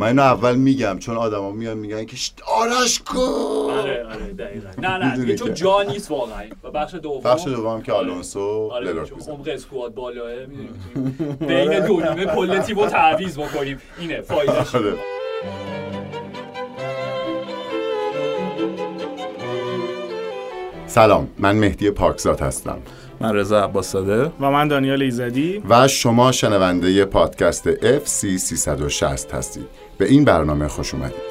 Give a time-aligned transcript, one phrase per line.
[0.00, 2.16] من اینو اول میگم چون آدما میان میگن که
[2.46, 3.20] آرش کو.
[3.70, 4.68] آره آره دقیقاً.
[4.78, 6.42] نه نه دیگه چون جا نیست واقعا.
[6.64, 8.90] و بخش دوم بخش دوم که آلونسو آره
[9.28, 10.46] عمق اسکواد بالاه
[11.40, 13.80] بین دو نیمه کل تیمو تعویض بکنیم.
[13.98, 14.74] اینه فایدهش.
[14.74, 14.94] آره.
[20.86, 22.78] سلام من مهدی پاکزاد هستم.
[23.20, 25.62] من رضا عباسزاده و من دانیال ایزدی.
[25.68, 29.79] و شما شنونده پادکست FC 360 هستید.
[30.00, 31.30] به این برنامه خوش اومدید.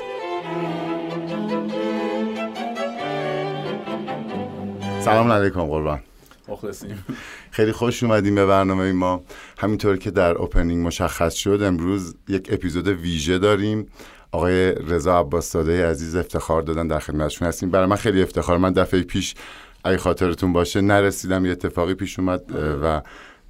[5.00, 6.00] سلام علیکم قربان.
[6.48, 7.06] مخلصیم.
[7.52, 9.24] خیلی خوش اومدیم به برنامه ما.
[9.58, 13.88] همینطور که در اوپنینگ مشخص شد امروز یک اپیزود ویژه داریم.
[14.32, 17.72] آقای رضا عباس عزیز افتخار دادن در خدمتشون هستیم.
[17.72, 18.58] برای من خیلی افتخار.
[18.58, 19.36] من دفعه پیش
[19.84, 22.42] اگه خاطرتون باشه نرسیدم یه اتفاقی پیش اومد
[22.84, 23.02] و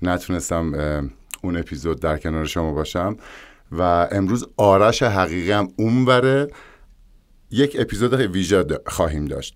[0.02, 0.74] نتونستم
[1.42, 3.18] اون اپیزود در کنار شما باشم.
[3.72, 6.48] و امروز آرش حقیقی هم اونوره.
[7.52, 9.56] یک اپیزود ویژه خواهیم داشت.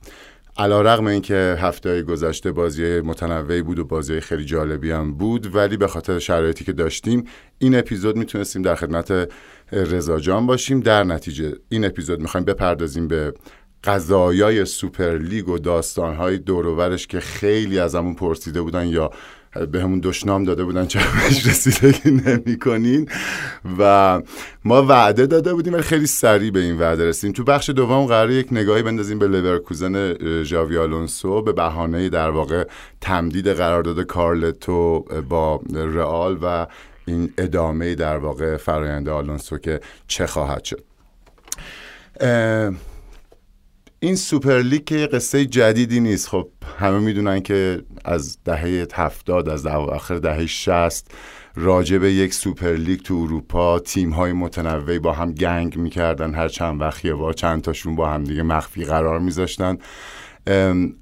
[0.57, 5.55] علا رقم این که هفته گذشته بازی متنوعی بود و بازی خیلی جالبی هم بود
[5.55, 7.23] ولی به خاطر شرایطی که داشتیم
[7.57, 9.29] این اپیزود می‌تونستیم در خدمت
[9.71, 10.79] رضا جان باشیم.
[10.79, 13.33] در نتیجه این اپیزود می‌خوایم بپردازیم به
[13.83, 19.11] قضایای سوپر لیگ و داستانهای دوروورش که خیلی ازمون پرسیده بودن یا
[19.71, 20.99] بهمون دشنام داده بودن چرا
[21.49, 23.09] رسیدگی نمی کنین
[23.79, 24.21] و
[24.65, 27.33] ما وعده داده بودیم ولی خیلی سریع به این وعده رسیدیم.
[27.33, 32.67] تو بخش دوم قراره یک نگاهی بندازیم به لورکوزن ژاوی آلونسو به بهانه در واقع
[33.01, 36.67] تمدید قرارداد کارلتو با رئال و
[37.05, 40.83] این ادامه در واقع فرایند آلونسو که چه خواهد شد.
[44.03, 46.27] این سوپر لیگ که قصه جدیدی نیست.
[46.27, 46.47] خب
[46.79, 51.11] همه می‌دونن که از دهه هفتاد از آخر دهه شست
[51.55, 56.33] راجع به یک سوپر لیگ تو اروپا تیم های متنوعی با هم gang می‌کردن.
[56.33, 59.77] هر چند وقت یه چند تاشون با هم دیگه مخفی قرار میذاشتن.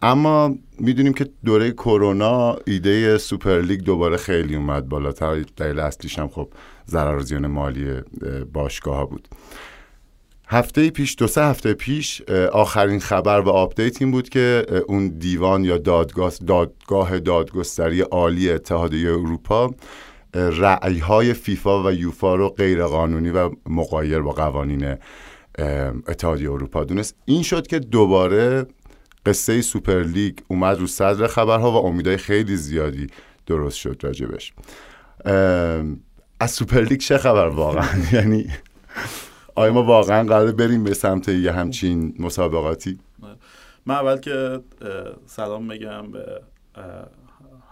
[0.02, 5.45] اما می‌دونیم که دوره کرونا ایده سوپر لیگ دوباره خیلی اومد بالاتر.
[5.57, 6.50] دلیل اصلیش هم خب
[6.88, 7.88] ضرر زیان مالی
[8.53, 9.28] باشگاه ها بود.
[10.51, 15.63] هفته پیش دو سه هفته پیش آخرین خبر و update این بود که اون دیوان
[15.63, 19.73] یا دادگاه, دادگاه دادگستری عالی اتحادیه اروپا
[20.34, 24.95] رأی های فیفا و یوفا رو غیرقانونی و مغایر با قوانین
[26.07, 27.16] اتحادیه اروپا دونست.
[27.25, 28.66] این شد که دوباره
[29.25, 33.07] قصه سوپر لیگ اومد رو صدر خبرها و امیدهای خیلی زیادی
[33.45, 34.53] درست شد راجبش.
[36.39, 38.47] از سوپر لیگ چه خبر واقعا؟ یعنی
[39.56, 43.00] آیا ما واقعا قراره بریم به سمت یه همچین مسابقاتی؟
[43.85, 44.59] من اول که
[45.25, 46.41] سلام بگم به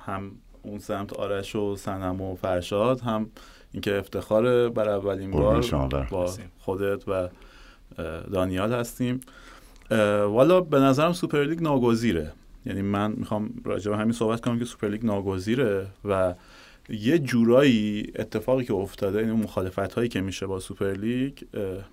[0.05, 0.31] هم
[0.61, 3.29] اون سمت آرش و صنم و فرشاد هم
[3.71, 5.65] اینکه افتخار برا اولین بار
[6.11, 7.29] با خودت و
[8.33, 9.19] دانیال هستیم.
[10.27, 12.31] والا به نظرم سوپر لیگ ناگزیره.
[12.65, 16.33] یعنی من می‌خوام راجع به همین صحبت کنم که سوپر لیگ ناگزیره و
[16.89, 21.33] یه جورایی اتفاقی که افتاده این مخالفت هایی که میشه با سوپر لیگ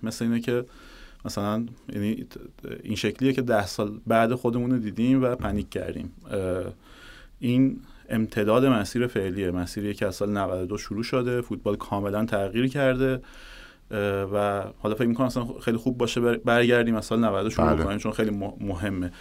[0.03, 0.65] مثل اینه که
[1.25, 2.25] مثلا یعنی
[2.83, 6.11] این شکلیه که ده سال بعد خودمون رو دیدیم و panic کردیم.
[7.39, 9.51] این امتداد مسیر فعلیه.
[9.51, 13.21] مسیری که از سال 92 شروع شده فوتبال کاملا تغییر کرده
[14.33, 17.83] و حالا فکر می‌کنم اصلا خیلی خوب باشه برگردیم از سال 90 شروع بله.
[17.83, 19.11] کنیم چون خیلی مهمه.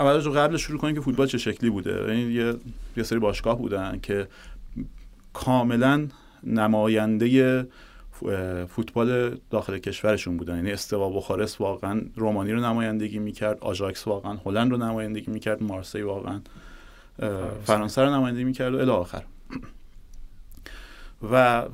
[0.00, 2.14] اولش قبل شروع کنیم که فوتبال چه شکلی بوده.
[2.14, 2.54] یعنی یه
[2.96, 4.28] یه سری باشگاه بودن که
[5.32, 6.08] کاملا
[6.44, 7.66] نماینده
[8.68, 10.56] فوتبال داخل کشورشون بودن.
[10.56, 16.02] یعنی استوا بخارست واقعا رومانی رو نمایندگی می‌کرد آژاکس واقعا هلند رو نمایندگی می‌کرد مارسی
[16.02, 16.40] واقعا
[17.64, 19.22] فرانسه رو نمایندگی می‌کرد و الی آخر.
[21.32, 21.64] و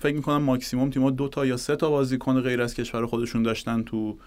[0.00, 3.82] فکر می‌کنم ماکسیموم تیم‌ها دو تا یا سه تا بازیکن غیر از کشور خودشون داشتن
[3.82, 4.18] تو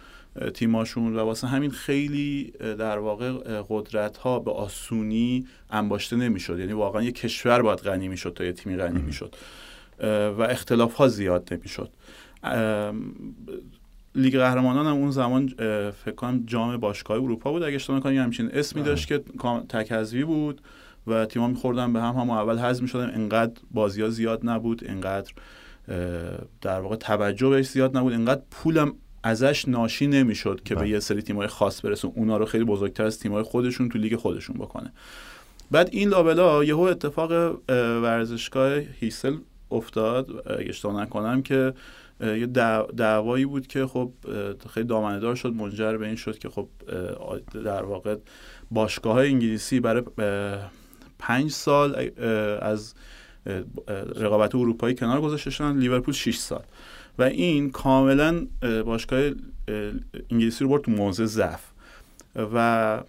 [0.54, 3.32] تیماشون و واسه همین خیلی در واقع
[3.70, 6.60] قدرت ها به آسونی انباشته نمی‌شد.
[6.60, 9.36] یعنی واقعا یه کشور باید غنی می‌شد تا یه تیمی غنی می‌شد.
[10.38, 11.90] و اختلاف ها زیاد نمی‌شد.
[14.16, 15.48] لیگ قهرمانان هم اون زمان
[16.06, 19.18] فکر کنم جام باشگاه اروپا بود اگه اشتباه نکنم همچین اسمی داشت که
[19.70, 20.62] تک بود
[21.08, 23.10] و تیم‌ها می‌خوردن به هم هم اول حذف می‌شدن.
[23.16, 25.32] انقدر بازی‌ها زیاد نبود انقدر
[26.62, 28.96] در واقع توجه بهش زیاد نبود انقدر پولم
[29.28, 30.90] ازش ناشی نمی‌شد که به بله.
[30.90, 34.56] یه سری تیم‌های خاص برسون اونا رو خیلی بزرگتر از تیم‌های خودشون تو لیگ خودشون
[34.56, 34.94] بکنه.
[35.72, 37.60] بعد این لابلا یهو اتفاق
[38.04, 39.38] ورزشگاه هیسل
[39.72, 40.52] افتاد.
[40.60, 41.74] اگه اشتباه نکنم که
[42.22, 42.46] یه
[42.98, 44.12] دعوایی بود که خب
[44.74, 46.68] خیلی دامنه‌دار شد منجر به این شد که خب
[47.54, 48.16] در واقع
[48.72, 50.04] باشگاه انگلیسی برای
[51.20, 52.10] پنج سال
[52.62, 52.94] از
[54.16, 55.78] رقابت اروپایی کنار گذاشته شدن.
[55.78, 56.64] لیورپول 6 سال.
[57.20, 58.48] و این کاملا
[58.86, 59.32] باشگاه
[60.32, 61.62] انگلیسی رو برد تو موضع ضعف.
[62.54, 63.02] و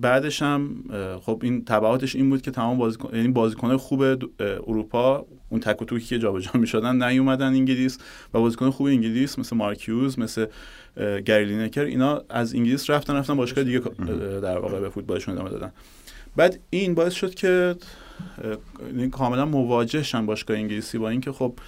[0.00, 0.84] بعدش هم
[1.22, 4.02] خب این تبعاتش این بود که تمام بازیکن یعنی بازیکن خوب
[4.40, 7.98] اروپا اون تک و توکی که جابجا می‌شدن نیومدن انگلیس
[8.34, 10.46] و بازیکن خوب انگلیس مثل مارک هیوز مثل
[11.26, 13.78] گری لینکر اینا از انگلیس رفتن رفتن باشگاه دیگه
[14.40, 15.72] در واقع به فوتبالشون ادامه دادن.
[16.36, 17.76] بعد این باعث شد که
[19.12, 21.58] کاملا مواجه شن باشگاه انگلیسی با اینکه خب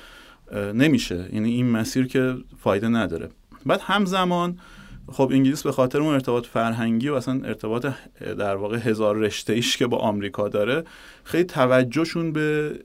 [0.55, 1.29] نمیشه.
[1.33, 3.29] یعنی این مسیر که فایده نداره.
[3.67, 4.59] بعد همزمان
[5.13, 7.87] خب انگلیس به خاطر اون ارتباط فرهنگی و اصلا ارتباط
[8.21, 10.85] در واقع هزار رشته ایش که با آمریکا داره
[11.25, 12.79] خیلی توجهشون به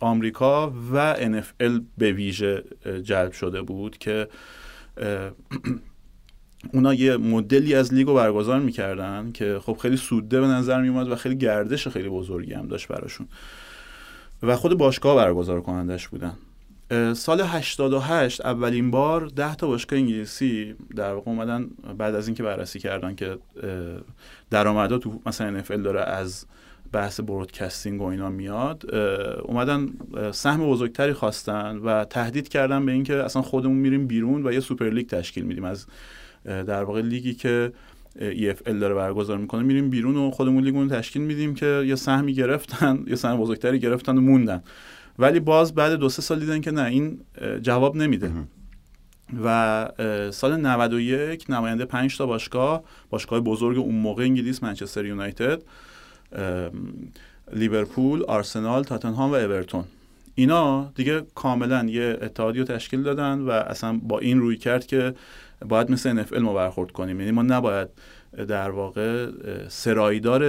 [0.00, 2.64] آمریکا و NFL به ویژه
[3.02, 4.28] جلب شده بود که
[6.74, 11.16] اونا یه مدلی از لیگو برگزار می‌کردن که خب خیلی سوده به نظر میومد و
[11.16, 13.28] خیلی گردش خیلی بزرگی هم داشت براشون.
[14.42, 16.36] و خود باشگاه برگزار کنندش بودن.
[17.14, 21.66] سال 88 اولین بار 10 تا باشگاه انگلیسی در واقع اومدن
[21.98, 23.38] بعد از اینکه بررسی کردن که
[24.50, 26.46] درآمدا تو مثلا NFL داره از
[26.92, 28.94] بحث برودکستینگ و اینا میاد
[29.42, 29.88] اومدن
[30.32, 34.90] سهم بزرگتری خواستن و تهدید کردن به اینکه اصلا خودمون میریم بیرون و یه سوپر
[34.90, 35.86] لیگ تشکیل میدیم از
[36.44, 37.72] در واقع لیگی که
[38.18, 43.04] EFL داره برگزار می‌کنه میریم بیرون و خودمون لیگمون تشکیل میدیم که یه سهمی گرفتن
[43.10, 44.62] یه سهم بزرگتری گرفتن و موندن.
[45.18, 47.20] ولی باز بعد دو سه سال دیدن که نه این
[47.62, 48.32] جواب نمیده.
[49.44, 49.88] و
[50.30, 55.62] سال 91 نماینده 5 تا باشگاه باشگاه بزرگ اون موقع انگلیس منچستر یونایتد
[57.52, 59.84] لیورپول آرسنال تاتنهام و اورتون.
[60.34, 65.14] اینا دیگه کاملا یه اتحادی رو تشکیل دادن و اصلا با این روی کرد که
[65.68, 67.20] باید مثل NFL ما برخورد کنیم.
[67.20, 67.88] یعنی ما نباید
[68.48, 69.30] در واقع
[69.68, 70.44] سرایدار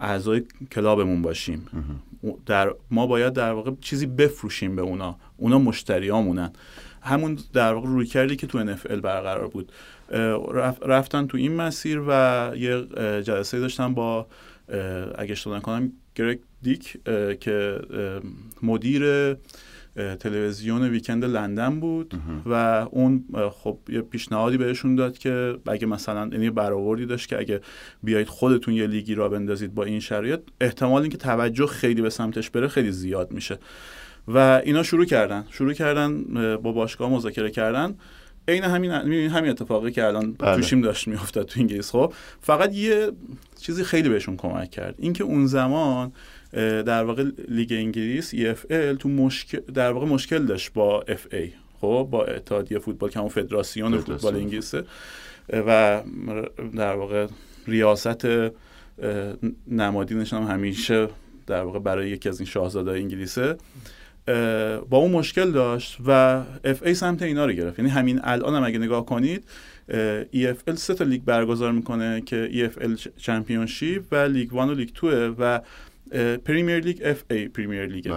[0.00, 0.42] اعضای
[0.72, 1.66] کلابمون باشیم.
[2.46, 5.16] در ما باید در واقع چیزی بفروشیم به اونا.
[5.36, 6.52] اونا مشتریامونن.
[7.02, 9.72] همون در واقع روی کردی که تو NFL برقرار بود.
[10.86, 12.86] رفتن تو این مسیر و یه
[13.22, 14.26] جلسه داشتن با
[15.18, 16.98] اگه اشتباه کنم گرگ دیک
[17.40, 17.80] که
[18.62, 19.02] مدیر
[20.20, 22.14] تلویزیون ویکند لندن بود
[22.46, 22.54] و
[22.90, 27.60] اون خب یه پیشنهادی بهشون داد که اگه مثلا یعنی برآوردی داشت که اگه
[28.02, 32.50] بیایید خودتون یه لیگی را بندازید با این شرایط احتمال اینکه توجه خیلی به سمتش
[32.50, 33.58] بره خیلی زیاد میشه.
[34.28, 35.44] و اینا شروع کردن.
[35.50, 36.24] شروع کردن
[36.56, 37.94] با باشگاه مذاکره کردن.
[38.48, 40.56] عین همین همین اتفاقی که الان بله.
[40.56, 41.90] توشیم داشت میافتاد تو انگلیس.
[41.90, 43.10] خب فقط یه
[43.60, 44.94] چیزی خیلی بهشون کمک کرد.
[44.98, 46.12] اینکه اون زمان
[46.52, 51.48] در واقع لیگ انگلیس EFL تو مشکل در واقع مشکل داشت با FA
[51.80, 54.84] خب با اتحادیه فوتبال که همون فدراسیون فوتبال انگلیسه.
[55.52, 56.02] و
[56.76, 57.26] در واقع
[57.66, 58.26] ریاست
[59.68, 61.08] نمادینش هم همیشه
[61.46, 63.56] در واقع برای یکی از این شاهزاده انگلیسه.
[64.90, 66.10] با اون مشکل داشت و
[66.64, 67.78] FA سمت اینا رو گرفت.
[67.78, 69.44] یعنی همین الان هم اگه نگاه کنید
[70.32, 75.34] EFL سه تا لیگ برگزار می‌کنه که EFL چمپیونشیپ و لیگ 1 و لیگ 2
[75.38, 75.60] و
[76.44, 78.14] پریمیر لیگ FA پریمیر لیگ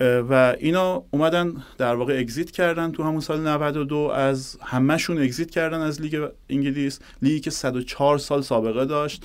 [0.00, 5.80] و اینا اومدن در واقع exit کردن تو همون سال 92 از همهشون exit کردن
[5.80, 6.98] از لیگ انگلیس.
[7.22, 9.24] لیگی که 104 سال سابقه داشت.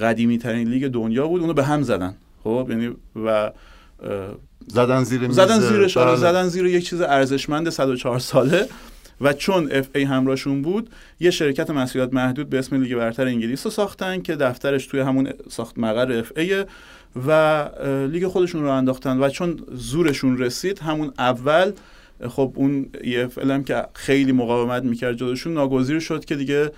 [0.00, 1.40] قدیمی ترین لیگ دنیا بود.
[1.40, 2.16] اونو به هم زدن.
[2.44, 3.52] خب یعنی و
[4.66, 8.68] زدن زیر زدن زیرش آره زدن زیر یک چیز ارزشمند 104 ساله.
[9.20, 13.70] و چون FA همراهشون بود یه شرکت مسئولیت محدود به اسم لیگ برتر انگلیس رو
[13.70, 16.64] ساختن که دفترش توی همون ساخت مقر FA
[17.26, 17.68] و
[18.12, 21.72] لیگ خودشون رو انداختن و چون زورشون رسید همون اول
[22.28, 26.70] خب اون EFL هم که خیلی مقاومت می‌کرد جداشون ناگزیر شد که دیگه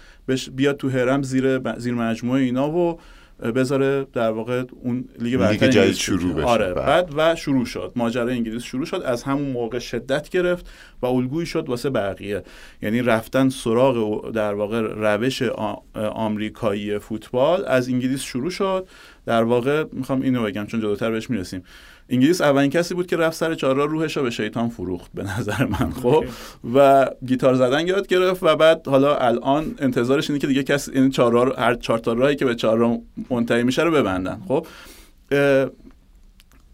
[0.53, 2.99] بیاد تو هرم زیر زیر مجموعه اینا و
[3.43, 6.47] بذاره در واقع اون لیگ برتر جدید شروع بشه.
[6.47, 6.87] آره بله.
[6.87, 7.93] بعد و شروع شد.
[7.97, 9.03] ماجرای انگلیس شروع شد.
[9.07, 10.71] از همون موقع شدت گرفت
[11.03, 12.43] و الگویی شد واسه بقیه.
[12.83, 15.43] یعنی رفتن سراغ در واقع روش
[15.95, 18.89] آمریکایی فوتبال از انگلیس شروع شد.
[19.27, 21.63] در واقع می‌خوام اینو بگم چون جلوتر بهش می‌رسیم.
[22.13, 25.65] انگلیس اولین کسی بود که رفت سر چهارراه روحش رو به شیطان فروخت به نظر
[25.65, 26.25] من خب؟
[26.75, 31.11] و گیتار زدن یاد گرفت و بعد حالا الان انتظارش اینه که دیگه کسی این
[31.11, 32.99] چهارراه هر چهار تا راهی که به چهارراه
[33.31, 34.67] منتهی میشه رو ببندن خب؟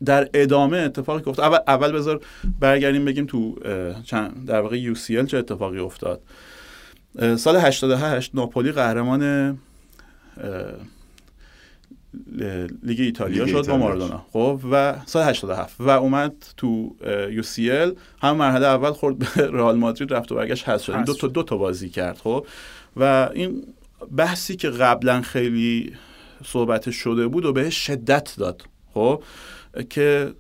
[0.05, 2.21] در ادامه اتفاقی که افتاد اول, اول بذار
[2.61, 3.57] برگردیم بگیم تو
[4.05, 6.21] چند در واقع یو سی چه اتفاقی افتاد.
[7.37, 9.59] سال 88 ناپولی قهرمان
[12.83, 14.27] لیگ ایتالیا شد با مارادونا.
[14.33, 16.97] خب و سال 87 و اومد تو
[17.31, 17.95] یو سی ال.
[18.23, 21.05] هم مرحله اول خورد به رئال مادرید رفت و برگشت حذف شد.
[21.05, 22.47] دو تا دو تا بازی کرد خب.
[22.97, 23.65] و این
[24.17, 25.93] بحثی که قبلا خیلی
[26.45, 28.63] صحبت شده بود و بهش شدت داد
[28.95, 29.23] خب
[29.91, 30.33] که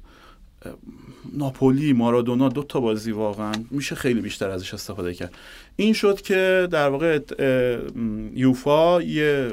[1.32, 5.34] ناپولی مارادونا دو تا بازی واقعا میشه خیلی بیشتر ازش استفاده کرد.
[5.76, 7.18] این شد که در واقع
[8.34, 9.52] یوفا یه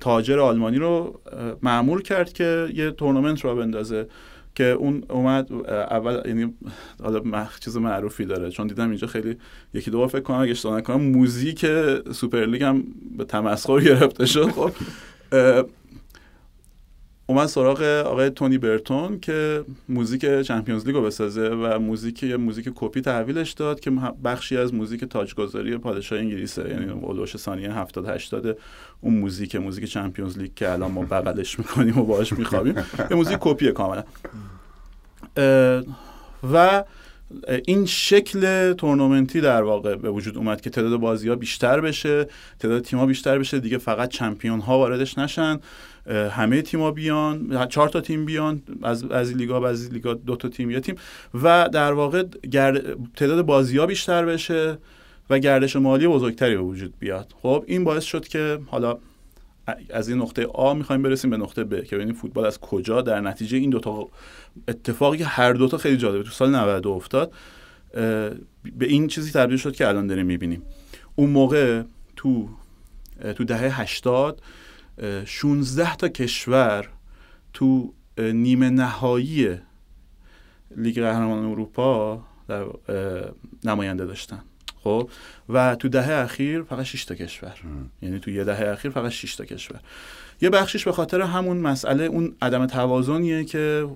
[0.00, 1.20] تاجر آلمانی رو
[1.62, 4.06] معمول کرد که یه تورنمنت رو بندازه
[4.54, 6.54] که اون اومد اول یعنی
[7.02, 8.50] حالا چیز معروفی داره.
[8.50, 9.36] چون دیدم اینجا خیلی
[9.74, 11.66] یکی دو بار فکر کنم اگه اشتباه نکنم موزیک
[12.12, 12.84] سوپرلیگ هم
[13.18, 14.50] به تمسخر گرفته شد.
[14.50, 14.70] خب
[17.30, 23.00] اومد سراغ آقای تونی بریتن که موزیک چمپیونز لیگ رو بسازه و موزیک موزیک کپی
[23.00, 23.90] تحویلش داد که
[24.24, 26.68] بخشی از موزیک تاجگذاری پادشاه انگلیسه.
[26.68, 28.58] یعنی اولاش ثانیه 70 80
[29.00, 32.74] اون موزیک موزیک چمپیونز لیگ که الان ما بغلش می‌کنیم و باهاش میخوابیم.
[33.10, 34.04] یه موزیک کپیه کاملا.
[36.52, 36.84] و
[37.64, 42.26] این شکل تورنمنتی در واقع به وجود اومد که تعداد بازی ها بیشتر بشه
[42.58, 45.58] تعداد تیم ها بیشتر بشه دیگه فقط چمپیون ها واردش نشن.
[46.10, 50.70] همه تیما بیان چهار تا تیم بیان از از لیگا از لیگا دو تا تیم
[50.70, 50.94] یا تیم.
[51.42, 52.24] و در واقع
[53.16, 54.78] تعداد بازی ها بیشتر بشه
[55.30, 57.34] و گردش مالی بزرگتری به وجود بیاد.
[57.42, 58.98] خب این باعث شد که حالا
[59.90, 63.20] از این نقطه آ می‌خوایم برسیم به نقطه ب که ببینیم فوتبال از کجا در
[63.20, 64.08] نتیجه این دوتا
[64.68, 66.22] اتفاقی که هر دوتا خیلی جالبه.
[66.22, 67.32] تو سال 92 افتاد
[68.78, 70.62] به این چیزی تبدیل شد که الان داریم می‌بینیم.
[71.16, 71.82] اون موقع
[72.16, 72.48] تو
[73.36, 74.42] تو دهه 80
[75.24, 76.88] 16 تا کشور
[77.52, 79.58] تو نیمه نهایی
[80.76, 82.64] لیگ قهرمانان اروپا در
[83.64, 84.42] نماینده داشتن
[84.84, 85.10] خب؟
[85.48, 87.54] و تو دهه اخیر فقط 6 تا کشور.
[88.02, 89.80] یعنی تو یه دهه اخیر فقط 6 تا کشور.
[90.40, 93.88] یه بخشش به خاطر همون مسئله اون عدم توازنیه که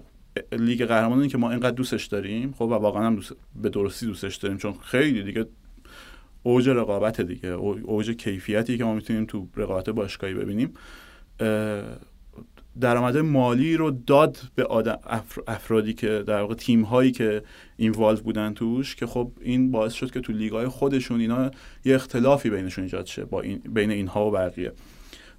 [0.53, 3.33] لیگ قهرمانانی که ما اینقدر دوستش داریم خب و واقعا هم دوست
[3.63, 5.47] به درستی دوستش داریم چون خیلی دیگه
[6.47, 10.75] اوج رقابت دیگه اوج کیفیتی که ما می‌تونیم تو رقابت باشگاهی ببینیم
[12.81, 14.99] درآمد مالی رو داد به آدم
[15.47, 17.43] افرادی که در واقع تیم هایی که
[17.77, 21.51] اینوالو بودن توش که خب این باعث شد که تو لیگ های خودشون اینا
[21.85, 24.73] یه اختلافی بینشون ایجاد شه با این بین اینها و بقیه.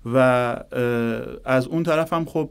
[0.05, 0.17] و
[1.45, 2.49] از اون طرف هم خب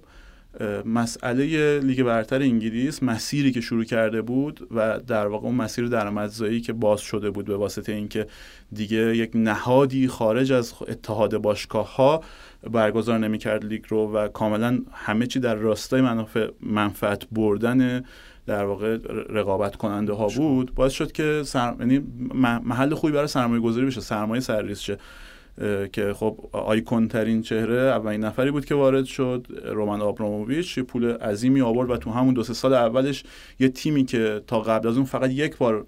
[0.85, 6.61] مسئله لیگ برتر انگلیس مسیری که شروع کرده بود و در واقع اون مسیر درآمدزایی
[6.61, 8.27] که باز شده بود به واسطه اینکه
[8.73, 12.21] دیگه یک نهادی خارج از اتحاد باشگاه ها
[12.71, 18.05] برگزار نمی‌کرد لیگ رو و کاملا همه چی در راستای منافع منفعت بردن
[18.47, 21.75] در واقع رقابت کننده ها بود باعث شد که سر...
[21.81, 22.03] یعنی
[22.65, 24.99] محل خوبی برای سرمایه گذاری بشه سرمایه سرریز شه.
[25.93, 31.13] که خب آیکون ترین چهره اولین نفری بود که وارد شد رومان آبراموویچ یه پول
[31.13, 33.25] عظیمی آورد و تو همون دو سه سال اولش
[33.61, 35.87] یه تیمی که تا قبل از اون فقط یک بار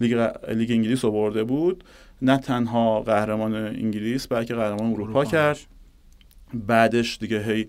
[0.00, 1.84] لیگ, لیگ انگلیس آورده بود.
[2.22, 5.58] نه تنها قهرمان انگلیس بلکه قهرمان اروپا کرد.
[6.54, 7.68] بعدش دیگه هی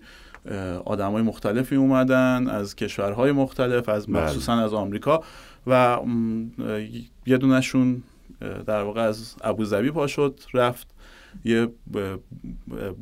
[0.84, 4.24] آدمای مختلفی اومدن از کشورهای مختلف از بله.
[4.24, 5.22] مخصوصا از آمریکا
[5.66, 5.98] و
[7.26, 8.02] یه دونشون
[8.66, 10.91] در واقع از ابوظبی پا شد رفت.
[11.44, 11.68] یه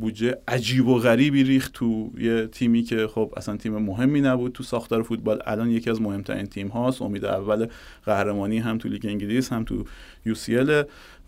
[0.00, 4.62] بودجه عجیب و غریبی ریخت تو یه تیمی که خب اصلا تیم مهمی نبود تو
[4.62, 5.42] ساختار فوتبال.
[5.46, 7.02] الان یکی از مهمترین تیم هاست.
[7.02, 7.66] امید اول
[8.04, 9.84] قهرمانی هم تو لیگ انگلیس هم تو
[10.25, 10.34] یو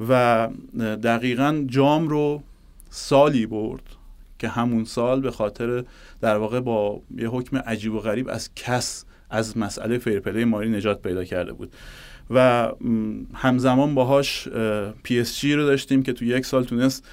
[0.08, 0.48] و
[1.02, 2.42] دقیقا جام رو
[2.90, 3.82] سالی بود
[4.38, 5.84] که همون سال به خاطر
[6.20, 11.02] در واقع با یه حکم عجیب و غریب از CAS از مسئله فیرپلی مالی نجات
[11.02, 11.72] پیدا کرده بود.
[12.34, 12.68] و
[13.34, 14.48] همزمان باهاش
[15.02, 17.04] پی اس جی رو داشتیم که تو یک سال تونست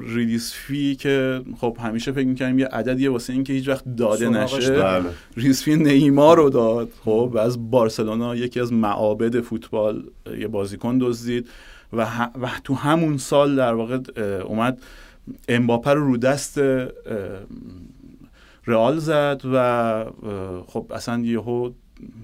[0.00, 4.82] release fee که خب همیشه فکر می‌کنیم یه عددیه واسه اینکه هیچ وقت داده نشه.
[4.82, 5.04] بله.
[5.36, 6.88] release fee نیمار رو داد.
[7.04, 10.04] خب و از بارسلونا یکی از معابد فوتبال
[10.38, 11.48] یه بازیکن دزدید
[11.92, 13.98] و, و تو همون سال در واقع
[14.46, 14.82] اومد
[15.48, 16.60] امباپه رو رو دست
[18.66, 20.04] رئال زد و
[20.66, 21.70] خب اصلا یهو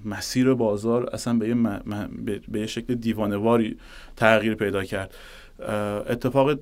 [0.05, 1.55] مسیر بازار اصلا به یه,
[2.47, 3.77] به یه شکل دیوانواری
[4.15, 5.13] تغییر پیدا کرد.
[6.09, 6.59] اتفاق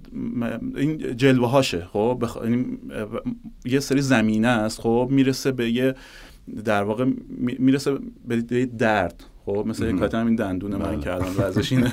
[0.76, 2.38] این جلوه هاشه خب؟ بخ...
[3.66, 5.96] یه سری زمینه است خب؟ می‌رسه به یه
[6.66, 7.06] در واقع
[7.38, 7.98] می‌رسه
[8.28, 11.00] به درد خب؟ مثل یک کاتم این دندون من بله.
[11.00, 11.92] کردم و ازش اینه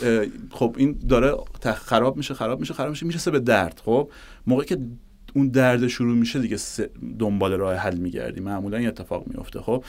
[0.58, 1.34] خب این داره
[1.74, 4.10] خراب میشه خراب میشه خراب میشه می‌رسه به درد خب؟
[4.46, 4.78] موقعی که
[5.34, 6.56] اون درد شروع میشه دیگه
[7.18, 8.40] دنبال راه حل میگردی.
[8.40, 9.84] معمولا این اتفاق میفته خب؟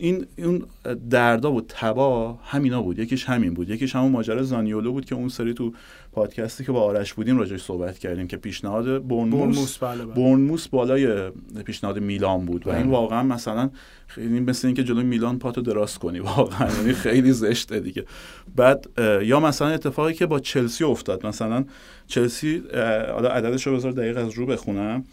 [0.00, 0.62] این اون
[1.10, 3.70] دردا و تبا همینا بود یکیش همین بود.
[3.70, 5.72] یکیش همون ماجرا زانیولو بود که اون سری تو
[6.12, 10.56] پادکستی که با آرش بودیم راجعش صحبت کردیم که پیشنهاد برنموس برنموس بله، بله.
[10.70, 11.30] بالای
[11.64, 12.90] پیشنهاد میلان بود و این بله.
[12.90, 13.70] واقعا مثلا
[14.06, 16.68] خیلی مثل اینکه جلوی میلان پاتو دراز کنی واقعا.
[16.76, 18.04] یعنی خیلی زشته دیگه.
[18.56, 18.86] بعد
[19.22, 21.26] یا مثلا اتفاقی که با چلسی افتاد.
[21.26, 21.64] مثلا
[22.06, 22.62] چلسی
[23.12, 25.04] حالا عددش رو بذار دقیق از رو بخونم.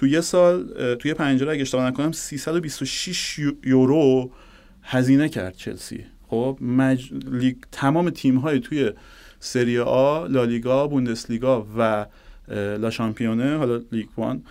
[0.00, 4.30] تو یه سال توی پنجره اگه اشتباه نکنم 326 یورو
[4.82, 6.04] هزینه کرد چلسی.
[6.28, 7.12] خب مج...
[7.12, 7.56] لیگ...
[7.72, 8.92] تمام تیم های توی
[9.40, 12.06] سری آ لالیگا بوندسلیگا و
[12.48, 14.42] لا شامپیونه حالا لیگ وان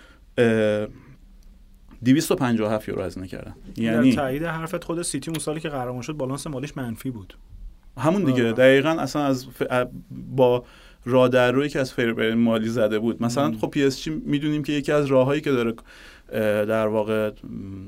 [2.04, 3.54] 257 یورو هزینه کردن.
[3.76, 7.34] یعنی تایید حرفت خود سیتی اون سالی که قهرمان شد بالانس مالیش منفی بود.
[7.98, 8.46] همون دیگه.
[8.46, 8.52] آه.
[8.52, 9.62] دقیقا اصلا از ف...
[10.36, 10.64] با
[11.04, 13.22] رادروی که از فیر مالی زده بود.
[13.22, 15.74] مثلا خب پی اس می‌دونیم که یکی از راههایی که داره
[16.66, 17.30] در واقع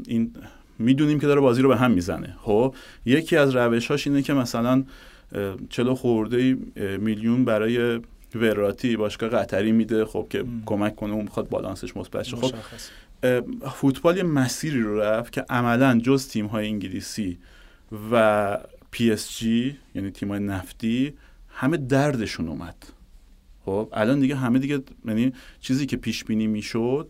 [0.06, 0.32] این
[0.78, 2.36] می‌دونیم که داره بازی رو به هم می‌زنه.
[2.42, 2.74] خب
[3.06, 4.84] یکی از روشهاش اینه که مثلا
[5.68, 6.56] چهل و خورده
[6.98, 8.00] میلیون برای
[8.34, 10.04] وراتی باشگاه قطری میده.
[10.04, 12.36] خب که کمک کنه اون می‌خواد بالانسش مثبت شه.
[12.36, 12.54] خب
[13.68, 17.38] فوتبال یه مسیری رو رفت که عملا جز تیم های انگلیسی
[18.12, 18.58] و
[18.90, 21.12] پی اس جی یعنی تیم های نفتی
[21.48, 22.76] همه دردشون اومد.
[23.64, 27.08] خب الان دیگه همه دیگه یعنی چیزی که پیش بینی می‌شد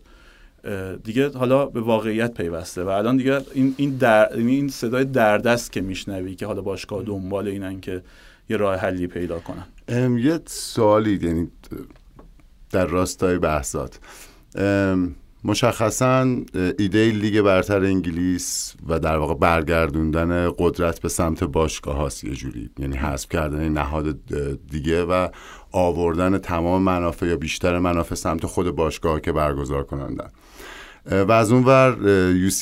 [1.03, 5.49] دیگه حالا به واقعیت پیوسته و الان دیگه این این در یعنی این صدای درده
[5.49, 8.01] است که میشنوی که حالا باشگاه دنبال اینن که
[8.49, 9.65] یه راه حلی پیدا کنن.
[10.17, 11.47] یه سوالی یعنی
[12.71, 13.99] در راستای بحثات.
[15.45, 16.27] مشخصا
[16.79, 22.69] ایده لیگ برتر انگلیس و در واقع برگردوندن قدرت به سمت باشگاه هاست یه جوری.
[22.79, 24.15] یعنی حذف کردن نهاد
[24.71, 25.27] دیگه و
[25.71, 30.29] آوردن تمام منافع یا بیشتر منافع سمت خود باشگاه که برگزار کنندن.
[31.05, 31.97] و از اون ور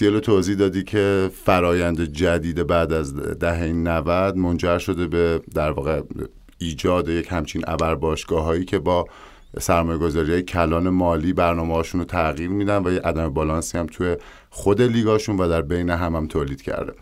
[0.01, 6.01] یو توضیح دادی که فرایند جدید بعد از دهه 90 منجر شده به در واقع
[6.57, 9.05] ایجاد یک همچین ابر باشگاه هایی که با
[9.59, 14.17] سرمایه گذاری کلان مالی برنامه هاشون رو تغییر میدن و یه عدم بالانسی هم توی
[14.49, 16.93] خود لیگاشون و در بین هم هم تولید کرده.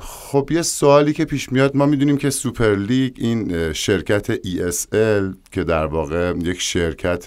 [0.00, 5.64] خب یه سوالی که پیش میاد ما می‌دونیم که سوپر لیگ این شرکت ESL که
[5.64, 7.26] در واقع یک شرکت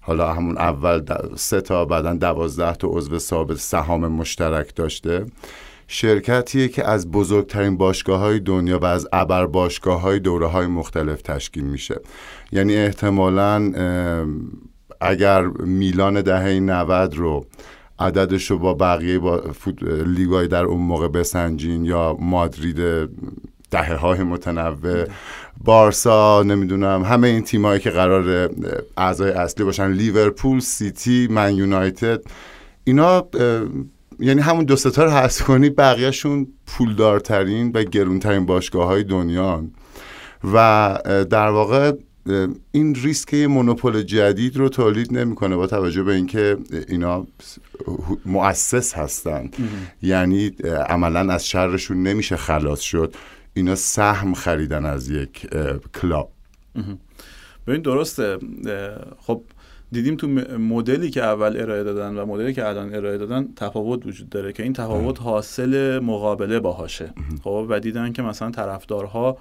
[0.00, 1.02] حالا همون اول
[1.36, 5.26] سه تا بعدا دوازده تا عضو ثابت سهام مشترک داشته.
[5.88, 11.22] شرکتیه که از بزرگترین باشگاه های دنیا و از ابر باشگاه های دوره های مختلف
[11.22, 12.00] تشکیل میشه.
[12.52, 13.72] یعنی احتمالا
[15.00, 17.46] اگر میلان دهه 90 رو
[17.98, 19.42] عددش رو با بقیه با
[20.06, 23.08] لیگای در اون موقع بسنجین یا مادرید
[23.70, 25.04] دهه های متنوع
[25.64, 28.50] بارسا نمی‌دونم همه این تیمایی که قرار
[28.96, 32.20] اعضای اصلی باشن لیورپول سیتی من یونایتد
[32.84, 33.28] اینا
[34.18, 39.64] یعنی همون دو ستا رو حذف کنی بقیهشون پولدارترین و گرونترین باشگاه های دنیا
[40.54, 40.98] و
[41.30, 41.92] در واقع
[42.72, 46.56] این ریسک مونوپول جدید رو تولید نمی‌کنه با توجه به اینکه
[46.88, 47.26] اینا
[48.26, 49.50] مؤسس هستن.
[50.02, 50.46] یعنی
[50.88, 53.14] عملا از شرشون نمیشه خلاص شد.
[53.54, 55.46] اینا سهم خریدن از یک
[56.00, 56.30] کلاب.
[57.66, 58.38] ببین درسته.
[59.20, 59.42] خب
[59.92, 64.28] دیدیم تو مدلی که اول ارائه دادن و مدلی که الان ارائه دادن تفاوت وجود
[64.28, 67.14] داره که این تفاوت حاصل مقابله باهاشه.
[67.44, 69.38] خب و دیدن که مثلا طرفدارها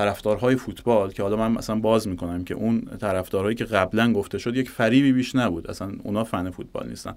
[0.00, 4.56] طرفدارهای فوتبال که حالا من مثلا باز می‌کنم که اون طرفدارهایی که قبلا گفته شد
[4.56, 5.70] یک فریبی بیش نبود.
[5.70, 7.14] اصلا اونا فن فوتبال نیستن.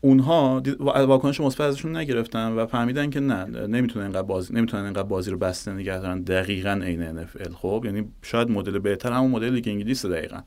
[0.00, 5.30] اونها واکنش مثبت ازشون نگرفتن و فهمیدن که نه نمی‌تونن اینقدر بازی نمی‌تونن اینقدر بازی
[5.30, 6.20] رو بسته نگه دارن.
[6.20, 10.40] دقیقا عین NFL خب یعنی شاید مدل بهتر همون مدل لیگ انگلیس دقیقا.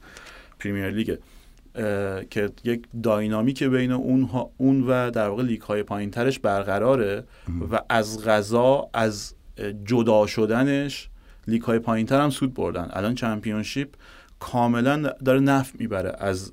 [0.59, 1.17] پریمیر لیگ
[2.29, 7.23] که یک dynamic بین اون, اون و در واقع لیگ های پایین ترش برقراره
[7.71, 9.33] و از قضا از
[9.85, 11.09] جدا شدنش
[11.47, 12.89] لیگ های پایین تر هم سود بردن.
[12.93, 13.89] الان چمپیونشیپ
[14.39, 16.51] کاملا داره نفع می‌بره از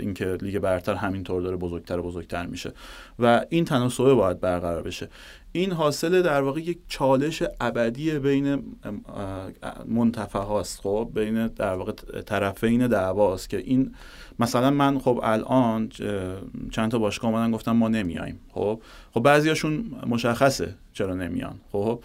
[0.00, 2.72] اینکه لیگ برتر همینطور داره بزرگتر و بزرگتر میشه.
[3.18, 5.08] و این تناسبه باید برقرار بشه.
[5.52, 8.62] این حاصل در واقع یک چالش ابدی بین
[9.86, 10.80] منتفه هاست.
[10.80, 11.92] خب بین در واقع
[12.26, 13.94] طرفین دعواست که این
[14.38, 15.88] مثلا من خب الان
[16.70, 18.80] چند تا باشگاه اومدن گفتم ما نمیایم خب
[19.14, 22.00] خب بعضیاشون مشخصه چرا نمیان خب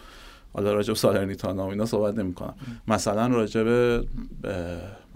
[0.53, 2.53] حالا راجع به سالرنیتانا و اینا صحبت نمی‌کنم.
[2.87, 4.03] مثلا راجع به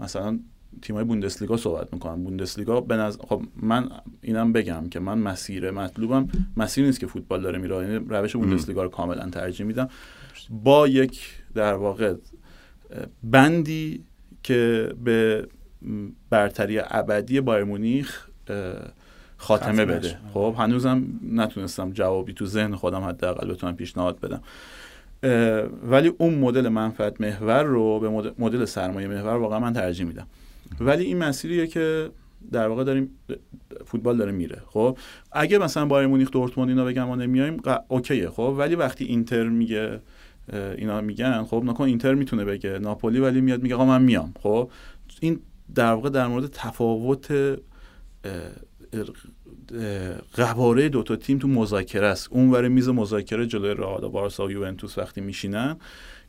[0.00, 0.38] مثلا
[0.82, 2.24] تیمای بوندسلیگا صحبت می‌کنم.
[2.24, 3.90] بوندسلیگا به نظر خب من
[4.22, 6.28] اینم بگم که من مسیر مطلوبم.
[6.56, 7.76] مسیر نیست که فوتبال داره میره.
[7.76, 9.88] یعنی روش بوندسلیگا رو کاملا ترجیح میدم.
[10.50, 12.14] با یک در واقع
[13.22, 14.04] بندی
[14.42, 15.48] که به
[16.30, 18.28] برتری ابدی بایر مونیخ
[19.36, 20.18] خاتمه بده.
[20.34, 24.42] خب هنوزم نتونستم جوابی تو ذهن خودم حداقل بتونم پیشنهاد بدم.
[25.82, 30.26] ولی اون مدل منفعت محور رو به مدل سرمایه محور واقعا من ترجیح میدم.
[30.80, 32.10] ولی این مسیریه که
[32.52, 33.10] در واقع داریم
[33.84, 34.62] فوتبال داره میره.
[34.66, 34.98] خب
[35.32, 37.56] اگه مثلا بایر مونیخ دورتموند اینا بگم ما نمیایم
[37.88, 38.30] اوکیه.
[38.30, 40.00] خب ولی وقتی اینتر میگه
[40.52, 44.34] اینا میگن خب نکن اینتر می‌تونه بگه ناپولی ولی میاد میگه آقا من میام.
[44.40, 44.70] خب
[45.20, 45.40] این
[45.74, 47.58] در واقع در مورد تفاوت
[50.34, 52.28] قواره دوتا تیم تو مذاکره است.
[52.30, 55.76] اون ور میز مذاکره جلوی رئال بارسا و یوونتوس وقتی میشینن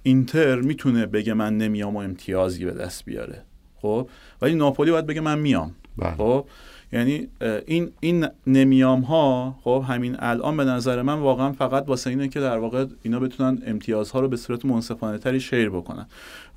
[0.04, 3.44] اینتر می‌تونه بگه من نمیام و امتیازی به دست بیاره.
[3.82, 4.10] خب؟
[4.42, 5.76] ولی ناپولی باید بگه من میام.
[5.98, 6.16] بله.
[6.16, 6.46] خب؟
[6.94, 7.28] یعنی
[7.66, 12.40] این این نمیام ها خب همین الان به نظر من واقعا فقط واسه اینه که
[12.40, 16.08] در واقع اینا بتونن امتیازها رو به صورت منصفانه تری شیر بکنن.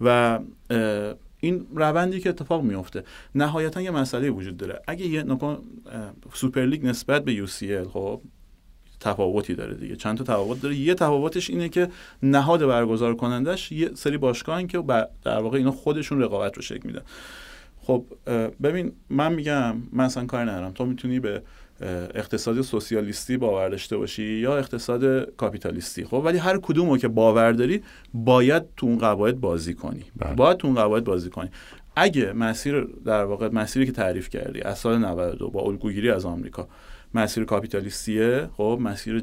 [0.00, 0.38] و
[1.44, 4.82] این روندی که اتفاق میفته نهایتا یه مسئله وجود داره.
[4.86, 5.58] اگه یه نکن
[6.34, 8.20] سوپر لیگ نسبت به UCL خب
[9.00, 9.96] تفاوتی داره دیگه.
[9.96, 10.74] چند تا تفاوت داره.
[10.74, 11.88] یه تفاوتش اینه که
[12.22, 14.82] نهاد برگزار کنندش یه سری باشگاهن که
[15.24, 17.02] در واقع اینا خودشون رقابت رو شکل میدن.
[17.80, 18.04] خب
[18.62, 20.72] ببین من میگم من اصلا کار ندارم.
[20.72, 21.42] تو می‌تونی به
[22.14, 26.04] اقتصاد سوسیالیستی باور داشته باشی یا اقتصاد کاپیتالیستی.
[26.04, 27.82] خب ولی هر کدومو که باور داری
[28.14, 30.04] باید تو اون قواعد بازی کنی.
[30.16, 30.34] بله.
[30.34, 31.50] باید تو اون قواعد بازی کنی.
[31.96, 36.68] اگه مسیر در واقع مسیری که تعریف کردی از سال 92 با الگوگیری از آمریکا
[37.14, 39.20] مسیر کاپیتالیستیه خب مسیر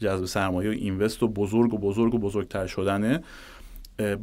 [0.00, 3.22] جذب سرمایه و اینوست و بزرگ و بزرگ و بزرگتر شدنه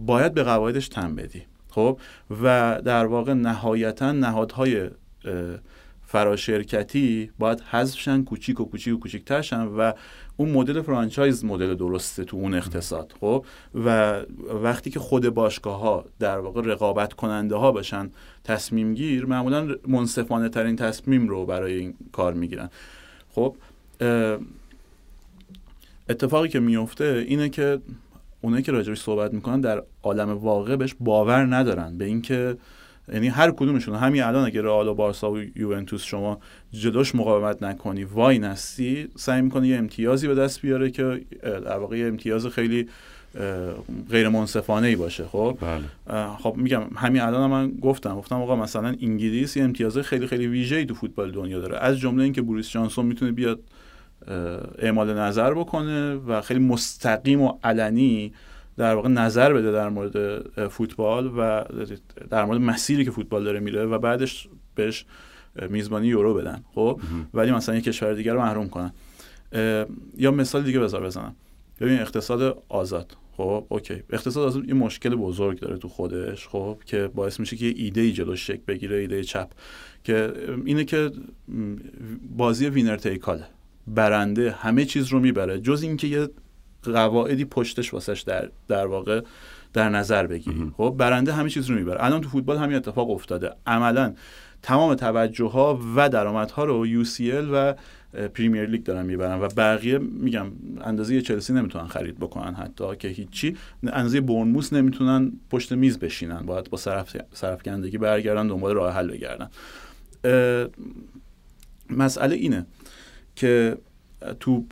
[0.05, 1.41] باید به قواعدش تن بدی.
[1.69, 1.99] خب
[2.43, 4.89] و در واقع نهایتا نهادهای
[6.15, 9.91] فراشرکتی باید حذفشن کوچیک و کوچیک و کوچیکترشن و
[10.37, 13.45] اون مدل فرانچایز مدل درسته تو اون اقتصاد خب؟
[13.85, 14.19] و
[14.63, 18.11] وقتی که خود باشگاه ها در واقع رقابت کننده ها باشن
[18.43, 22.69] تصمیم گیر معمولا منصفانه ترین تصمیم رو برای این کار می‌گیرن.
[23.31, 23.55] خب
[26.09, 27.79] اتفاقی که میفته اینه که
[28.41, 31.97] اونایی که راجبش صحبت می‌کنن در عالم واقع بهش باور ندارن.
[31.97, 32.57] به اینکه
[33.13, 36.39] یعنی هر کدومشون همین الان اگه رئال و بارسا و یوونتوس شما
[36.73, 41.97] جلوش مقاومت نکنی وای نستی سعی می‌کنه یه امتیازی به دست بیاره که در واقع
[41.97, 42.87] یه امتیاز خیلی
[44.09, 46.27] غیر منصفانه ای باشه خب بله.
[46.37, 50.85] خب میگم همین الان من گفتم گفتم آقا مثلا انگلیس یه امتیاز خیلی خیلی ویژه‌ای
[50.85, 53.59] تو فوتبال دنیا داره از جمله اینکه بوریس جانسون می‌تونه بیاد
[54.79, 58.33] اعمال نظر بکنه و خیلی مستقیم و علنی
[58.77, 61.63] در واقع نظر بده در مورد فوتبال و
[62.29, 65.05] در مورد مسیری که فوتبال داره میره و بعدش بهش
[65.69, 66.99] میزبانی یورو بدن خب؟
[67.33, 68.91] ولی مثلا یه کشور دیگر رو محروم کنن.
[70.17, 71.35] یا مثال دیگه بذار بزنم.
[71.79, 74.03] ببین اقتصاد آزاد خب؟ اوکی.
[74.09, 78.01] اقتصاد آزاد یه مشکل بزرگ داره تو خودش خب؟ که باعث میشه که یه ایده
[78.01, 79.47] ای جلوش شک بگیره ایده چپ.
[80.03, 80.33] که
[80.65, 81.11] اینه که
[82.37, 83.45] بازی وینر تیکاله.
[83.87, 85.59] برنده همه چیز رو می‌بره.
[85.59, 86.29] جز اینکه یه
[86.89, 89.21] قواعدی پشتش واسش در در واقع
[89.73, 92.03] در نظر بگیری خب برنده همه چیز رو می‌بره.
[92.03, 93.51] الان تو فوتبال همین اتفاق افتاده.
[93.67, 94.13] عملا
[94.61, 97.73] تمام توجه ها و درآمدها رو UCL و
[98.33, 100.47] پریمیر لیگ دارن می‌برن و بقیه میگم
[100.81, 103.57] اندازه چلسی نمی‌تونن خرید بکنن حتی که هیچی.
[103.83, 106.39] اندازه برنموس نمی‌تونن پشت میز بشینن.
[106.39, 109.49] باید با صرف صرفگندگی برگردن دنبال راه حل بگردن.
[111.89, 112.65] مسئله اینه
[113.35, 113.77] که
[114.39, 114.65] تو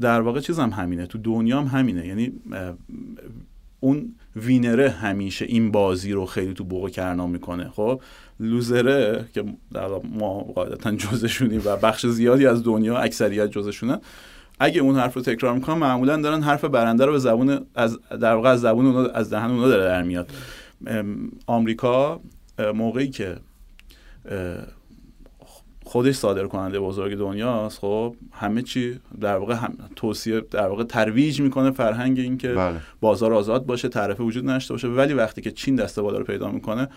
[0.00, 2.06] در واقع چیزم هم همینه تو دنیا هم همینه.
[2.06, 2.32] یعنی
[3.80, 7.68] اون وینره همیشه این بازی رو خیلی تو بوق کرنا می‌کنه.
[7.68, 8.00] خب
[8.40, 14.00] لوزره که در ما قاعدتا جزشونیم و بخش زیادی از دنیا اکثریت جزشونن
[14.60, 18.34] اگه اون حرف رو تکرار می‌کنن معمولا دارن حرف برنده رو به زبون از در
[18.34, 20.30] واقع از زبون اونا از دهن اونا داره در میاد.
[21.46, 22.20] آمریکا
[22.74, 23.36] موقعی که
[25.84, 31.40] خودش صادر کننده بزرگ دنیاست خب همه چی در واقع هم توصیه در واقع ترویج
[31.40, 32.80] می‌کنه فرهنگ این که بله.
[33.00, 36.50] بازار آزاد باشه تعرفه وجود نشته باشه ولی وقتی که چین دسته بالا رو پیدا
[36.50, 36.88] می‌کنه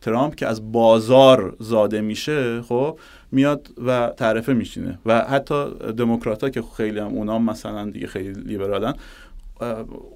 [0.00, 2.98] ترامپ که از بازار زاده میشه خب
[3.32, 5.64] میاد و تعرفه میشینه و حتی
[5.96, 8.94] دموکرات که خیلی هم اونا مثلا دیگه خیلی لیبرالن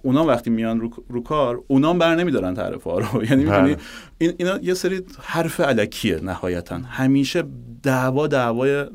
[0.03, 3.25] اونا وقتی میان رو, رو کار اونا بر نمیدارن تعرف ها رو.
[3.31, 3.77] یعنی می‌دونی؟ بله.
[4.19, 6.77] این اینا یه سری حرف علکیه نهایتا.
[6.77, 7.45] همیشه
[7.83, 8.87] دعوا دعوای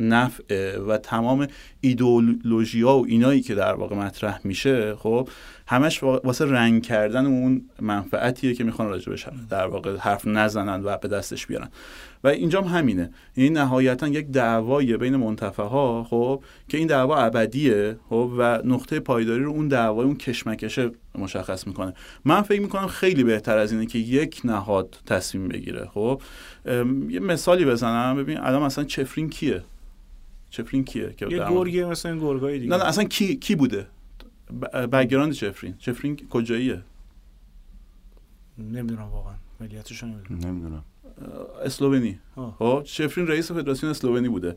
[0.00, 1.46] نفع و تمام
[1.80, 5.28] ایدئولوژی ها و اینایی که در واقع مطرح میشه خب
[5.66, 11.08] همش واسه رنگ کردن اون منفعتیه که می‌خوان راجبش در واقع حرف نزنن و به
[11.08, 11.68] دستش بیارن.
[12.24, 13.10] و اینجا هم همینه.
[13.34, 19.00] این نهایتا یک دعوای بین منتفه ها خب که این دعوا ابدیه خب و نقطه
[19.00, 21.94] پایداری رو اون دعوای اون کشمکشه مشخص می‌کنه.
[22.24, 26.22] من فکر می‌کنم خیلی بهتر از اینه که یک نهاد تصمیم بگیره خب.
[27.08, 28.16] یه مثالی بزنم.
[28.16, 29.62] ببین الان مثلا چفرین کیه؟
[30.50, 32.70] چفرین کیه که یه گرگه مثلا گرگای دیگه.
[32.70, 33.86] نه نه اصلا کی کی بوده؟
[34.92, 36.82] بگراند چفرین چفرین کجاییه؟
[38.58, 39.34] نمی‌دونم واقعا.
[39.60, 40.46] ملیتش نمی‌دونم.
[40.46, 40.84] نمی‌دونم.
[41.64, 42.18] اسلوونی.
[42.58, 44.56] خب شفرین رئیس فدراسیون اسلوونی بوده.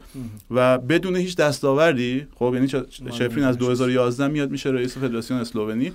[0.51, 2.67] و بدون هیچ دستاوردی خب یعنی
[3.11, 5.91] شفرین از 2011 میاد میشه رئیس فدراسیون اسلوونی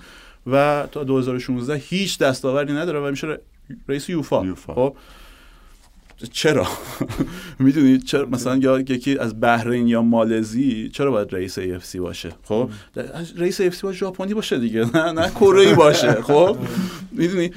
[0.46, 3.38] و تا 2016 هیچ دستاوردی نداره و میشه
[3.88, 4.74] رئیس یوفا, یوفا.
[4.74, 4.96] خب
[6.32, 6.66] چرا؟
[7.58, 12.70] می‌دونید چرا مثلا یا یکی از بحرین یا مالزی چرا باید رئیس سی باشه؟ خب؟
[13.36, 16.56] رئیس سی باید ژاپنی باشه دیگه نه نه کره باشه خب؟
[17.12, 17.50] می‌دونی؟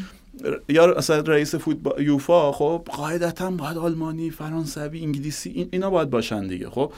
[0.70, 6.70] یا اصلا رئیس فوتبال یوفا خب؟ قاعدتا باید آلمانی فرانسوی انگلیسی اینا باید باشن دیگه
[6.70, 6.94] خب؟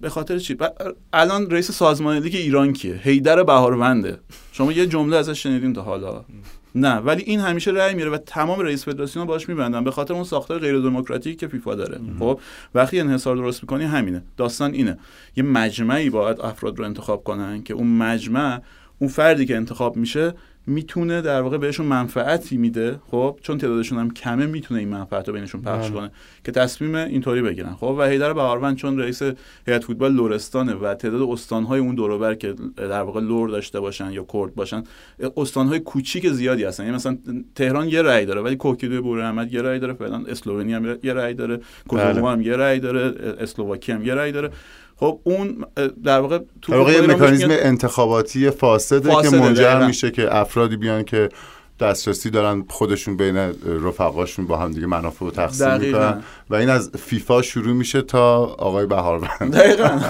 [0.00, 0.56] به خاطر چی؟
[1.12, 4.18] الان رئیس سازمان لیگ ایران کیه؟ هیدر بهارونده
[4.52, 6.24] شما یه جمله ازش شنیدین تا حالا.
[6.74, 9.84] نه ولی این همیشه رأی میره و تمام رئیس فدراسیون باش میبندن.
[9.84, 12.00] به خاطر اون ساختار غیر دموکراتیکی که فیفا داره.
[12.18, 12.40] خب
[12.74, 14.22] وقتی انحصار درست می‌کنی همینه.
[14.36, 14.98] داستان اینه.
[15.36, 18.60] یه مجمعی باید افراد رو انتخاب کنن که اون مجمع
[18.98, 20.34] اون فردی که انتخاب میشه
[20.68, 25.34] می‌تونه در واقع بهشون منفعتی میده خب؟ چون تعدادشون هم کمه می‌تونه این منفعت رو
[25.34, 25.94] بینشون پخش بله.
[25.94, 26.10] کنه
[26.44, 27.74] که تصمیم اینطوری بگیرن.
[27.74, 29.22] خب؟ و هیدر بهاروند چون رئیس
[29.66, 34.26] هیئت فوتبال لورستانه و تعداد استانهای اون دور که در واقع لور داشته باشن یا
[34.32, 34.82] کرد باشن
[35.36, 36.82] استانهای کوچیک زیادی هستن.
[36.84, 37.18] یعنی مثلا
[37.54, 41.12] تهران یه رأی داره ولی کوکیدو بور احمد یه رأی داره فعلا اسلوونی هم یه
[41.12, 44.50] رأی داره کوزوو هم یه رأی داره اسلوواکی هم یه رأی داره.
[45.00, 45.64] خب اون
[46.04, 51.28] در واقع تو واقع مکانیزم انتخاباتی فاسده, فاسده که منجر میشه که افرادی بیان که
[51.80, 53.36] دسترسی دارن خودشون بین
[53.84, 56.22] رفقاشون با هم دیگه منافع رو تقسیم می‌کنن.
[56.50, 60.00] و این از فیفا شروع میشه تا آقای بهاربند دقیقاً.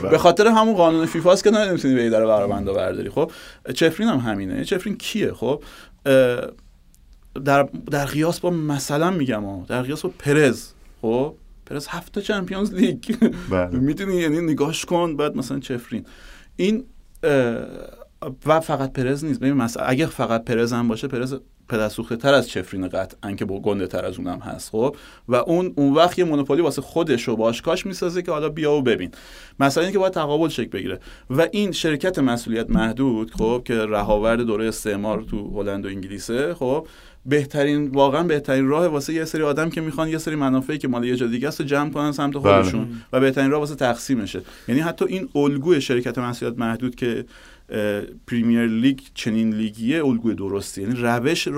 [0.10, 3.10] به خاطر همون قانون فیفا است که نمی‌تونی به در بهاربند برداری.
[3.10, 3.30] خب
[3.74, 4.64] چفرین هم همینه.
[4.64, 5.62] چفرین کیه؟ خب
[7.44, 10.68] در در قیاس با مثلا میگم در قیاس با پرز.
[11.02, 11.34] خب
[11.70, 13.16] پرز هفته چمپیونز لیگ.
[13.50, 13.78] بله.
[13.88, 16.06] می‌دونی یعنی نگاش کن بعد مثلا چفرین.
[16.56, 16.84] این
[18.46, 19.40] و فقط پرز نیست.
[19.40, 21.34] ببین مثلا اگه فقط پرز هم باشه پرز
[21.68, 24.96] پدرسوخته تر از چفرین قطعا که با گنده تر از اونم هست خب؟
[25.28, 28.82] و اون اون وقت یه مونوپولی واسه خودش رو باشکاش می‌سازه که حالا بیا و
[28.82, 29.10] ببین.
[29.60, 31.00] مثلا اینکه باید تقابل شکل بگیره.
[31.30, 36.86] و این شرکت مسئولیت محدود خب؟ که رهاورد دوره استعمار تو هلند و انگلیسه خب؟
[37.26, 41.04] بهترین واقعا بهترین راه واسه یه سری آدم که می‌خوان یه سری منافعی که مال
[41.04, 42.62] یه جا دیگه است جمع کنن سمت بله.
[42.62, 44.42] خودشون و بهترین راه واسه تقسیمشه.
[44.68, 47.24] یعنی حتی این الگوی شرکت مسئولیت محدود که
[48.26, 50.82] پریمیر لیگ چنین لیگیه الگوی درستی.
[50.82, 51.48] یعنی روش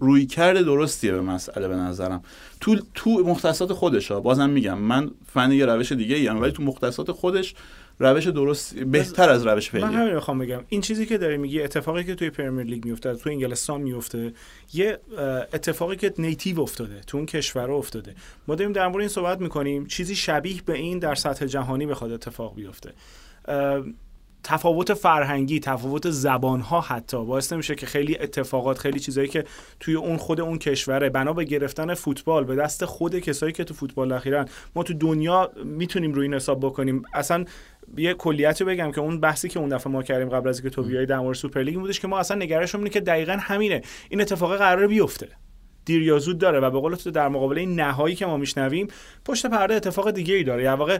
[0.00, 2.22] روی کرده درستیه به مسئله به نظرم.
[2.60, 6.62] تو تو مختصات خودش ها بازم میگم من فن یه روش دیگه ایم ولی تو
[6.62, 7.54] مختصات خودش
[7.98, 10.64] روش درست بهتر از روش فعلی من همین می‌خوام بگم.
[10.68, 14.32] این چیزی که داری میگی اتفاقی که توی پرمیر لیگ میفته تو انگلستان میفته
[14.72, 14.98] یه
[15.52, 18.14] اتفاقی که نیتیو افتاده تو اون کشور افتاده.
[18.48, 19.86] ما داریم در مورد این صحبت می‌کنیم.
[19.86, 22.92] چیزی شبیه به این در سطح جهانی بخواد اتفاق بیفته.
[24.44, 29.44] تفاوت فرهنگی تفاوت زبان ها حتی باعث نمیشه که خیلی اتفاقات خیلی چیزایی که
[29.80, 33.74] توی اون خود اون کشوره بنا به گرفتن فوتبال به دست خود کسایی که تو
[33.74, 34.44] فوتبال اخیرا
[34.76, 37.02] ما تو دنیا می‌تونیم روی این حساب بکنیم.
[37.14, 37.44] اصلا
[37.96, 40.76] یه کلیت رو بگم که اون بحثی که اون دفعه ما کردیم قبل از اینکه
[40.76, 43.82] تو بیای در مورد سوپرلیگ بودش که ما اصلا نگرشمون اینه که دقیقا همینه.
[44.08, 45.28] این اتفاق قرار بیفته.
[45.84, 48.88] دیر یا زود داره و به قول تو در مقابل این نهایی که ما میشنویم
[49.24, 50.62] پشت پرده اتفاق دیگه ای داره.
[50.62, 50.98] یا واقع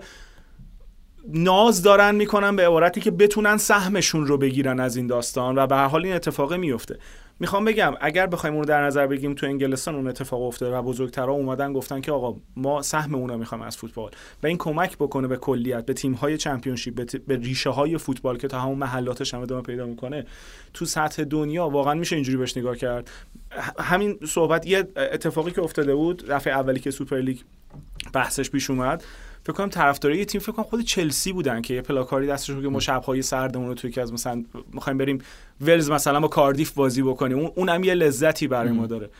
[1.28, 5.74] ناز دارن می‌کنن به عبارتی که بتونن سهمشون رو بگیرن از این داستان و به
[5.74, 6.98] هر حال این اتفاق میفته
[7.40, 11.32] می‌خوام بگم اگر بخوایم اون در نظر بگیریم تو انگلستان اون اتفاق افتاده و بزرگترها
[11.32, 14.10] اومدن گفتن که آقا ما سهم اون رو می‌خوایم از فوتبال.
[14.42, 18.38] و این کمک بکنه به کلیت به تیم های چمپیونشیپ به, به ریشه های فوتبال
[18.38, 20.26] که تا همون محلاتش هم ادامه پیدا می‌کنه
[20.74, 23.10] تو سطح دنیا واقعا میشه اینجوری بهش نگاه کرد.
[23.78, 27.38] همین صحبت یه اتفاقی که افتاده بود دفعه اولی که سوپر لیگ
[28.12, 29.04] بحثش پیش اومد
[29.44, 32.68] فکر کنم طرفدارای یه تیم فکر کنم خود چلسی بودن که یه پلاکاری دستشون که
[32.68, 35.18] ما شب‌های سردمون رو توی که از مثلا می‌خوایم بریم
[35.60, 37.38] ولز مثلا با کاردیف بازی بکنیم.
[37.38, 39.10] اون اونم یه لذتی برای ما داره.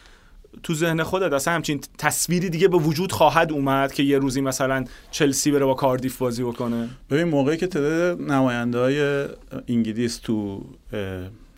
[0.63, 4.85] تو ذهن خودت اصلا همچین تصویری دیگه به وجود خواهد اومد که یه روزی مثلا
[5.11, 9.29] چلسی بره با کاردیف بازی بکنه؟ ببین موقعی که تعداد نماینده های
[9.69, 10.65] انگلیس تو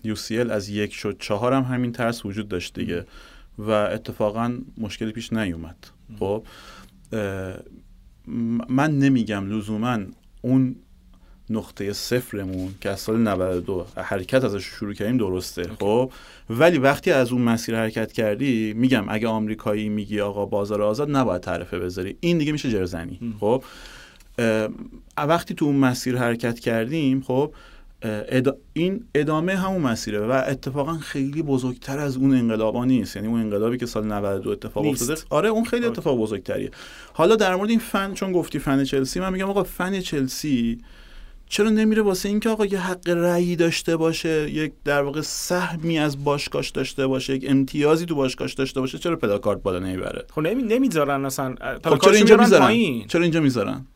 [0.04, 3.06] UCL از یک شد چهار هم همین ترس وجود داشت دیگه.
[3.58, 5.76] و اتفاقا مشکلی پیش نیومد.
[6.18, 6.44] خب
[8.68, 9.98] من نمیگم لزوما
[10.42, 10.76] اون
[11.50, 16.12] نقطه صفرمون که از سال 92 حرکت ازش شروع کردیم درسته خب؟
[16.50, 21.42] ولی وقتی از اون مسیر حرکت کردی میگم اگه آمریکایی میگی آقا بازار آزاد نباید
[21.42, 22.16] تعرفه بذاری.
[22.20, 23.64] این دیگه میشه جرزنی خب؟
[25.18, 27.52] وقتی تو اون مسیر حرکت کردیم خب
[28.72, 33.16] این ادامه همون مسیره و اتفاقا خیلی بزرگتر از اون انقلابا نیست.
[33.16, 35.20] یعنی اون انقلابی که سال 92 اتفاق افتاده.
[35.30, 36.70] آره اون خیلی اتفاق بزرگتریه.
[37.12, 40.78] حالا در مورد این فن چون گفتی فن چلسی من میگم آقا فن چلسی
[41.48, 46.24] چرا نمیره واسه اینکه آقا یه حق رأی داشته باشه یک در واقع سهمی از
[46.24, 50.62] باشگاهش داشته باشه یک امتیازی تو باشگاهش داشته باشه؟ چرا پلاکارد بالا نمی‌بره؟ خب نمی
[50.62, 51.54] نمی‌ذارن اصلا.
[51.84, 53.86] خب چرا اینجا می‌ذارن؟ چرا اینجا می‌ذارن؟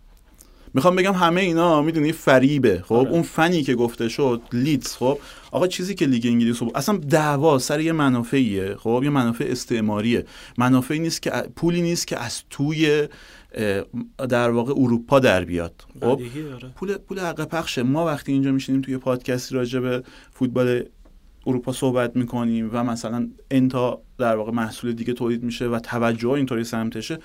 [0.74, 2.83] می‌خوام بگم همه اینا می‌دونی فریبه.
[2.85, 3.11] خب آره.
[3.11, 4.96] اون فنی که گفته شد لیدز.
[4.96, 5.18] خب
[5.52, 8.76] آقا چیزی که لیگ انگلیس اصلا دعوا سر یه منافعیه.
[8.76, 10.26] خب یه منافع استعماریه.
[10.59, 13.09] منافعی نیست که پولی نیست که از توی
[14.28, 15.85] در واقع اروپا در بیاد.
[16.00, 16.20] خب
[16.76, 17.83] پول پول حق پخشه.
[17.83, 20.02] ما وقتی اینجا میشینیم توی پادکستی راجع به
[20.33, 20.85] فوتبال
[21.46, 26.64] اروپا صحبت می‌کنیم و مثلا انتا در واقع محصول دیگه تولید میشه و توجه اینطوری
[26.64, 27.18] سمتشه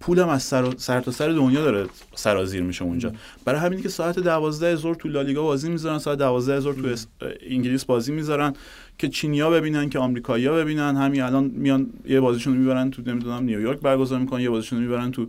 [0.00, 3.12] پولم از سر, سر تا سر دنیا داره سرازیر میشه اونجا.
[3.44, 6.96] برای همینی که ساعت دوازده ظهر تو لالیگا بازی می‌ذارن ساعت دوازده ظهر تو
[7.50, 8.52] انگلیس بازی می‌ذارن
[8.98, 10.96] که چینیا ببینن که آمریکایی‌ها ببینن.
[10.96, 15.26] همین الان میان یه بازیشون می‌برن تو نمی‌دونم نیویورک برگزار می‌کنن یه بازیشون می‌برن تو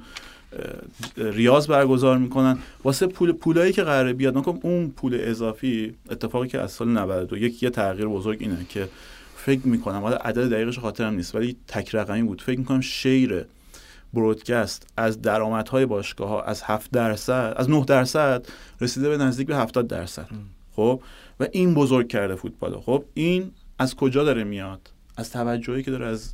[1.17, 2.57] ریاض برگزار می‌کنن.
[2.83, 7.37] واسه پول پولایی که قراره بیاد نکن اون پول اضافی اتفاقی که از سال 92
[7.37, 8.87] یک یه تغییر بزرگ اینه که
[9.35, 12.41] فکر می‌کنم حالا عدد دقیقش خاطرم نیست ولی تک رقمی بود.
[12.41, 13.45] فکر می‌کنم شیر
[14.13, 18.45] برودکست از درآمدهای باشگاه ها از 7 درصد از 9 درصد
[18.81, 20.27] رسیده به نزدیک به 70 درصد.
[20.75, 21.01] خب؟
[21.39, 26.05] و این بزرگ کرده فوتبال خب؟ این از کجا داره میاد؟ از توجهی که داره
[26.05, 26.33] از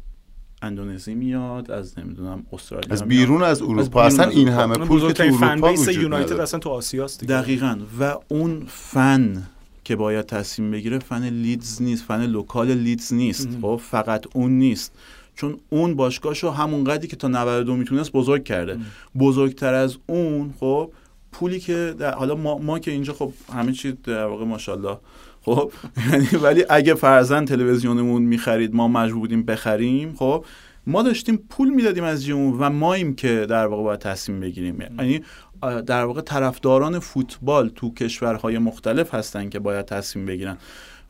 [0.62, 4.04] اندونزی میاد از نمی‌دونم استرالیا از بیرون از اروپا.
[4.04, 7.78] اصلا این همه پول که تو اروپا وجود یونایتد اصلا تو آسیاست دقیقاً.
[8.00, 9.44] و اون فن
[9.84, 13.50] که باید تصمیم بگیره فن لیدز نیست fan local لیدز نیست.
[13.62, 14.94] خب؟ فقط اون نیست.
[15.38, 18.80] چون اون باشگاهشو همون قدری که تا 92 می‌تونست بزرگ کرده.
[19.20, 20.92] بزرگتر از اون خب
[21.32, 24.98] پولی که در حالا ما, ما که اینجا خب همه چی در واقع ماشاءالله.
[25.42, 25.72] خب
[26.12, 30.46] یعنی ولی اگه فرضا تلویزیونمون می‌خرید ما مجبور بودیم بخریم خب
[30.88, 34.82] ما داشتیم پول می‌دادیم از جیبمون و ماییم که در واقع باید تصمیم بگیریم.
[34.82, 35.22] یعنی
[35.62, 40.58] در واقع طرفداران فوتبال تو کشورهای مختلف هستن که باید تصمیم بگیرن.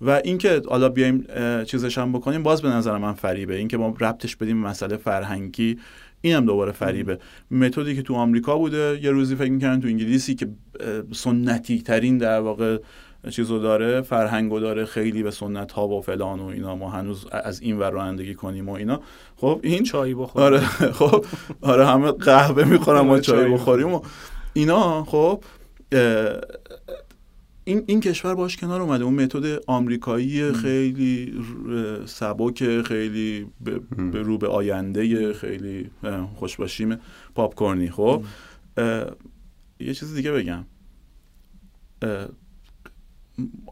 [0.02, 1.26] و اینکه حالا بیایم
[1.64, 3.56] چیزش هم بکنیم باز به نظر من فریبه.
[3.56, 5.78] اینکه ما ربطش بدیم مسئله فرهنگی
[6.22, 7.20] اینم دوباره فریبه.
[7.52, 10.48] متدی که تو آمریکا بوده یه روزی فکر می‌کردن تو انگلیسی که
[11.12, 12.78] سنتی ترین در واقع
[13.30, 16.76] چیزو داره فرهنگو داره خیلی به سنت ها و فلان و اینا.
[16.76, 19.02] ما هنوز از این ور رانندگی کنیم و اینا.
[19.36, 20.46] خب این چای بخوریم.
[20.48, 20.60] آره
[20.92, 21.26] خب
[21.62, 24.02] آره همه قهوه می‌خورم و چای بخوریم و
[24.54, 25.04] اینا.
[25.04, 25.44] خب
[27.68, 29.04] این این کشور باش کنار اومده.
[29.04, 31.42] اون متد آمریکایی خیلی
[32.06, 33.48] سبک خیلی
[34.12, 35.90] به رو به آینده خیلی
[36.36, 36.98] خوشباشیم
[37.36, 38.24] پاپ کورنی خب
[39.80, 40.66] یه چیز دیگه بگم.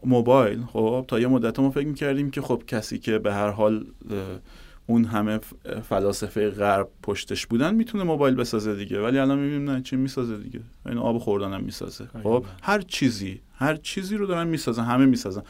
[0.03, 0.61] موبایل.
[0.65, 3.85] خب تا یه مدت ما فکر می‌کردیم که خب کسی که به هر حال
[4.87, 5.39] اون همه
[5.89, 10.59] فلاسفه غرب پشتش بودن می‌تونه موبایل بسازه دیگه ولی الان می‌بینیم نه چی می‌سازه دیگه؟
[10.85, 15.43] این آب خوردن هم می‌سازه خب؟ هر چیزی هر چیزی رو دارن می‌سازن همه می‌سازن.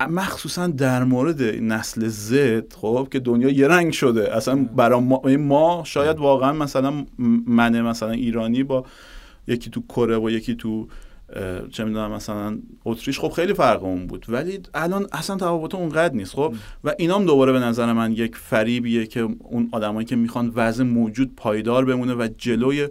[0.00, 4.36] مخصوصا در مورد نسل زد خب که دنیا یه رنگ شده.
[4.36, 7.06] اصلا برای ما, ما شاید واقعا مثلا
[7.46, 8.84] من مثلا ایرانی با
[9.46, 10.88] یکی تو کره و یکی تو
[11.70, 14.26] چه می‌دونم مثلا اتریش خب خیلی فرق اون بود.
[14.28, 19.06] ولی الان اصلا تفاوت اونقدر نیست خب؟ و اینام دوباره به نظر من یک فریبیه
[19.06, 22.88] که اون آدمایی که می‌خوان وضع موجود پایدار بمونه و جلوی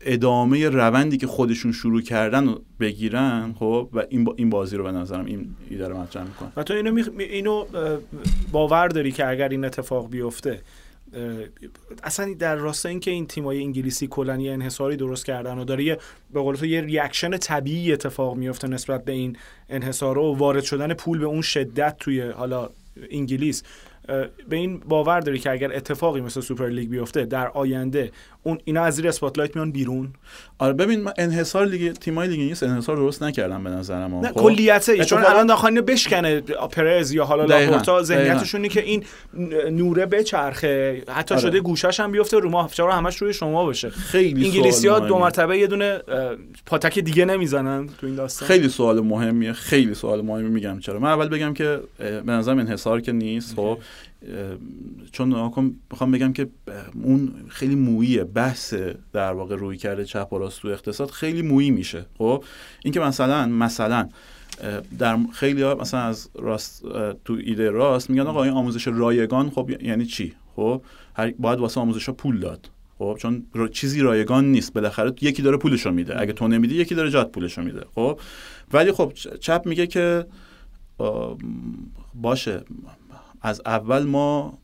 [0.00, 4.92] ادامه روندی که خودشون شروع کردن و بگیرن خب؟ و این این بازی رو به
[4.92, 6.52] نظرم این ایده رو مطرح می‌کنه.
[6.56, 7.64] و تو اینو اینو
[8.52, 10.60] باور داری که اگر این اتفاق بیفته
[12.02, 15.98] اصلا در راستای اینکه این تیمای انگلیسی کلا یه انحصاری درست کردن و داره یه
[16.32, 19.36] به قول تو یه ریاکشن طبیعی اتفاق میفته نسبت به این
[19.68, 22.70] انحصار و وارد شدن پول به اون شدت توی حالا
[23.10, 23.62] انگلیس.
[24.48, 28.82] به این باور داری که اگر اتفاقی مثل سوپر لیگ بیفته در آینده اون اینا
[28.82, 30.08] از زیر اسپاتلایت میان بیرون.
[30.58, 32.62] آره ببین من انحصار لیگ تیمای لیگ نیست.
[32.62, 37.44] انحصار درست نکردم به نظرم نه خب؟ کلیته چون الان داخل بشکنه پرز یا حالا
[37.44, 39.04] لاپورتا ذهنیتشونی که این
[39.70, 41.02] نوره بچرخه.
[41.08, 41.42] حتی آره.
[41.42, 43.90] شده گوشش هم بیفته رو ما رو همش روی شما باشه.
[43.90, 46.00] خیلی انگلیسی ها دو مرتبه یه دونه
[46.66, 48.48] پاتک دیگه نمی‌زنن تو این داستان.
[48.48, 50.80] خیلی سوال مهمیه خیلی سوال مهمی میگم.
[50.80, 53.78] چرا؟ من اول بگم که به نظرم انحصار که نیست خب؟
[55.12, 55.52] چون
[55.90, 56.48] می‌خوام بگم که
[57.02, 58.24] اون خیلی موییه.
[58.24, 58.74] بحث
[59.12, 62.06] در واقع روی کرده چپ و راست تو اقتصاد خیلی مویی میشه.
[62.18, 62.44] خب؟
[62.84, 64.08] اینکه مثلا مثلا
[64.98, 66.82] در خیلی ها مثلا از راست
[67.24, 70.82] تو ایده راست میگن آقا این آموزش رایگان خب یعنی چی؟ خب؟
[71.38, 72.70] باید واسه آموزش ها پول داد.
[72.98, 74.72] خب؟ چون چیزی رایگان نیست.
[74.72, 76.20] بالاخره یکی داره پولشو میده.
[76.20, 77.86] اگه تو نمیدی یکی داره جات پولشو میده.
[77.94, 78.20] خب؟
[78.72, 80.26] ولی خب چپ میگه که
[82.14, 82.64] باشه.
[83.42, 84.58] از اول ما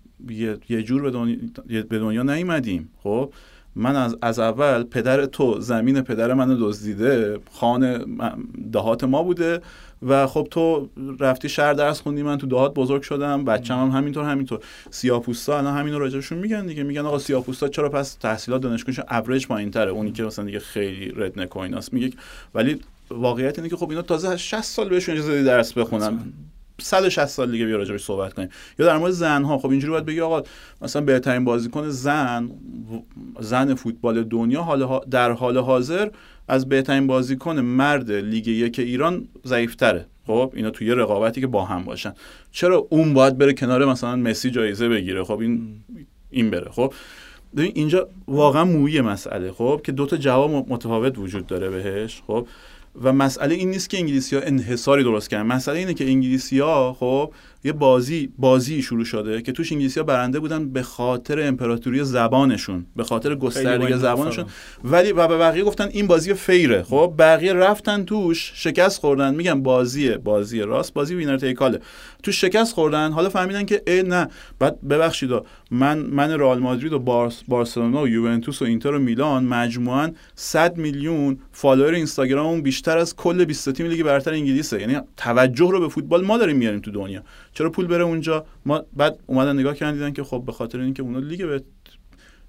[0.68, 2.90] یه, جور به دنیا, به دنیا نیومدیم.
[3.02, 3.32] خب؟
[3.76, 7.98] من از, از اول پدر تو زمین پدر منو دزدیده خانه
[8.72, 9.60] دهات ما بوده
[10.02, 10.88] و خب تو
[11.20, 14.60] رفتی شهر درس خوندی من تو دهات بزرگ شدم بچه‌م هم همینطور همینطور.
[14.90, 16.82] سیاپوستا الان همین راجبشون میگن دیگه.
[16.82, 21.40] میگن آقا سیاپوستا چرا پس تحصیلات دانشگاهشون اوریج پایینتره؟ اونی که مثلا دیگه خیلی رد
[21.40, 22.10] نکویناست میگه
[22.54, 26.18] ولی واقعیت اینه که خب اینا تازه 60 سال بهشون اجازه درس بخونن.
[26.80, 28.48] 160 سال دیگه بیا راجعش صحبت کنیم.
[28.78, 30.42] یا در مورد زن ها خب اینجوری باید بگی آقا
[30.82, 32.50] مثلا بهترین بازیکن زن
[33.40, 36.10] زن فوتبال دنیا حال در حال حاضر
[36.48, 40.06] از بهترین بازیکن مرد لیگ یک ایران ضعیفتره.
[40.26, 42.12] خب اینا توی رقابتی که با هم باشن.
[42.52, 45.84] چرا اون باید بره کنار مثلا مسی جایزه بگیره؟ خب این
[46.30, 46.70] این بره.
[46.70, 46.94] خب
[47.56, 49.52] اینجا واقعا مویی مسئله.
[49.52, 52.22] خب که دو تا جواب متفاوت وجود داره بهش.
[52.26, 52.46] خب
[53.02, 55.46] و مسئله این نیست که انگلیسی ها انحصاری درست کردن.
[55.46, 57.32] مسئله اینه که انگلیسی ها خب
[57.64, 62.86] یه بازی بازی شروع شده که توش انگلیسی ها برنده بودن به خاطر امپراتوری زبانشون
[62.96, 64.44] به خاطر گستردگی زبانشون.
[64.84, 66.82] ولی و به بقیه گفتن این بازی فیره.
[66.82, 69.34] خب بقیه رفتن توش شکست خوردن.
[69.34, 71.80] میگن بازی بازی راست بازی وینر تیکاله.
[72.22, 73.12] توش شکست خوردن.
[73.12, 74.28] حالا فهمیدن که ای نه.
[74.58, 75.30] بعد ببخشید
[75.70, 80.76] من من رئال مادرید و بارس بارسلونا و یوونتوس و اینتر و میلان مجموعاً 100
[80.76, 84.80] میلیون follower اینستاگراممون بیشتر از کل 20 تیم لیگ برتر انگلیسه.
[84.80, 87.22] یعنی توجه رو به فوتبال ما داریم میاریم تو دنیا.
[87.54, 91.02] چرا پول بره اونجا؟ ما بعد اومدن نگاه کردن دیدن که خب به خاطر اینکه
[91.02, 91.62] اونا لیگ به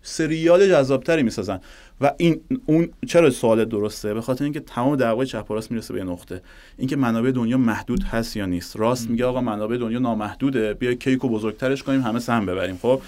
[0.02, 1.60] سریال جذابتری می‌سازن.
[2.02, 6.04] و این اون چرا سوال درسته؟ به خاطر اینکه تمام دعوای چپ راست می‌رسه به
[6.04, 6.42] نقطه.
[6.78, 8.76] اینکه منابع دنیا محدود هست یا نیست.
[8.78, 10.74] راست میگه آقا منابع دنیا نامحدوده.
[10.74, 13.02] بیا کیکو بزرگترش کنیم همه سهم ببریم خب؟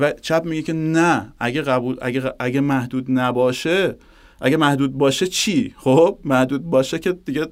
[0.00, 3.94] و چپ میگه که نه اگه قبول اگه اگه محدود نباشه
[4.40, 7.46] اگه محدود باشه چی؟ خب؟ محدود باشه که دیگه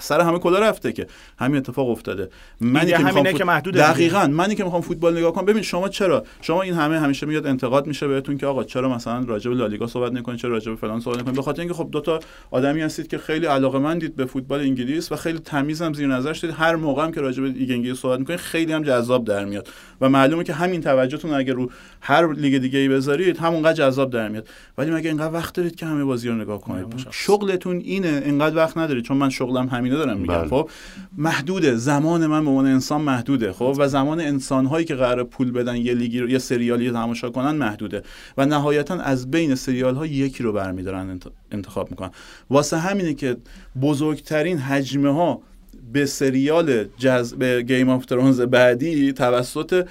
[0.00, 1.06] سر همه کلا رفته که
[1.38, 2.28] همین اتفاق افتاده.
[2.60, 6.24] منی که می‌خوام که محدود دقیقاً منی که می‌خوام فوتبال نگاه کنم ببین شما چرا؟
[6.40, 9.86] شما این همه همیشه میاد انتقاد میشه بهتون که آقا چرا مثلا راجع به لالیگا
[9.86, 12.20] صحبت نکنید چرا راجع به فلان صحبت نکنید؟ به خاطر اینکه خب دو تا
[12.50, 13.76] آدمی هستید که خیلی علاقه
[14.16, 16.56] به فوتبال انگلیس و خیلی تمیز هم زیر نظرش دارید.
[16.58, 19.68] هر موقع هم که راجع به لیگ انگلیس صحبت می‌کنید خیلی هم جذاب در میاد.
[20.00, 21.70] و معلومه که همین توجهتون اگه رو
[22.00, 24.48] هر لیگ دیگه ای بذارید همونقدر جذاب در میاد.
[24.78, 28.76] ولی مگه اینقدر وقت دارید که همه بازی رو نگاه کنید؟ شغلتون اینه اینقدر وقت
[28.76, 29.04] ندارید.
[29.04, 30.34] چون من شغلم همینه دارم میگم.
[30.34, 30.48] بله.
[30.48, 30.70] خب
[31.18, 31.76] محدوده.
[31.76, 33.52] زمان من به عنوان انسان محدوده.
[33.52, 37.30] خب و زمان انسان هایی که قرار پول بدن یه لیگی رو یه سریالی تماشا
[37.30, 38.02] کنن محدوده.
[38.38, 41.20] و نهایتا از بین سریال ها یکی رو برمیدارن
[41.52, 42.10] انتخاب می‌کنن.
[42.50, 43.36] واسه همینه که
[43.82, 45.40] بزرگترین هجمه ها
[45.92, 49.86] به سریال جذب Game of Thrones بعدی توسط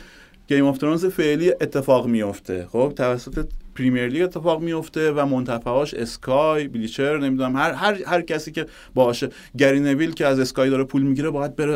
[0.48, 3.46] Game of Thrones فعلی اتفاق میفته خب توسط
[3.76, 9.30] پریمیر لیگ اتفاق میفته و منتفعاش اسکای بلیچر نمی‌دونم هر هر هر کسی که باشه.
[9.58, 11.74] گری نویل که از اسکای داره پول می‌گیره باید بره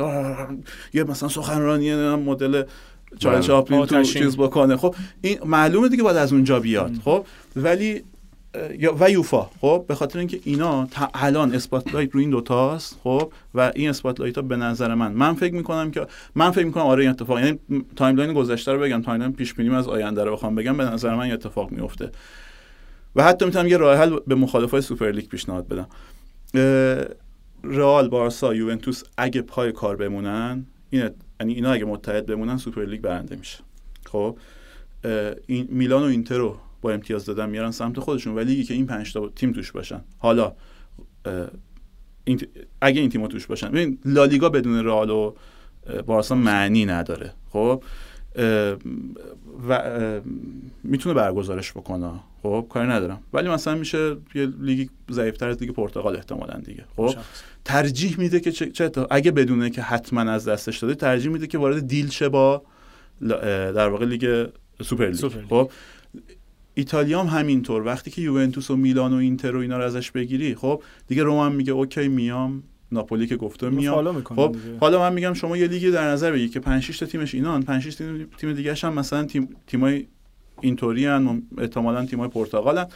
[0.93, 2.63] یه مثلا سخنرانی مدل
[3.19, 4.77] چارلی چاپلین تو چیز بکنه.
[4.77, 6.91] خب این معلومه دیگه باید از اونجا بیاد.
[7.05, 7.25] خب
[7.55, 8.03] ولی
[8.99, 9.41] و یوفا.
[9.61, 14.41] خب به خاطر اینکه اینا الان spotlight رو این دوتاست خب و این spotlight ها
[14.41, 17.59] به نظر من من فکر می‌کنم که من فکر می‌کنم آره این اتفاق یعنی
[17.95, 21.31] timeline گذشته رو بگم timeline پیش بینی از آینده رو بخوام بگم به نظر من
[21.31, 22.11] اتفاق میفته
[23.15, 25.87] و حتی می‌تونم یه راه حل به مخالفای سوپر لیگ پیشنهاد بدم.
[27.63, 33.01] رئال بارسا یوونتوس اگه پای کار بمونن این یعنی اینا اگه متحد بمونن سوپر لیگ
[33.01, 33.59] برنده میشه.
[34.05, 34.37] خب
[35.47, 36.51] این میلان و اینتر
[36.81, 38.35] با امتیاز دادن میارن سمت خودشون.
[38.35, 40.01] ولی که این پنج تا تیم توش باشن.
[40.17, 40.55] حالا
[42.23, 42.41] این
[42.81, 45.33] اگه این تیم توش باشن ببین لالیگا بدون رئال و
[46.05, 47.33] بارسا معنی نداره.
[47.49, 47.83] خب؟
[49.69, 50.01] و
[50.83, 52.11] می‌تونه برگزارش بکنه.
[52.43, 53.21] خب؟ کاری ندارم.
[53.33, 56.85] ولی مثلا میشه یه لیگ ضعیفتر از لیگ پرتغال احتمالا دیگه.
[56.95, 57.15] خب؟
[57.65, 61.87] ترجیح میده که چه, اگه بدونه که حتما از دستش داده ترجیح میده که وارد
[61.87, 62.61] deal شه با
[63.29, 64.47] در واقع لیگ.
[64.81, 65.27] سوپر لیگ.
[65.49, 65.71] خب؟
[66.79, 67.85] ایتالیا هم همینطور.
[67.85, 71.51] وقتی که یوونتوس و میلان و اینتر و اینا رو ازش بگیری خب دیگه رم
[71.51, 72.63] میگه اوکی میام.
[72.91, 74.21] ناپولی که گفته میام.
[74.23, 77.35] خب حالا من میگم شما یه لیگی در نظر بگیرید که 5 6 تا تیمش
[77.35, 77.63] اینان.
[77.63, 77.95] 5 6
[78.37, 80.07] تیم دیگه هم مثلا تیم تیمای
[80.61, 82.87] اینطوری ان احتمالاً تیمای پرتغالن.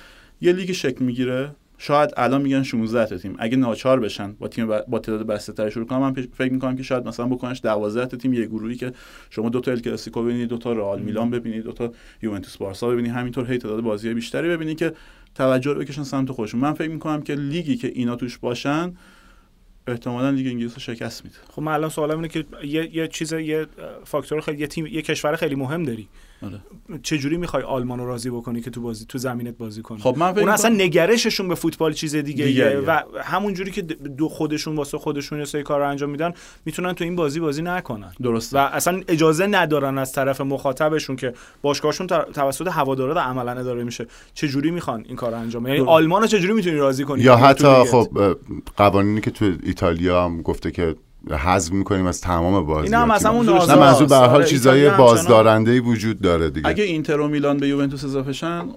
[0.41, 1.55] یه لیگ شکل می‌گیره.
[1.85, 3.35] شاید الان میگن 16 تا تیم.
[3.39, 6.83] اگه ناچار بشن با تیم با تعداد بسته تر شروع کنم من فکر می‌کنم که
[6.83, 8.91] شاید مثلا بکنش 12 تا تیم یه گروهی که
[9.29, 12.87] شما دو تا ال کلاسیکو ببینید دو تا رئال میلان ببینید دو تا یوونتوس بارسا
[12.87, 14.93] ببینید همینطور هی تعداد بازی بیشتری ببینید که
[15.35, 16.59] توجه رو بکشن سمت خودشون.
[16.59, 18.93] من فکر می‌کنم که لیگی که اینا توش باشن
[19.87, 21.37] احتمالا لیگ انگلیس رو شکست میده.
[21.49, 23.67] خب من الان سوالم اینه که یه, یه چیز یه
[24.03, 26.07] فاکتور خیلی یه تیم یه کشور خیلی مهم داری.
[26.43, 26.59] آره.
[27.03, 30.15] چه جوری می‌خوای آلمان رو راضی بکنی که تو بازی تو زمینت بازی کنه خب
[30.17, 34.75] من اون اصلا نگرششون به فوتبال چیز دیگه, دیگه و همون جوری که دو خودشون
[34.75, 36.33] واسه خودشون یه سری کار رو انجام میدن
[36.65, 38.11] می‌تونن تو این بازی بازی نکنن.
[38.21, 44.07] درست و اصلا اجازه ندارن از طرف مخاطبشون که باشگاهشون توسط هوادارا عملا اداره میشه.
[44.33, 47.37] چه جوری می‌خوان این کار انجام یعنی آلمان رو چه جوری می‌تونی راضی کنی؟ یا
[47.37, 48.37] حتی خب
[48.77, 50.95] قوانینی که تو ایتالیا هم گفته که
[51.31, 55.71] حذف می‌کنیم از تمام بازی اینا هم از همون نه منظور به حال چیزای بازدارنده
[55.71, 56.67] ای وجود داره دیگه.
[56.67, 58.69] اگه اینتر و میلان به یوونتوس اضافه شن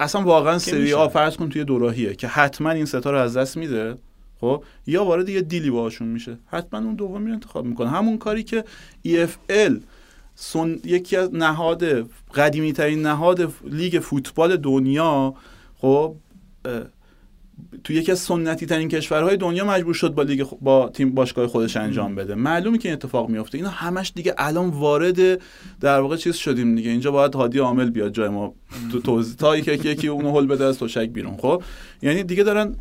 [0.00, 3.56] اصلا واقعا سری آ فرض کن توی دوراهیه که حتما این ستا رو از دست
[3.56, 3.96] میده
[4.40, 6.38] خب؟ یا وارد یه دیلی باهاشون میشه.
[6.46, 7.90] حتما اون دومی رو انتخاب می‌کنه.
[7.90, 8.64] همون کاری که
[9.06, 9.72] EFL
[10.34, 10.76] سن...
[10.84, 11.84] یکی از نهاد
[12.34, 15.34] قدیمی ترین نهاد لیگ فوتبال دنیا
[15.78, 16.14] خب؟
[17.84, 21.76] تو یکی از سنتی ترین کشورهای دنیا مجبور شد با لیگ با تیم باشگاه خودش
[21.76, 22.34] انجام بده.
[22.34, 25.40] معلومه که این اتفاق میفته اینا همش دیگه الان وارد
[25.80, 26.90] در واقع چیز شدیم دیگه.
[26.90, 28.54] اینجا باید هادی عامل بیاد جای ما.
[28.92, 31.62] تو توضیح تا یکی یکی اونو هول بده از توشک بیرون خب؟
[32.02, 32.74] یعنی دیگه دارن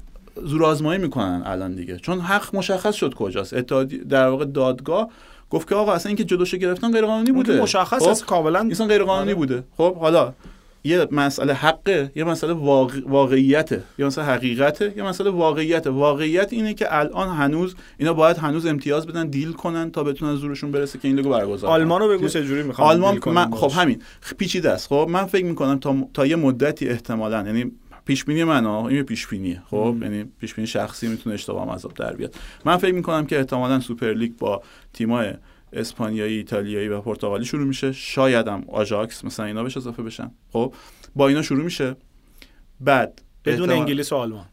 [0.44, 1.98] زور آزمایی می‌کنن الان دیگه.
[1.98, 3.54] چون حق مشخص شد کجاست.
[3.54, 5.10] اتحادی در واقع دادگاه
[5.50, 7.62] گفت که آقا اصلا اینکه جلوشو گرفتن غیر قانونی بوده.
[7.62, 9.36] مشخص است خب؟ کاملا اصلا غیر قانونی آره.
[9.36, 9.64] بوده.
[9.78, 10.34] خب؟ حالا
[10.84, 13.00] یه مسئله حقه یه مسئله واقع...
[13.06, 13.84] واقعیته.
[13.98, 15.90] یه مسئله حقیقته یه مسئله واقعیته.
[15.90, 20.72] واقعیت اینه که الان هنوز اینا باید هنوز امتیاز بدن دیل کنن تا بتونن زورشون
[20.72, 23.52] برسه که این لیگو برگزار آلمان رو بگو چه جوری می‌خوام آلمان من...
[23.52, 24.02] خب همین.
[24.38, 24.88] پیچیده است.
[24.88, 27.72] خب من فکر می‌کنم تا تا یه مدتی احتمالا یعنی
[28.06, 32.14] پیش بینی من این پیش بینیه خب یعنی پیش بینی شخصی می‌تونه اشتباه از در
[32.14, 32.36] بیاد.
[32.66, 34.62] من فکر می‌کنم که احتمالا سوپر لیگ با
[34.94, 35.34] تیمای
[35.74, 37.92] اسپانیایی ایتالیایی و پرتغالی شروع میشه.
[37.92, 40.32] شاید هم آژاکس مثلا اینا بهش اضافه بشن.
[40.52, 40.74] خب
[41.16, 41.96] با اینا شروع میشه.
[42.80, 44.46] بعد بدون انگلیس و آلمان.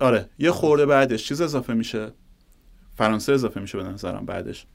[0.00, 2.12] آره یه خورده بعدش چیز اضافه میشه؟
[2.96, 4.66] فرانسه اضافه میشه به نظرم بعدش.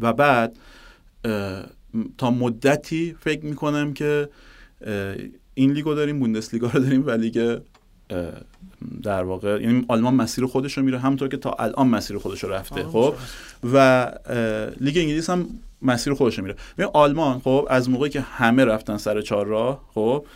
[0.00, 0.58] و بعد
[2.18, 4.28] تا مدتی فکر می‌کنم که
[5.54, 7.58] این لیگو داریم بوندسلیگا رو داریم و لیگ
[9.02, 12.52] در واقع یعنی آلمان مسیر خودش رو میره همونطور که تا الان مسیر خودش رو
[12.52, 13.14] رفته خب؟
[13.72, 14.06] و
[14.80, 15.46] لیگ انگلیس هم
[15.82, 16.56] مسیر خودش رو میره.
[16.78, 20.26] ببین آلمان خب از موقعی که همه رفتن سر چهار راه خب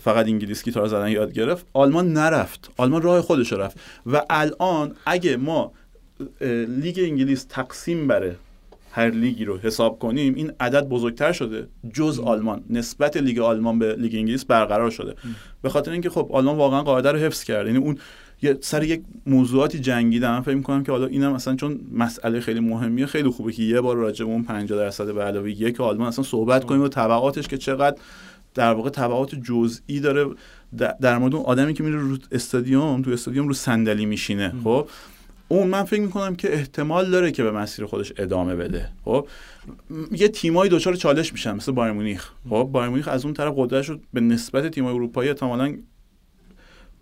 [0.00, 2.70] فقط انگلیس گیتار زدن یاد گرفت آلمان نرفت.
[2.76, 3.76] آلمان راه خودش رو رفت.
[4.06, 5.72] و الان اگه ما
[6.68, 8.36] لیگ انگلیس تقسیم بره
[8.92, 11.68] هر لیگی رو حساب کنیم این عدد بزرگتر شده.
[11.94, 12.64] جز آلمان.
[12.70, 15.14] نسبت لیگ آلمان به لیگ انگلیس برقرار شده.
[15.62, 17.66] به خاطر اینکه خب آلمان واقعا قاعده رو حفظ کرد.
[17.66, 17.98] یعنی اون
[18.42, 23.06] یه سر یک موضوعاتی جنگیدن فکر می‌کنم که حالا اینم مثلا چون مسئله خیلی مهمیه
[23.06, 26.24] خیلی خوبه که یه بار راجع به اون 50 درصد به علاوه یک آلمان اصلا
[26.24, 27.96] صحبت کنیم و تبعاتش که چقدر
[28.54, 30.26] در واقع تبعات جزئی داره
[31.00, 34.52] در مورد اون آدمی که میره رو استادیوم تو استادیوم رو صندلی میشینه.
[34.64, 34.88] خب؟
[35.52, 38.88] اون من فکر می‌کنم که احتمال داره که به مسیر خودش ادامه بده.
[39.04, 39.28] خب؟
[40.12, 42.30] یه تیمایی دچار چالش میشن مثل بایر مونیخ.
[42.50, 45.76] خب؟ بایر مونیخ از اون طرف قدرتش رو به نسبت تیمای اروپایی احتمالاً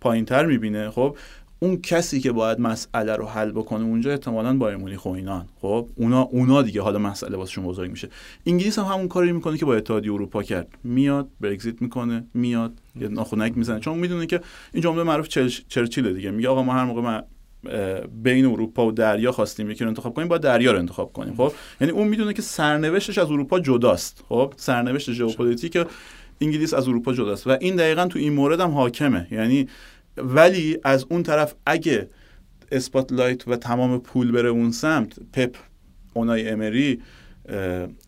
[0.01, 0.89] پایینتر می‌بینه.
[0.89, 1.17] خب؟
[1.59, 5.45] اون کسی که باید مسئله رو حل بکنه اونجا احتمالاً بایر مونیخ و اینان.
[5.61, 8.09] خب؟ اونا اونا دیگه حالا مسئله واسشون بزرگ میشه.
[8.45, 10.67] انگلیس هم همون کاری می‌کنه که با اتحادیه اروپا کرد.
[10.83, 13.79] میاد برگزیت می‌کنه میاد یه ناخونک می‌زنه.
[13.79, 14.41] چون می‌دونه که
[14.73, 15.27] این جمله معروف
[15.67, 16.31] چرچیل دیگه.
[16.31, 17.21] میگه آقا ما هر موقع
[18.23, 21.35] بین اروپا و دریا خواستیم یکی رو انتخاب کنیم ما دریا رو انتخاب کنیم.
[21.35, 24.23] خب؟ یعنی اون می‌دونه که سرنوشتش از اروپا جداست.
[24.29, 25.77] خب؟ سرنوشت ژئوپلیتیک
[26.41, 27.47] انگلیس از اروپا جداست.
[27.47, 29.27] و این دقیقا تو این مورد هم حاکمه.
[29.31, 29.67] یعنی
[30.17, 32.09] ولی از اون طرف اگه
[32.71, 35.55] spotlight و تمام پول بره اون سمت پپ
[36.13, 37.01] اونای امری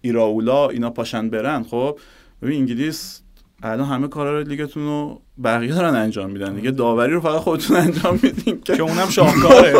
[0.01, 1.63] ایرائولا اینا پاشن برن.
[1.63, 1.99] خب؟
[2.41, 3.22] ببین انگلیس
[3.63, 6.71] الان همه کارا رو لیگتون رو بقیه دارن انجام میدن دیگه.
[6.71, 8.61] داوری رو فقط خودتون انجام میدین.
[8.61, 9.73] که اونم شاهکاره.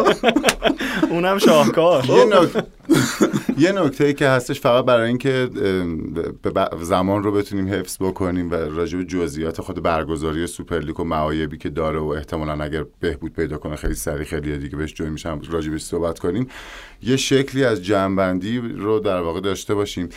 [1.09, 2.05] اونم شاهکار.
[2.05, 2.63] یه نکته
[3.57, 5.49] یه نکته که هستش فقط برای اینکه
[6.81, 11.69] زمان رو بتونیم حفظ بکنیم و راجع به جزئیات خود برگزاری سوپرلیگ و معایبی که
[11.69, 15.71] داره و احتمالا اگر بهبود پیدا کنه خیلی سریع خیلی دیگه بهش join میشم راجع
[15.71, 16.47] بهش صحبت کنیم.
[17.01, 20.09] یه شکلی از جنبندی رو در واقع داشته باشیم.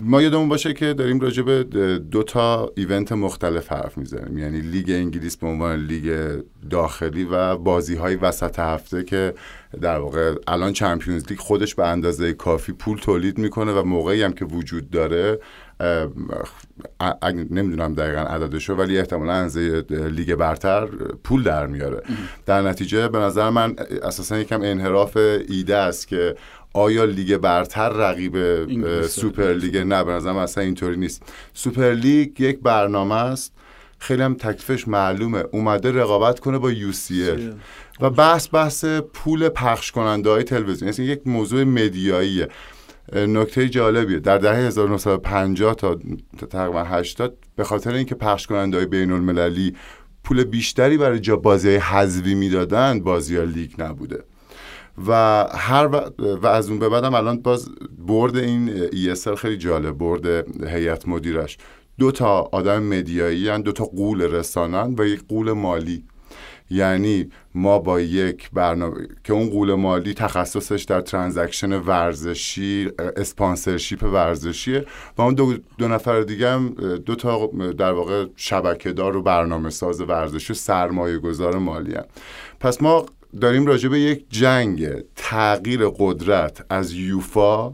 [0.00, 1.64] ما یادمون باشه که داریم راجع به
[2.10, 4.38] دو تا event مختلف حرف می‌زنیم.
[4.38, 6.38] یعنی لیگ انگلیس به عنوان لیگ
[6.70, 9.34] داخلی و بازی های وسط هفته که
[9.80, 14.32] در واقع الان چمپیونز لیگ خودش به اندازه کافی پول تولید می‌کنه و موقعی هم
[14.32, 15.38] که وجود داره
[17.50, 19.56] نمی‌دونم دقیقا عددشو ولی احتمالا از
[19.90, 20.86] لیگ برتر
[21.24, 22.02] پول در میاره.
[22.46, 25.16] در نتیجه به نظر من اساسا یکم انحراف
[25.48, 26.36] ایده است که
[26.76, 28.36] آیا لیگ برتر رقیب
[29.06, 31.22] سوپر لیگ؟ نه به نظرم اصلا اینطوری نیست.
[31.54, 33.52] سوپر لیگ یک برنامه است.
[33.98, 35.44] خیلی هم تکلیفش معلومه.
[35.52, 37.50] اومده رقابت کنه با UC
[38.00, 40.92] و بحث بحث پول پخش کننده های تلویزیون.
[40.92, 42.48] یعنی یک موضوع مدیاییه.
[43.12, 44.18] نکته جالبیه.
[44.18, 45.96] در دهه 1950 تا
[46.50, 49.74] تقریبا 80 به خاطر اینکه پخش کننده های بین المللی
[50.24, 54.24] پول بیشتری برای جا بازی حذوی می‌دادن بازی ها لیگ نبوده.
[55.06, 55.12] و
[55.54, 57.68] هر و, از اون به بعدم الان باز
[57.98, 60.26] برد این ESL خیلی جالب برد
[60.68, 61.58] هیئت مدیرش
[61.98, 66.04] دو تا آدم مدیایی دو تا قول رسانن و یک قول مالی
[66.70, 74.84] یعنی ما با یک برنامه که اون قول مالی تخصصش در ترانزکشن ورزشی اسپانسرشیپ ورزشیه
[75.18, 76.68] و اون دو, دو نفر دیگه هم
[77.06, 77.46] دو تا
[77.78, 82.04] در واقع شبکهدار و برنامه ساز ورزشی و سرمایه گذار مالی هم.
[82.60, 83.06] پس ما
[83.40, 87.72] داریم راجع به یک جنگ تغییر قدرت از یوفا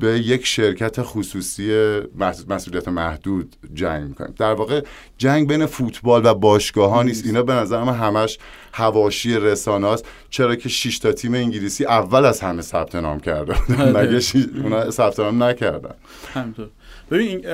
[0.00, 2.00] به یک شرکت خصوصی
[2.48, 4.34] مسئولیت محدود جنگ می‌کنیم.
[4.38, 4.82] در واقع
[5.18, 7.26] جنگ بین فوتبال و باشگاه ها نیست.
[7.26, 8.38] اینا به نظر من همش
[8.72, 9.96] هواشی رسانه
[10.30, 13.90] چرا که شش تا تیم انگلیسی اول از همه ثبت نام کرده آره.
[13.90, 14.20] مگه
[14.62, 15.94] اونا ثبت نام نکردن؟
[16.34, 16.68] همینطور.
[17.10, 17.46] ببین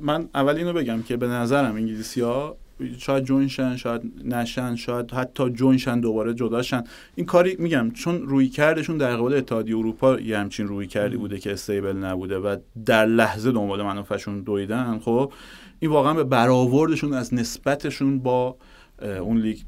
[0.00, 2.56] من اول اینو بگم که به نظرم انگلیسی ها
[2.98, 6.84] شاید join شن شاید نشن شاید حتی join شن دوباره جدا شن
[7.14, 12.38] اینکاری میگم چون رویکردشون در قبال اتحادیه اروپا یه همچین رویکردی بوده که stable نبوده
[12.38, 12.56] و
[12.86, 15.32] در لحظه دنبال منافعشون دویدن خب؟
[15.80, 18.56] این واقعا به برآوردشون از نسبتشون با
[19.02, 19.58] اون لیگ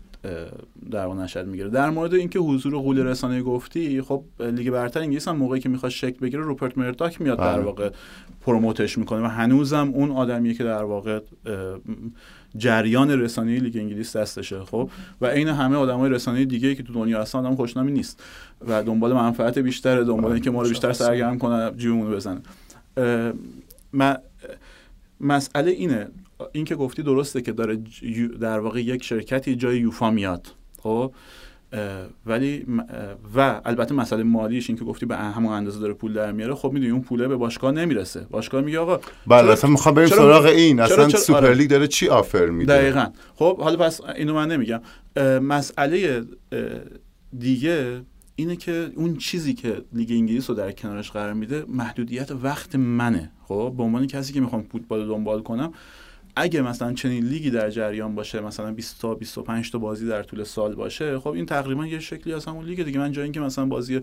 [0.91, 1.69] در اون نشد می‌گیره.
[1.69, 5.93] در مورد اینکه حضور قول رسانه گفتی خب لیگ برتر انگلیس هم موقعی که می‌خواد
[5.93, 7.64] شکل بگیره روپرت مرداک میاد در بله.
[7.64, 7.91] واقع
[8.41, 11.21] promote ش می‌کنه و هنوزم اون آدمیه که در واقع
[12.57, 14.91] جریان رسانه لیگ انگلیس دستشه خب؟
[15.21, 18.23] و عین همه آدمای رسانه دیگه که تو دنیا هستن آدم خوشنامی نیست
[18.69, 22.41] و دنبال منفعت بیشتره دنبال اینکه ما رو بیشتر سرگرم کنه جیبمون بزنه.
[25.21, 26.09] مسئله اینه
[26.53, 27.78] این که گفتی درسته که داره
[28.41, 30.47] در واقع یک شرکتی جای یوفا میاد
[30.82, 31.12] خب؟
[32.26, 32.66] ولی
[33.36, 36.72] و البته مسئله مالیش این که گفتی به همون اندازه داره پول در میاره خب
[36.72, 38.26] می‌دونی اون پوله به باشگاه نمی‌رسه.
[38.30, 40.80] باشگاه میگه آقا بله اصلا می‌خوام بریم سراغ این.
[40.80, 43.07] اصلا سوپر لیگ داره چی offer میده؟ دقیقا.
[43.34, 44.80] خب حالا پس اینو من نمیگم.
[45.43, 46.24] مسئله
[47.39, 48.01] دیگه
[48.36, 53.30] اینه که اون چیزی که لیگ انگلیس رو در کنارش قرار میده محدودیت وقت منه.
[53.49, 55.72] خب به عنوان کسی که می‌خوام فوتبال دنبال کنم
[56.39, 60.45] اگه مثلا چنین لیگی در جریان باشه مثلا 20 تا 25 تا بازی در طول
[60.45, 62.99] سال باشه خب این تقریبا یه شکلی از همون لیگ دیگه.
[62.99, 64.01] من جای اینکه مثلا بازی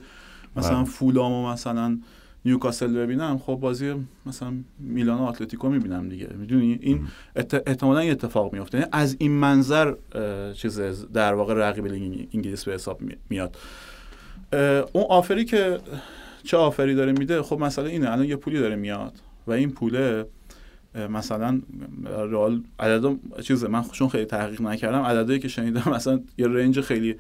[0.56, 0.86] مثلا بله.
[0.86, 1.98] فولام و مثلا
[2.46, 3.94] نیوکاسل ببینم خب بازی
[4.26, 6.30] مثلا میلان و اتلتیکو می‌بینم دیگه.
[6.40, 7.08] می‌دونی؟ این
[7.68, 9.94] احتمالا اتفاق میفته یعنی از این منظر
[10.54, 10.80] چیز
[11.14, 13.58] در واقع رقیب لیگ انگلیس به حساب میاد.
[14.94, 15.80] اون آفری که
[16.44, 19.14] چه آفری داره میده؟ خب مثلا اینه الان یه پولی داره میاد
[19.48, 20.26] و این پوله
[21.10, 21.62] مثلا
[22.06, 27.16] رال عدد چیز من چون خیلی تحقیق نکردم عددی که شنیدم مثلا یه رنج خیلی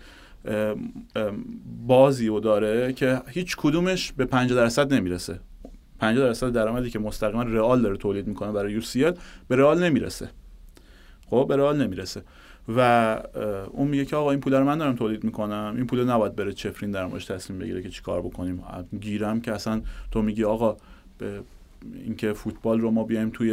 [1.88, 5.40] بازی و داره که هیچ کدومش به 50 درصد نمی‌رسه.
[6.00, 9.14] 50 درصد درآمدی که مستقیما رئال داره تولید می‌کنه برای یو
[9.48, 10.30] به رئال نمی‌رسه.
[11.30, 12.22] خب به رئال نمی‌رسه.
[12.78, 13.20] و
[13.72, 15.74] اون میگه که آقا این پول رو من دارم تولید می‌کنم.
[15.76, 18.64] این پول نباید بره چفرین در موردش تصمیم بگیره که چیکار بکنیم.
[19.02, 20.78] گیرم که اصلا تو میگی آقا
[21.18, 21.40] به
[21.94, 23.52] اینکه فوتبال رو ما بیایم توی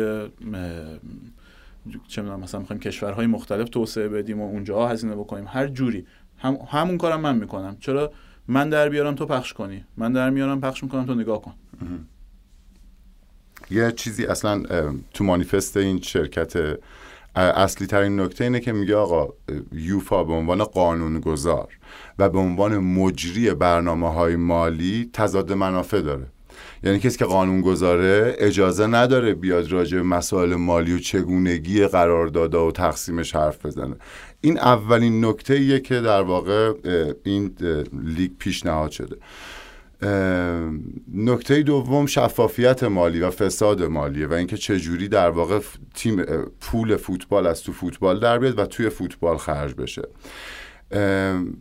[2.08, 5.44] چه می‌دونم مثلا می‌خوایم کشورهای مختلف توسعه بدیم و اونجا هزینه بکنیم.
[5.48, 6.06] هر جوری.
[6.38, 7.76] هم همون کارم من می‌کنم.
[7.80, 8.12] چرا؟
[8.48, 9.84] من در بیارم تو پخش کنی.
[9.96, 11.54] من در میارم پخش می‌کنم تو نگاه کن.
[13.70, 14.62] یه چیزی اصلا
[15.14, 16.78] تو مانیفست این شرکت
[17.36, 19.34] اصلی ترین نکته اینه که میگه آقا
[19.72, 21.68] یوفا به عنوان قانونگذار
[22.18, 26.26] و به عنوان مجری برنامه های مالی تضاد منافع داره.
[26.84, 32.66] یعنی کسی که قانون گذاره اجازه نداره بیاد راجع به مسائل مالی و چگونگی قراردادها
[32.66, 33.96] و تقسیمش حرف بزنه.
[34.40, 36.72] این اولین نکته ایه که در واقع
[37.24, 37.54] این
[38.04, 39.16] لیگ پیشنهاد شده.
[41.14, 45.60] نکته دوم شفافیت مالی و فساد مالیه و اینکه چجوری در واقع
[45.94, 46.22] تیم
[46.60, 50.02] پول فوتبال از تو فوتبال در بیاد و توی فوتبال خرج بشه.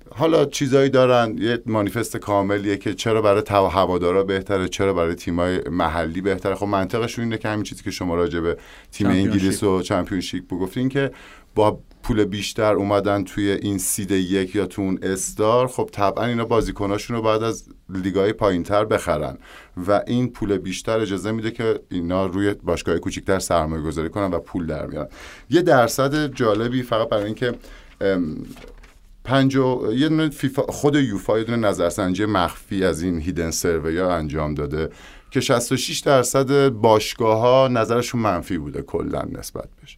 [0.10, 1.38] حالا چیزایی دارن.
[1.38, 6.56] یه مانیفست کاملیه که چرا برای تو هوادارا بهتره چرا برای تیمای محلی بهتره.
[6.56, 8.58] خب منطقشون اینه که همین چیزی که شما راجع به
[8.92, 11.12] تیم انگلیس و چمپیونشیپ بگفتین که
[11.56, 16.46] با پول بیشتر اومدن توی این سید یک یا تو اون استار خب طبعا اینا
[16.46, 19.38] بازیکناشون رو بعد از لیگای پایینتر بخرن.
[19.88, 24.40] و این پول بیشتر اجازه میده که اینا روی باشگاه کوچیکتر سرمایه گذاری کنن و
[24.40, 25.08] پول در میارن
[25.50, 27.54] یه درصد جالبی فقط برای اینکه
[29.24, 34.16] پنج یه دونه فیفا خود یوفا یه دونه نظرسنجی مخفی از این هیدن سروی ها
[34.16, 34.90] انجام داده
[35.32, 39.98] که 66 درصد باشگاه ها نظرشون منفی بوده کلا نسبت بهش.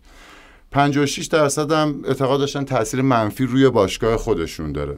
[0.71, 4.97] 56 درصد هم اعتقاد داشتن تاثیر منفی روی باشگاه خودشون داره.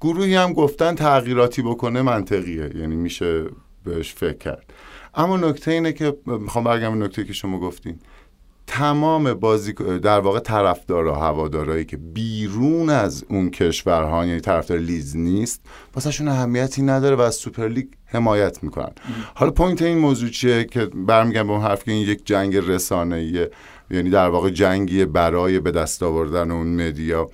[0.00, 3.44] گروهی هم گفتن تغییراتی بکنه منطقیه یعنی میشه
[3.84, 4.72] بهش فکر کرد.
[5.14, 7.98] اما نکته اینه که می‌خوام برگم نکته که شما گفتین.
[8.68, 15.60] تمام بازی در واقع طرفدارا هوادارایی که بیرون از اون کشورها یعنی طرفدار لیدز نیست
[15.94, 18.92] واسهشون اهمیتی نداره و از سوپر لیگ حمایت می‌کنن.
[19.34, 23.50] حالا point این موضوع چیه که برمیگم به اون حرف که این یک جنگ رسانه‌ایه
[23.90, 27.30] یعنی در واقع جنگی برای به دست آوردن اون media.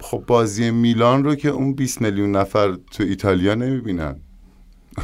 [0.00, 4.20] خب بازی میلان رو که اون 20 میلیون نفر تو ایتالیا نمی‌بینن.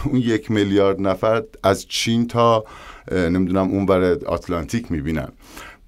[0.05, 2.65] اون یک میلیارد نفر از چین تا
[3.11, 5.29] نمی‌دونم اون بر آتلانتیک می‌بینن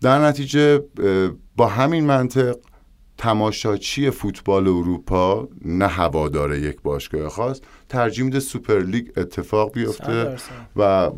[0.00, 0.82] در نتیجه
[1.56, 2.56] با همین منطق
[3.18, 7.60] تماشاچی فوتبال اروپا؟ نه هوادار یک باشگاه خاص.
[7.88, 10.36] ترجیح میده سوپر لیگ اتفاق بیفته
[10.76, 11.10] و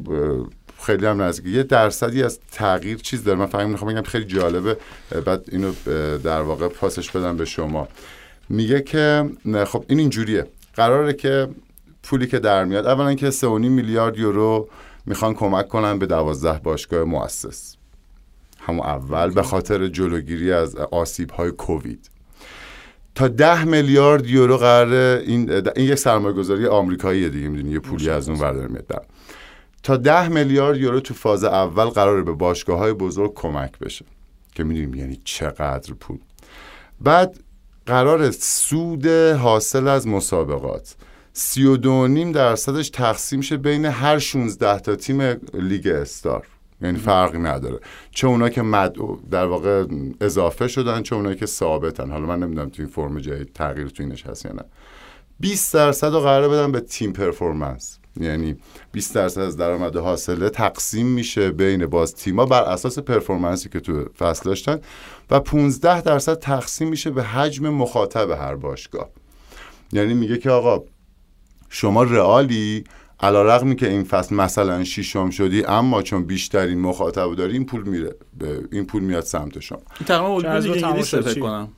[0.82, 1.55] خیلی هم نزدیک.
[1.55, 3.38] یه درصدی از تغییر چیز داره.
[3.38, 4.76] من فقط می‌خوام بگم خیلی جالبه.
[5.24, 5.72] بعد اینو
[6.18, 7.88] در واقع پاسش بدم به شما.
[8.49, 9.30] میگه که
[9.66, 10.47] خب این اینجوریه.
[10.74, 11.49] قراره که
[12.03, 14.68] پولی که در میاد اولا که 3.5 میلیارد یورو
[15.07, 17.76] می‌خوان کمک کنن به دوازده باشگاه مؤسس.
[18.61, 22.11] همون اول به خاطر جلوگیری از آسیب های کووید.
[23.14, 28.11] تا ده میلیارد یورو قراره این, این یک سرمایه گذاری آمریکایی دیگه می‌دونی؟ یه پولی
[28.11, 29.07] از اون ورداره میاد.
[29.82, 34.04] تا ده میلیارد یورو تو فاز اول قراره به باشگاه های بزرگ کمک بشه.
[34.54, 36.18] که می‌دونیم یعنی چقدر پول.
[37.00, 37.40] بعد
[37.86, 40.96] قراره سود حاصل از مسابقات.
[41.39, 45.20] سی و نیم درصدش تقسیم شه بین هر 16 تا تیم
[45.55, 46.46] لیگ star.
[46.82, 47.80] یعنی فرقی نداره.
[48.11, 48.97] چه اونا که مد
[49.30, 49.87] در واقع
[50.20, 52.11] اضافه شدن چه اونا که ثابتن.
[52.11, 54.62] حالا من نمی‌دونم تو این فرم جای تغییر تو اینش هست یا نه.
[55.41, 57.98] 20 درصد رو قراره بدن به تیم performance.
[58.20, 58.57] یعنی
[58.93, 63.80] 20 درصد از درآمد حاصله تقسیم میشه بین باز تیما بر اساس performance ی که
[63.80, 64.80] تو فصل داشتن
[65.30, 69.09] و 15 درصد تقسیم میشه به حجم مخاطب هر باشگاه.
[69.93, 70.84] یعنی میگه که آقا
[71.76, 72.84] شما رئالی؟
[73.20, 77.82] علا رقمی که این فصل مثلا شیشم شدی اما چون بیشترین مخاطب داری این پول
[77.82, 79.78] میره به این پول میاد سمت شما.
[79.78, 81.68] این تقریبا لیگ انگلیس فکر کنم.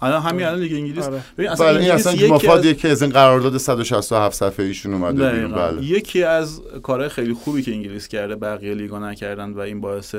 [0.00, 1.04] الان همین الان لیگ انگلیس.
[1.04, 1.22] آره.
[1.38, 5.52] ببین اصلا بله این اصلا مفاد که از این قرارداد 167 صفحه ایشون اومده بیرون.
[5.52, 5.84] بله.
[5.84, 10.14] یکی از کارهای خیلی خوبی که انگلیس کرده بقیه لیگا نکردن و این باعث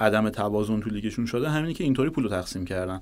[0.00, 3.00] عدم توازن تو لیگشون شده همینی که اینطوری پول تقسیم کردن.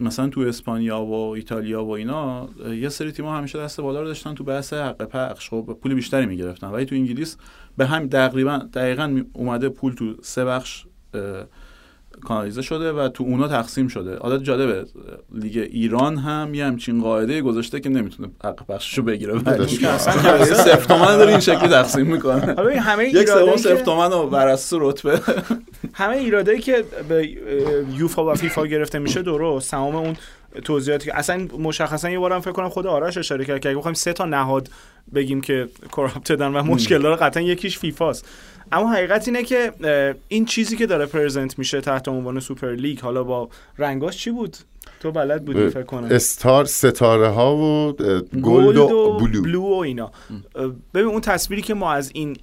[0.00, 2.48] مثلا تو اسپانیا و ایتالیا و اینا
[2.80, 5.50] یه سری تیم‌ها همیشه دست بالا رو داشتن تو بحث حق پخش.
[5.50, 6.66] خب پول بیشتری می‌گرفتن.
[6.66, 7.36] ولی تو انگلیس
[7.76, 10.86] به هم تقریبا دقیقا اومده پول تو سه بخش
[12.24, 14.18] کانالیزه شده و تو اونا تقسیم شده.
[14.18, 14.84] حالا جالبه.
[15.34, 19.34] لیگ ایران هم یه همچین قاعده گذاشته که نمی‌تونه حق بخششو بگیره.
[19.34, 19.66] ولی
[20.44, 22.80] صفر تومن داره این شکلی تقسیم می‌کنه.
[22.80, 25.20] همه یک سوم صفر تومن و بر اساس رتبه.
[25.94, 27.28] همه ایرادایی که به
[27.96, 29.70] یوفا و فیفا گرفته میشه درست.
[29.70, 30.16] تمام اون
[30.64, 33.94] توضیحاتی که اصلا مشخصا یه بارم فکر کنم خود آرش اشاره کرد که اگه بخوایم
[33.94, 34.68] سه تا نهاد
[35.14, 38.28] بگیم که corrupted ن و مشکل داره قطعا یکیش فیفاست.
[38.72, 39.72] اما حقیقت اینه که
[40.28, 43.48] این چیزی که داره present میشه تحت عنوان سوپر لیگ حالا با
[43.78, 44.56] رنگاش چی بود؟
[45.00, 46.08] تو بلد بودی فکر کنم.
[46.10, 47.92] star ستاره ها و
[48.42, 49.42] gold و, blue.
[49.42, 50.12] blue و اینا.
[50.94, 52.36] ببین اون تصویری که ما از این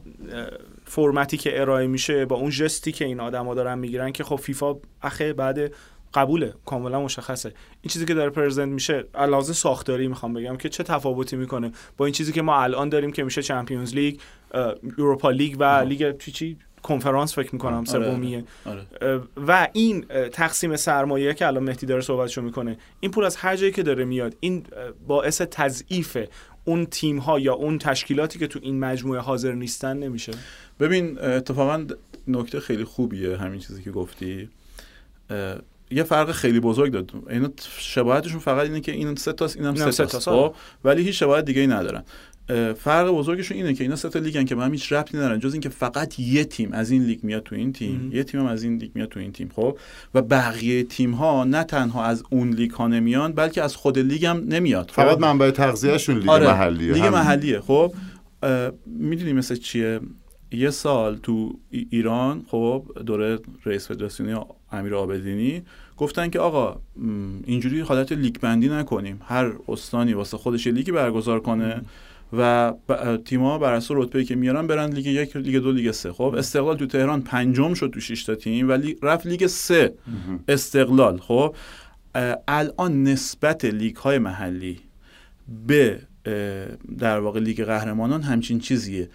[0.86, 4.76] فرمتی که ارائه میشه با اون جستی که این آدما دارن می‌گیرن که خب فیفا
[5.02, 5.72] اخه بعد
[6.16, 7.50] قبوله کاملا مشخصه.
[7.82, 12.06] این چیزی که داره پرزنت میشه علاوه ساختاری می‌خوام بگم که چه تفاوتی می‌کنه با
[12.06, 14.20] این چیزی که ما الان داریم که میشه چمپیونز لیگ
[14.98, 18.44] اروپا لیگ و لیگ چی چی؟ کنفرانس فکر می‌کنم آره، سومیه.
[18.66, 19.22] آره.
[19.48, 23.72] و این تقسیم سرمایه که الان مهدی داره صحبتشو می‌کنه این پول از هر جایی
[23.72, 24.66] که داره میاد این
[25.08, 26.18] باعث تضعیف
[26.66, 30.32] اون تیم ها یا اون تشکیلاتی که تو این مجموعه حاضر نیستن نمیشه.
[30.80, 31.86] ببین اتفاقا
[32.28, 34.50] نکته خیلی خوبیه همین چیزی که گفتی.
[35.92, 40.06] یه فرق خیلی بزرگ داد اینا شباهتشون فقط اینه که این سه تاست اینم سه
[40.06, 40.30] تاست.
[40.30, 42.04] خب؟ ولی هیچ شباهت دیگه ای ندارن.
[42.74, 45.54] فرق بزرگشون اینه که اینا سه تا لیگن که به هم هیچ ربطی ندارن جز
[45.54, 48.64] اینکه فقط یه تیم از این لیگ میاد تو این تیم یه تیم هم از
[48.64, 49.78] این لیگ میاد تو این تیم خب؟
[50.14, 54.26] و بقیه تیم ها نه تنها از اون لیگ ها نمیان بلکه از خود لیگ
[54.26, 56.48] هم نمیاد خب؟ فقط منبع تغذیهشون لیگ آره.
[56.48, 57.94] محلیه لیگ محلیه خب؟
[58.86, 60.00] می‌دونی مثل چیه؟
[60.56, 64.40] یه سال تو ایران خب دوره رئیس فدراسیونی
[64.72, 65.62] امیر عابدینی
[65.98, 66.80] گفتن که آقا
[67.46, 69.22] اینجوری حالت لیگ بندی نکنیم.
[69.26, 71.82] هر استانی واسه خودش لیگی برگزار کنه
[72.38, 72.74] و
[73.26, 76.12] تیم‌ها بر اساس رتبه‌ای که میارن برن لیگ یک لیگ دو لیگ سه.
[76.12, 79.94] خب استقلال تو تهران پنجم شد تو 6 تا تیم ولی رفت لیگ سه.
[80.48, 81.18] استقلال.
[81.18, 81.56] خب
[82.48, 84.80] الان نسبت لیگ های محلی
[85.68, 86.00] به
[86.98, 89.10] در واقع لیگ قهرمانان همچین چیزیه.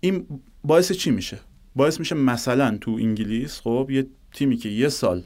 [0.00, 0.26] این
[0.64, 1.38] باعث چی میشه؟
[1.76, 5.22] باعث میشه مثلا تو انگلیس خب یه تیمی که یه سال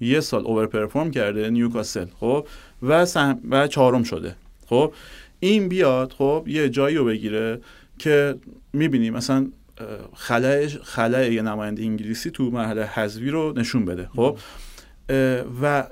[0.00, 2.46] یه سال اوور پرفورم کرده نیوکاسل خب
[2.82, 4.92] و سهم و چهارم شده خب.
[5.40, 7.60] این بیاد خب یه جایی رو بگیره
[7.98, 8.34] که
[8.72, 9.46] می‌بینی مثلا
[10.14, 14.38] خلای خلای یه نماینده انگلیسی تو مرحله حذفی رو نشون بده خب.
[15.62, 15.84] و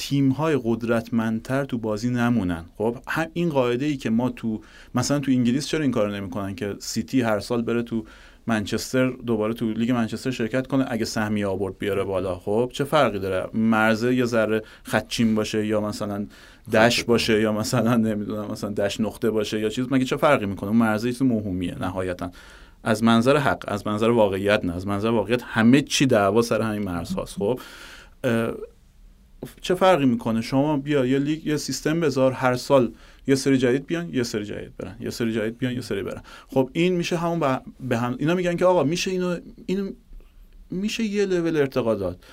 [0.00, 2.64] تیم های قدرتمندتر تو بازی نمونن.
[2.76, 4.60] خب هم این قاعده ای که ما تو
[4.94, 8.04] مثلا تو انگلیس چرا این کارو نمی‌کنن که سیتی هر سال بره تو
[8.46, 13.18] منچستر دوباره تو لیگ منچستر شرکت کنه اگه سهمیه آورد بیاره بالا؟ خب چه فرقی
[13.18, 16.26] داره؟ مرزه یه ذره خدچین باشه یا مثلا
[16.72, 20.70] دش باشه یا مثلا نمی‌دونم مثلا دش نقطه باشه یا چیز مگه چه فرقی می‌کنه؟
[20.70, 22.30] مرزه چیز مهمیه نهایتا.
[22.84, 26.82] از منظر حق از منظر واقعیت نه از منظر واقعیت همه چی دعوا سر همین
[26.82, 27.60] مرز هاست خب
[29.60, 32.92] چه فرقی می‌کنه؟ شما بیا یه لیگ یه سیستم بذار هر سال
[33.26, 34.96] یه سری جدید بیان یه سری جدید برن.
[35.00, 36.22] یه سری جدید بیان یه سری برن.
[36.48, 39.36] خب این میشه همون به هم اینا میگن که آقا میشه اینو
[39.66, 39.90] اینو
[40.70, 42.24] میشه یه لول ارتقا داد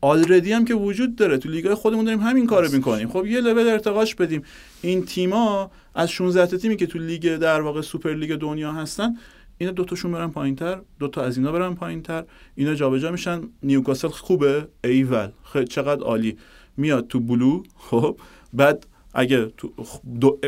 [0.00, 1.38] already هم که وجود داره.
[1.38, 3.08] تو لیگای خودمون داریم همین کارو می‌کنیم.
[3.08, 4.42] خب یه لول ارتقاش بدیم.
[4.82, 9.16] این تیما از 16 تیمی که تو لیگ در واقع سوپر لیگ دنیا هستن
[9.58, 12.24] اینا دو تاشون برن پایینتر دو تا از اینا برن پایینتر.
[12.54, 13.42] اینا جابجا میشن.
[13.62, 14.68] نیوکاسل خوبه.
[14.84, 15.28] ایول.
[15.52, 16.36] خیلی چقدر عالی.
[16.76, 18.16] میاد تو blue خب
[18.52, 19.72] بعد اگه تو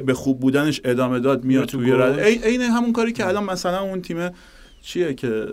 [0.07, 4.03] به خوب بودنش ادامه داد میاد تو red عین همون کاری که الان مثلا اون
[4.03, 4.31] تیم
[4.83, 5.47] چیه که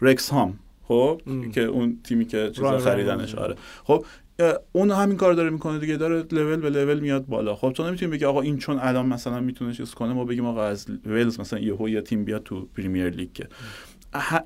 [0.00, 1.20] رکسام خب
[1.52, 3.54] که اون تیمی که چیزا خریدنش آره.
[3.84, 4.04] خب
[4.72, 7.54] اون همین کار داره می‌کنه دیگه داره لول به لول میاد بالا.
[7.56, 10.64] خب تو نمی‌تونی بگی آقا این چون الان مثلا می‌تونه چیز کنه ما بگیم آقا
[10.64, 13.48] از ولز مثلا یهو یه تیم بیاد تو پریمیر لیگ که.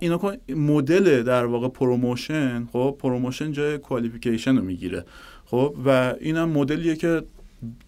[0.01, 5.05] اینا مدل در واقع promotion خب promotion جای qualification رو می‌گیره.
[5.45, 7.23] خب و اینم مدلیه که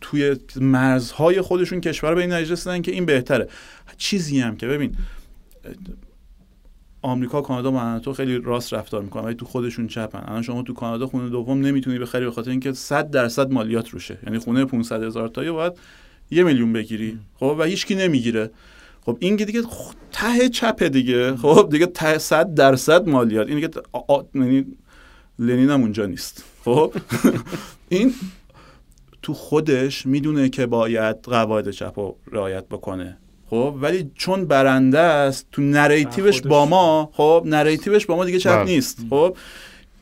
[0.00, 3.48] توی مرزهای خودشون کشور به این نتیجه که این بهتره.
[3.96, 4.96] چیزی هم که ببین
[7.02, 10.24] آمریکا کانادا و تو خیلی راست رفتار می‌کنن ولی تو خودشون چپن.
[10.26, 14.18] الان شما تو کانادا خونه دوم نمی‌تونی بخری به خاطر اینکه 100 درصد مالیات روشه.
[14.26, 15.72] یعنی خونه 500 هزار تایی باید
[16.30, 17.18] یه میلیون بگیری.
[17.34, 18.50] خب و هیچکی نمی‌گیره.
[19.06, 19.62] خب این دیگه
[20.12, 21.36] ته چپه دیگه.
[21.36, 23.48] خب دیگه ته 100 درصد مالیات.
[23.48, 23.70] این دیگه
[24.34, 24.66] یعنی
[25.38, 26.44] لنین هم اونجا نیست.
[26.64, 26.92] خب؟
[27.88, 28.14] این
[29.22, 33.16] تو خودش می‌دونه که باید قواعد چپ رو رعایت بکنه.
[33.50, 38.56] خب؟ ولی چون برنده است تو نریتیوش با ما خب؟ نریتیوش با ما دیگه چپ
[38.56, 38.64] بله.
[38.64, 38.98] نیست.
[39.10, 39.36] خب؟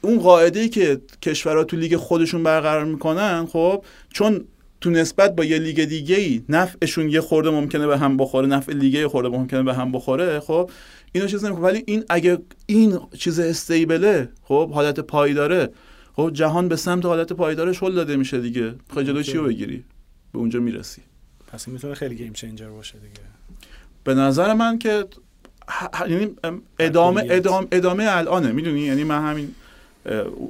[0.00, 4.44] اون قاعده ای که کشورها تو لیگ خودشون برقرار می‌کنن خب؟ چون
[4.82, 8.72] تو نسبت با یه لیگ دیگه ای نفعشون یه خورده ممکنه به هم بخوره نفع
[8.72, 10.70] لیگ یه خورده ممکنه به هم بخوره خب؟
[11.12, 15.68] اینو چیز نمی‌کنه ولی این اگه این چیز استیبله خب؟ حالت پایداره
[16.16, 18.74] خب؟ جهان به سمت حالت پایدارش هل داده میشه دیگه.
[18.94, 19.84] خب جلوی چی رو بگیری؟
[20.32, 21.02] به اونجا می‌رسی.
[21.46, 23.20] پس این می‌تونه خیلی گیم چنجر باشه دیگه.
[24.04, 25.04] به نظر من که
[26.08, 26.30] یعنی
[26.78, 28.52] ادامه ادامه ادامه الانه.
[28.52, 29.54] می‌دونی؟ یعنی من همین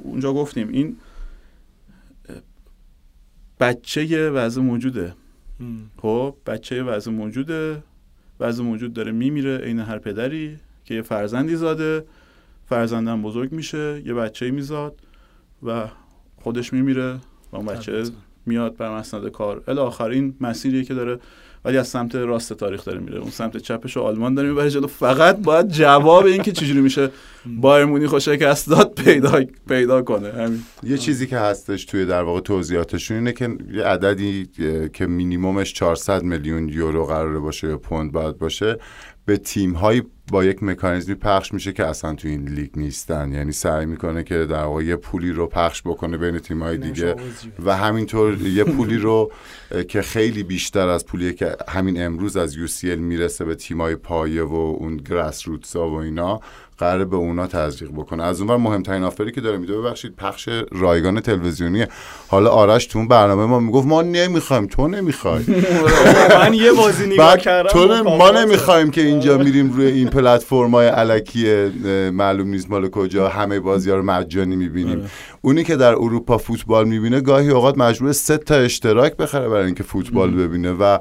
[0.03, 0.69] اونجا گفتیم.
[0.69, 0.97] این
[3.63, 5.13] بچه وضع موجوده.
[5.97, 7.83] خب بچه وضع موجوده.
[8.39, 12.05] وضع موجود داره میمیره عین هر پدری که یه فرزندی زاده.
[12.65, 14.95] فرزندم بزرگ میشه یه بچه میزاد
[15.63, 15.87] و
[16.37, 17.13] خودش میمیره
[17.51, 18.03] و اون بچه
[18.45, 19.63] میاد بر مسند کار.
[19.67, 21.19] الاخر این مسیریه که داره
[21.65, 23.19] ولی از سمت راست تاریخ داره میره.
[23.19, 24.87] اون سمت چپش آلمان داره می‌بره جلو.
[24.87, 27.09] فقط باید جواب این که چجوری میشه
[27.45, 30.29] بایر مونیخ شکست داد پیدا پیدا کنه.
[30.29, 30.59] همین.
[30.83, 34.49] یه چیزی که هستش توی در واقع توضیحاتشون اینه که یه عددی
[34.93, 38.77] که مینیمومش 400 میلیون یورو قراره باشه یا پوند باید باشه
[39.25, 40.03] به تیم هایی
[40.33, 43.31] با یک مکانیزمی پخش میشه که اصلا تو این لیگ نیستن.
[43.31, 47.15] یعنی سعی می‌کنه که در واقع یه پولی رو پخش بکنه بین تیم های دیگه
[47.65, 49.31] و همینطور یه پولی رو
[49.87, 54.43] که خیلی بیشتر از پولی که همین امروز از UCL می‌رسه به تیم های پایه
[54.43, 56.39] و اون گراس روتسا و اینا
[56.77, 58.23] قراره به اونا تزریق بکنه.
[58.23, 61.85] از اونور مهمترین آفری که داره میده ببخشید پخش رایگان تلویزیونی
[62.27, 65.43] حالا آرش تو اون برنامه ما می‌گفت ما نمی‌خوایم تو نمی‌خوای.
[66.41, 71.65] من یه بازی نگاه کردم تو ما نمی‌خوایم که اینجا میریم روی این پلتفرم‌های الکی
[72.09, 75.09] معلوم نیست مال کجا همه بازی ها رو مجانی می‌بینیم آره.
[75.41, 79.83] اونی که در اروپا فوتبال می‌بینه گاهی اوقات مجبور سه تا اشتراک بخره برای اینکه
[79.83, 80.97] فوتبال ببینه و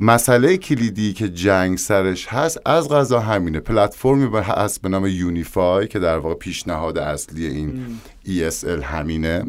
[0.00, 3.60] مسئله کلیدی که جنگ سرش هست از قضا همینه.
[3.60, 9.44] پلتفرمی هست به نام یونیفای که در واقع پیشنهاد اصلی این ESL همینه.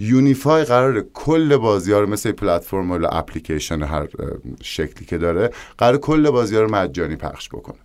[0.00, 4.08] یونیفای قراره کل بازی ها رو مثل پلتفرم و اپلیکیشن هر
[4.62, 7.78] شکلی که داره قراره کل بازی ها رو مجانی پخش بکنه.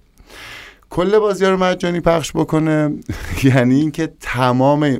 [0.89, 2.93] کل بازی ها رو مجانی پخش بکنه
[3.43, 4.99] یعنی اینکه تمام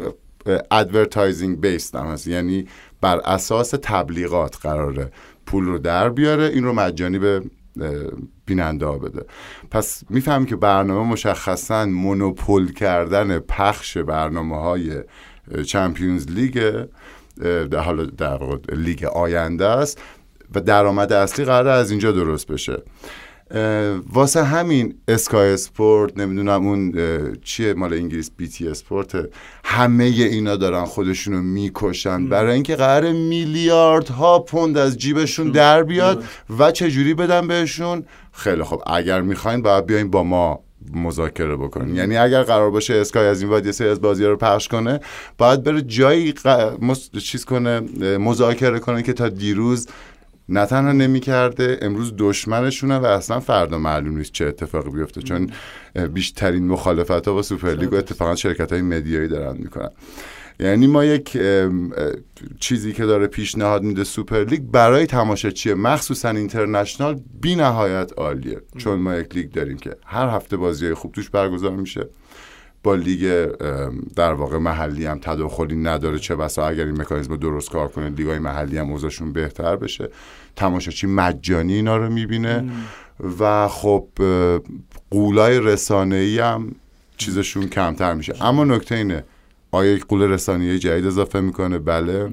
[0.72, 2.28] advertising based هم هست.
[2.28, 2.68] یعنی
[3.02, 5.12] بر اساس تبلیغات قراره
[5.46, 7.44] پول رو در بیاره این رو مجانی به
[8.46, 9.26] بیننده بده.
[9.72, 15.04] پس می‌فهمیم که برنامه مشخصا monopole کردن پخش برنامه های
[15.66, 16.86] چمپیونز لیگ
[17.72, 18.40] در حال در
[18.70, 20.02] لیگ آینده است
[20.56, 22.84] و درآمد اصلی قراره از اینجا درست بشه.
[24.14, 26.94] واسه همین اسکای اسپورت نمی‌دونم اون
[27.44, 29.30] چیه مال انگلیس بی تی اسپورت
[29.64, 32.30] همه اینا دارن خودشونو می‌کشن.
[32.30, 36.24] برای اینکه قرار میلیاردها پوند از جیبشون در بیاد
[36.60, 38.82] و چجوری بدن بهشون؟ خیلی خوب.
[38.88, 40.60] اگر می‌خواین باید بیاین با ما
[40.94, 41.96] مذاکره بکنین.
[41.96, 45.00] یعنی اگر قرار باشه اسکای از این وادی سری از بازی رو پخش کنه
[45.38, 46.34] باید بره جایی
[47.24, 47.80] چیز کنه
[48.18, 49.88] مذاکره کنه که تا دیروز
[50.50, 55.50] نه تنها نمی‌کرده امروز دشمنشونه و اصلا فردا معلوم نیست چه اتفاقی بیفته چون
[56.14, 59.90] بیشترین مخالفت ها با سوپرلیگ و اتفاقا شرکت های media یی دارن می‌کنن.
[60.60, 61.38] یعنی ما یک
[62.60, 68.62] چیزی که داره پیشنهاد میده سوپرلیگ برای تماشاچی مخصوصا international بی نهایت عالیه.
[68.78, 72.10] چون ما یک لیگ داریم که هر هفته بازی خوب توش برگزار میشه.
[72.86, 73.46] با لیگ
[74.16, 78.40] در واقع محلی هم تداخلی نداره چه بسا اگر این مکانیزم درست کار کنه لیگای
[78.40, 80.10] محلی هم اوضاعشون بهتر بشه.
[80.56, 82.72] تماشاچی مجانی اینا رو می‌بینه.
[83.40, 84.08] و خب
[85.12, 86.76] قولای رسانه ای هم
[87.18, 88.44] چیزشون کمتر میشه.
[88.46, 89.24] اما نکته اینه
[89.72, 92.30] آیا یک قول رسانه جدید اضافه می‌کنه؟ بله.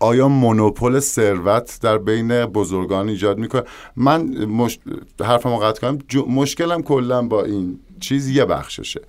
[0.00, 3.62] آیا مونوپول ثروت در بین بزرگان ایجاد می‌کنه؟
[3.96, 4.78] من مش...
[5.24, 5.98] حرفمو قطع کنم
[6.28, 9.00] مشکلم کلا با این چیز یه بخششه.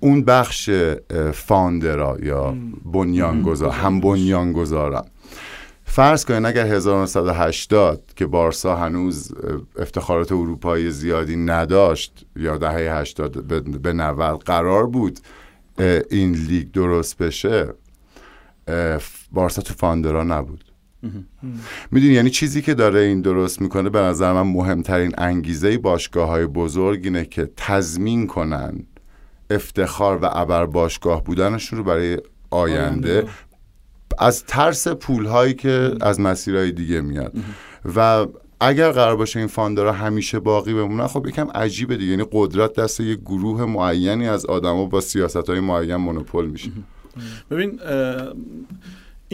[0.00, 0.70] اون بخش
[1.32, 5.04] فاندرا یا بنیانگذار هم بنیانگذارم.
[5.84, 9.34] فرض کنید اگر 1980 که بارسا هنوز
[9.78, 13.46] افتخارات اروپایی زیادی نداشت یا دهه 80
[13.82, 15.18] به 90 قرار بود
[16.10, 17.74] این لیگ درست بشه
[19.32, 20.71] بارسا تو فاندرا نبود.
[21.90, 26.46] می‌دونی یعنی چیزی که داره این درست می‌کنه به نظر من مهمترین انگیزه باشگاه های
[26.46, 28.86] بزرگ اینه که تضمین کنن
[29.50, 32.18] افتخار و ابر باشگاه بودنشون رو برای
[32.50, 33.24] آینده.
[34.18, 37.32] از ترس پول هایی که از مسیرهای دیگه میاد.
[37.96, 38.26] و
[38.60, 42.10] اگر قرار باشه این فاندرا همیشه باقی بمونن خب یکم عجیبه دیگه.
[42.10, 46.70] یعنی قدرت دست یک گروه معینی از آدما با سیاست های معین مونوپول میشه.
[47.50, 47.80] ببین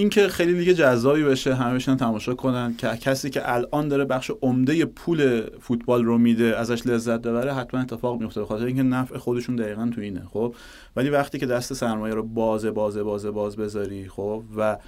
[0.07, 4.31] که خیلی دیگه جذابی بشه همه بشن تماشا کنن که کسی که الان داره بخش
[4.43, 8.43] عمده پول فوتبال رو میده ازش لذت ببره حتما اتفاق میفته.
[8.43, 10.55] بخاطر اینکه نفع خودشون دقیقا تو اینه خب؟
[10.97, 14.79] ولی وقتی که دست سرمایه رو بازه بازه بازه باز بذاری خب؟ و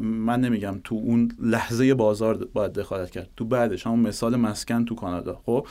[0.00, 3.28] من نمیگم تو اون لحظه بازار باید دخالت کرد.
[3.36, 5.66] تو بعدش همون مثال مسکن تو کانادا خب؟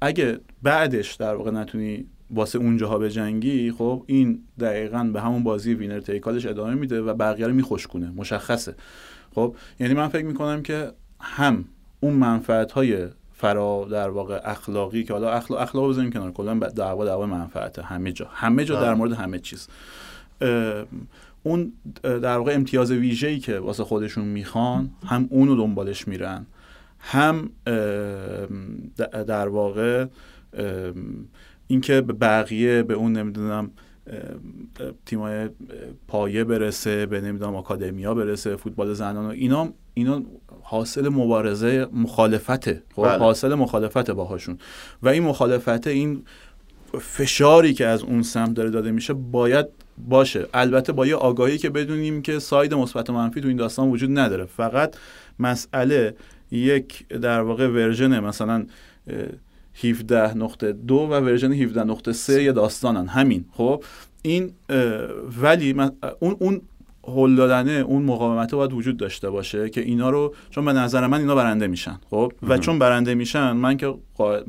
[0.00, 5.74] اگه بعدش در واقع نتونی واسه اونجاها به جنگی خب این دقیقا به همون بازی
[5.74, 8.74] وینر تیکالش ادامه میده و بقیه رو میخوشکونه مشخصه.
[9.34, 11.64] خب یعنی من فکر می‌کنم که هم
[12.00, 17.04] اون منفعت های فرا در واقع اخلاقی که حالا اخلاق اخلاق بزنیم کنار کلا دعوا
[17.04, 18.28] دعوا منفعت همه جا.
[18.32, 19.68] همه جا در مورد همه چیز.
[21.42, 21.72] اون
[22.02, 26.46] در واقع امتیاز ویژه‌ای که واسه خودشون می‌خوان هم اونو دنبالش میرن
[26.98, 27.50] هم
[29.26, 30.06] در واقع
[31.68, 33.70] اینکه به بقیه به اون نمی‌دونم
[35.06, 35.48] تیمای
[36.08, 40.22] پایه برسه به نمی‌دونم آکادمیا برسه فوتبال زنان و اینا اینا
[40.62, 42.82] حاصل مبارزه مخالفته.
[42.96, 43.18] خب؟ بله.
[43.18, 44.58] حاصل مخالفته باهاشون.
[45.02, 46.22] و این مخالفته این
[47.00, 49.66] فشاری که از اون سمت داره داده میشه باید
[50.08, 50.46] باشه.
[50.54, 54.18] البته با یه آگاهی که بدونیم که side مثبت و منفی تو این داستان وجود
[54.18, 54.44] نداره.
[54.44, 54.96] فقط
[55.38, 56.14] مسئله
[56.50, 58.66] یک در واقع version مثلا
[59.82, 63.06] 17 نقطه دو و version 17 نقطه سه یه داستانن.
[63.06, 63.84] همین خب؟
[64.22, 64.52] این
[65.42, 65.74] ولی
[66.20, 66.60] اون اون
[67.08, 71.20] هل دادنه اون مقاومت باید وجود داشته باشه که اینا رو چون به نظر من
[71.20, 73.94] اینا برنده میشن خب؟ و چون برنده میشن من که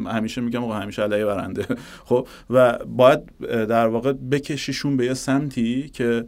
[0.05, 1.65] همیشه میگم آقا همیشه علیه برنده
[2.09, 3.19] خب؟ و باید
[3.49, 6.25] در واقع بکشیشون به یه سمتی که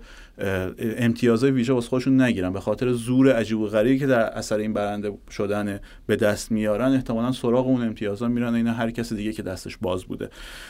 [0.79, 2.53] امتیازهای ویژه واسه خودشون نگیرن.
[2.53, 6.93] به خاطر زور عجیب و غریبی که در اثر این برنده شدن به دست میارن
[6.93, 8.55] احتمالا سراغ اون امتیازها میرن.
[8.55, 10.29] اینا هر کس دیگه که دستش باز بوده.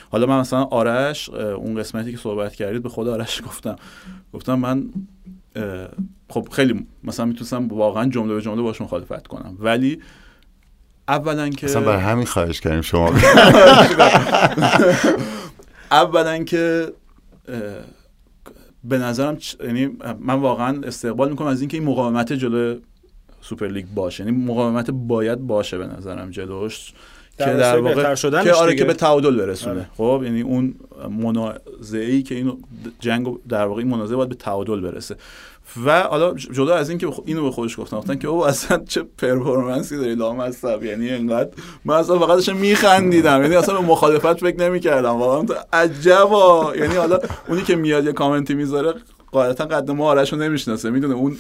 [0.10, 3.76] حالا من مثلا آرش اون قسمتی که صحبت کردید به خود آرش گفتم.
[4.34, 4.86] گفتم من
[6.30, 9.58] خب خیلی مثلا می‌تونستم واقعا جمله به جمله باش مخالفت کنم.
[9.60, 10.02] ولی
[11.08, 13.14] اولا که اصلا برای همین خواهش کردیم شما.
[15.92, 16.92] اولا که
[18.84, 22.76] به نظرم یعنی من واقعا استقبال می‌کنم از اینکه این مقاومت جلو
[23.42, 24.26] سوپر لیگ باشه.
[24.26, 26.94] یعنی مقاومت باید باشه به نظرم جلوش.
[27.38, 29.72] که در واقع که آره که به تعادل برسونه.
[29.76, 29.90] آره.
[29.98, 30.76] خب یعنی اون
[31.10, 32.58] منازعه‌ای که اینو
[33.00, 35.16] جنگ در واقع این منازعه باید به تعادل برسه.
[35.86, 39.98] و حالا جدا از اینکه اینو به خودش گفتن گفتن که او اصلا چه پرفورمنسی
[39.98, 40.84] داری لامصب.
[40.84, 41.50] یعنی انقدر
[41.86, 43.42] من اصلا فقط داشتم میخندیدم.
[43.42, 45.10] یعنی اصلا به مخالفت فکر نمی‌کردم.
[45.10, 46.74] واقعا عجبا.
[46.76, 48.94] یعنی حالا اونی که میاد یه کامنتی می‌ذاره
[49.32, 50.90] قاعدتا قد ما آرش رو نمی‌شناسه.
[50.90, 51.38] می‌دونه اون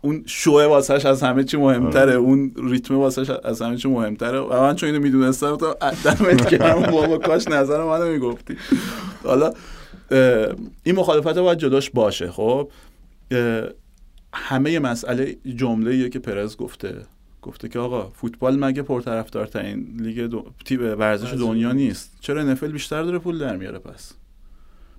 [0.00, 2.02] اون شوه واسش از همه چی مهمتره.
[2.02, 2.14] آره.
[2.14, 4.40] اون ریتم واسش از همه چی مهمتره.
[4.40, 5.74] و من چون اینو می‌دونستم تو
[6.04, 8.56] دمت گرم بابا کاش نظر منو می‌گفتی.
[9.24, 9.52] حالا
[10.82, 12.70] این مخالفت باید جداش باشه خب؟
[14.34, 17.06] همه مسئله جمله که پرز گفته.
[17.42, 20.44] گفته که آقا فوتبال مگه پرطرفدارترین لیگ دو...
[20.80, 22.16] ورزش دنیا نیست.
[22.20, 24.12] چرا نفل بیشتر داره پول در میاره پس؟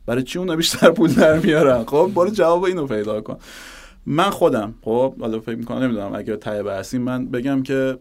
[0.06, 3.38] برای چی اونا بیشتر پول در میارن؟ خب برو جواب اینو پیدا کن.
[4.06, 7.98] من خودم خب حالا فکر می‌کنم نمی‌دونم اگر ته بحثیم من بگم که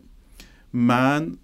[0.73, 1.37] من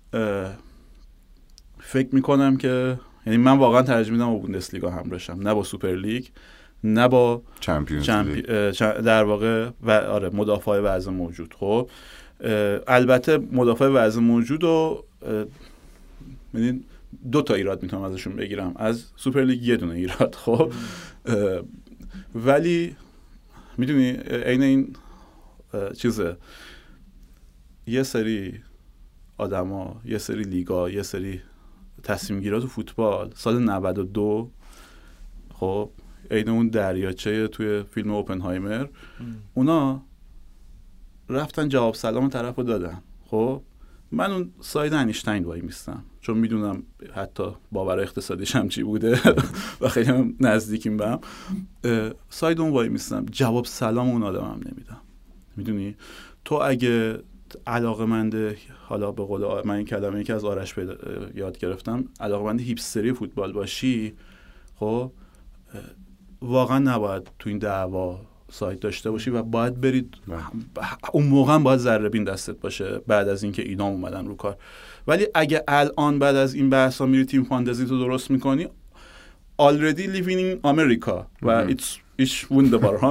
[1.80, 5.94] فکر می‌کنم که یعنی من واقعا ترجیح میدم با بوندسلیگا هم بشم نه با سوپر
[5.94, 6.26] لیگ
[6.84, 8.06] نه با چمپیونز
[8.78, 11.54] در واقع و آره مدافع وضع موجود.
[11.58, 11.90] خب
[12.86, 15.04] البته مدافع وضع موجود و
[16.54, 16.84] یعنی
[17.32, 18.72] دو تا ایراد می‌تونم ازشون بگیرم.
[18.76, 20.72] از سوپر لیگ یه دونه ایراد خب.
[22.34, 22.96] ولی
[23.78, 24.96] می‌دونی عین این
[25.96, 26.36] چیزه.
[27.86, 28.60] یه سری
[29.38, 31.40] آدما یه سری لیگا یه سری
[32.02, 34.50] تصمیم گیرات تو فوتبال سال 92
[35.54, 35.90] خب
[36.30, 38.86] عین اون دریاچه توی فیلم اوپنهایمر.
[39.54, 40.02] اونا
[41.28, 43.02] رفتن جواب سلام طرف رو دادن.
[43.26, 43.62] خب؟
[44.12, 46.04] من اون ساید انیشتین وای میستم.
[46.20, 46.82] چون می‌دونم
[47.14, 49.20] حتی باور اقتصادیش هم چی بوده
[49.80, 51.20] و خیلی هم نزدیکیم به هم.
[52.28, 53.26] ساید اون وای میستم.
[53.30, 55.00] جواب سلام اون آدم هم نمیدم.
[55.56, 55.96] می‌دونی؟
[56.44, 57.18] تو اگه
[57.66, 58.56] علاقه منده
[58.86, 60.74] حالا به قول من این کلمه که از آرش
[61.34, 62.04] یاد گرفتم.
[62.20, 64.14] علاقه منده هیپستری فوتبال باشی
[64.76, 65.12] خب؟
[66.44, 68.20] واقعا نباید تو این دعوا
[68.50, 70.14] سایت داشته باشی و باید برید
[71.12, 74.56] اون موقع باید ذره بین دستت باشه بعد از اینکه اینا اومدن رو کار.
[75.06, 78.68] ولی اگه الان بعد از این بحث ها میری تیم فاندزی تو درست می‌کنی
[79.62, 82.94] already living in America و it's it's wunderbar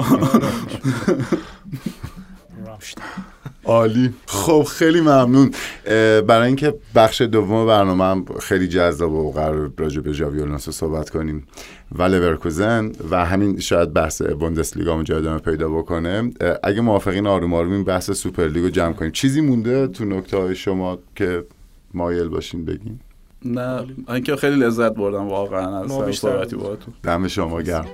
[3.65, 4.13] عالی.
[4.25, 5.51] خب خیلی ممنون.
[6.27, 11.47] برای اینکه بخش دوم برنامه هم خیلی جذاب و قرار راجع به ژابی صحبت کنیم
[11.91, 16.31] و لورکوزن و همین شاید بحث بوندسلیگا اونجا ادامه پیدا بکنه.
[16.63, 19.11] اگه موافقین آروم آروم این بحث سوپرلیگو جمع کنیم.
[19.11, 21.45] چیزی مونده تو نکته های شما که
[21.93, 22.99] مایل باشین بگین؟
[23.45, 27.85] نه اینکه خیلی لذت بردم واقعا از صحبتی با تو دم شما گرم.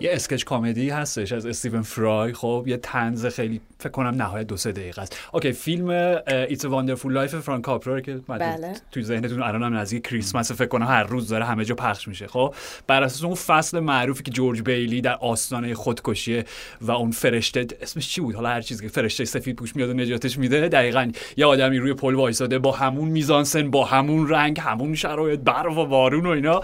[0.00, 2.32] sketch comedy هستش از استیون فرای.
[2.32, 5.18] خب یه طنز خیلی فکر کنم نهایت دو سه دقیقه است.
[5.32, 5.88] okay فیلم
[6.28, 8.74] It's Wonderful Life فرانک کاپرا که بله.
[8.90, 12.26] توی ذهنتون الان هم نزدیک کریسمس فکر کنم هر روز داره همه جا پخش میشه.
[12.26, 12.54] خب
[12.86, 16.44] بر اساس اون فصل معروفی که جورج بیلی در آستانه خودکشی
[16.80, 19.92] و اون فرشته اسمش چی بود؟ حالا هر چیزی که فرشته سفید پوش میاد و
[19.92, 24.94] نجاتش میده دقیقا یه آدمی روی پل وایساده با همون میزانسن با همون رنگ همون
[24.94, 26.60] شرایط برف و بارون و اینا.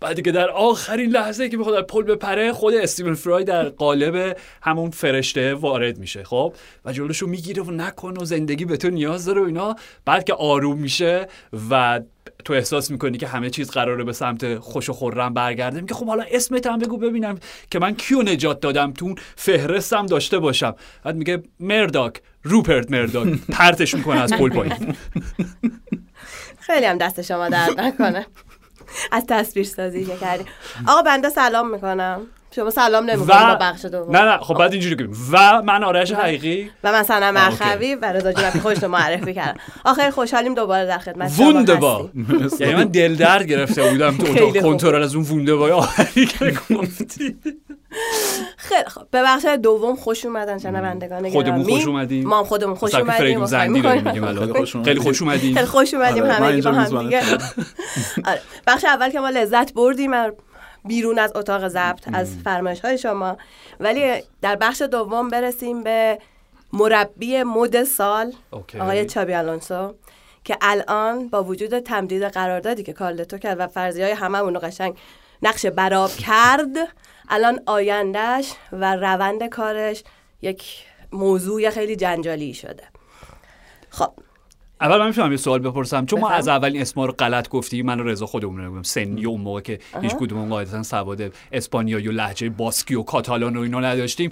[0.00, 4.90] بعد که در آخرین لحظه که می‌خواد پل بپره خود استیون فرای در قالب همون
[4.90, 6.24] فرشته وارد میشه.
[6.24, 6.54] خب
[6.84, 9.76] و جلوشو می‌گیره و نکن و زندگی به تو نیاز داره و اینا.
[10.04, 11.28] بعد که آروم میشه
[11.70, 12.00] و
[12.44, 15.80] تو احساس می‌کنی که همه چیز قراره به سمت خوش و خورم برگرده.
[15.80, 17.38] میگه خب حالا اسمت هم بگو ببینم
[17.70, 20.74] که من کیو نجات دادم تو فهرستم داشته باشم.
[21.04, 23.28] بعد میگه مرداک روپرت مرداک.
[23.52, 24.96] پرتش می‌کنه از پل پایین.
[26.60, 28.26] خیلی هم دست شما درد نکنه.
[29.12, 30.44] از تصویر سازی که کردی
[30.86, 32.20] آقا بنده سلام می‌کنم.
[32.56, 33.56] شما سلام نمی‌کنید و...
[33.60, 34.16] بخش دوم.
[34.16, 34.38] نه نه.
[34.38, 35.12] خب بعد اینجوری کنیم.
[35.32, 36.70] و من آرش حقیقی.
[36.84, 40.98] و من سنم مرخوی و رضا جنبی خوش رو معرفی کردم آخر خوشحالیم دوباره در
[40.98, 42.10] خدمت وونده با.
[42.60, 46.54] یعنی من دل درد گرفته بودم تو اتاق کنترل از اون وونده با آخری که
[46.74, 47.36] گفتی.
[48.56, 52.28] خیلی خب به بخش دوم خوش اومدن شنوندگان خودمون خوش اومدیم.
[52.28, 53.12] ما خودمون خوش اومدیم.
[54.84, 55.54] خیلی خوش اومدیم.
[55.54, 56.22] خیلی خوش اومدیم.
[56.22, 57.22] آره، همه با هم دیگه.
[58.24, 60.12] آره، بخش اول که ما لذت بردیم
[60.86, 63.36] بیرون از اتاق ضبط از فرمایش های شما.
[63.80, 66.18] ولی در بخش دوم برسیم به
[66.72, 68.32] مربی مد سال
[68.80, 69.94] آقای چابی آلونسو
[70.44, 74.96] که الان با وجود تمدید قراردادی که کارلتو کرد و فرضی های همه اونو قشنگ
[75.42, 76.76] نقش براب کرد
[77.28, 80.04] الان آیندهش و روند کارش
[80.42, 82.84] یک موضوع خیلی جنجالی شده.
[83.90, 84.12] خب
[84.80, 86.06] اول من می‌تونم یه سوال بپرسم.
[86.06, 89.60] چون ما از اولین اسما رو غلط گفتیم من رضا خودمون رو سنی اون موقع
[89.60, 94.30] که هیچ کدوم قاعدتا سواد اسپانیایی و لهجه باسکی و کاتالان و اینا نداشتیم.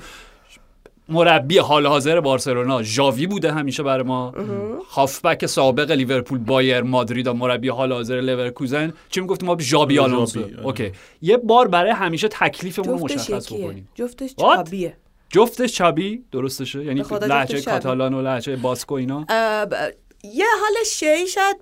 [1.09, 4.35] مربی حال حاضر بارسلونا ژاوی بوده همیشه برای ما.
[4.91, 10.41] هافبک سابق لیورپول بایرن مادرید و مربی حال حاضر لورکوزن چی می‌گفتیم ما ژابی آلونسو.
[10.41, 10.61] آره.
[10.67, 10.93] okay.
[11.23, 13.89] یه بار برای همیشه تکلیفمون رو مشخص بکنیم.
[13.95, 14.97] جفتش چابیه.
[15.29, 16.85] جفتش چابی؟ درستشه.
[16.85, 19.27] یعنی لهجه کاتالان و لهجه باسکو اینا؟
[20.25, 21.57] یه حال شی شاید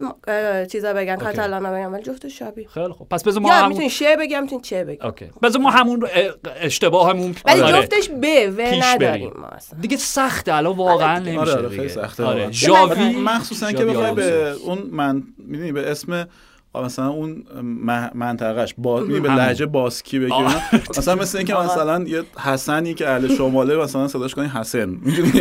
[0.68, 3.08] چیزا بگن کاتالانا بگن ولی جفت شابی خیلی خوب.
[3.08, 5.06] پس بذار ما همون می‌تونی شه بگم می‌تونی چه بگم.
[5.06, 5.30] اوکی.
[5.42, 6.08] بذار ما همون
[6.56, 7.82] اشتباهمون ولی آره.
[7.82, 8.24] جفتش ب
[8.58, 9.48] و نداریم ما
[9.80, 12.24] دیگه سخته الان واقعا آره نمیشه آره خیلی سخته.
[12.24, 12.50] آره.
[12.50, 16.28] جاوی مخصوصا که بخوای به اون من می‌دونی به اسم
[16.74, 17.44] مثلا اون
[18.14, 20.32] منطقهش با به لهجه باسکی بگی
[20.98, 24.96] مثلا مثل اینکه مثلا یه حسنی که اهل شماله مثلا صداش کنی حسن.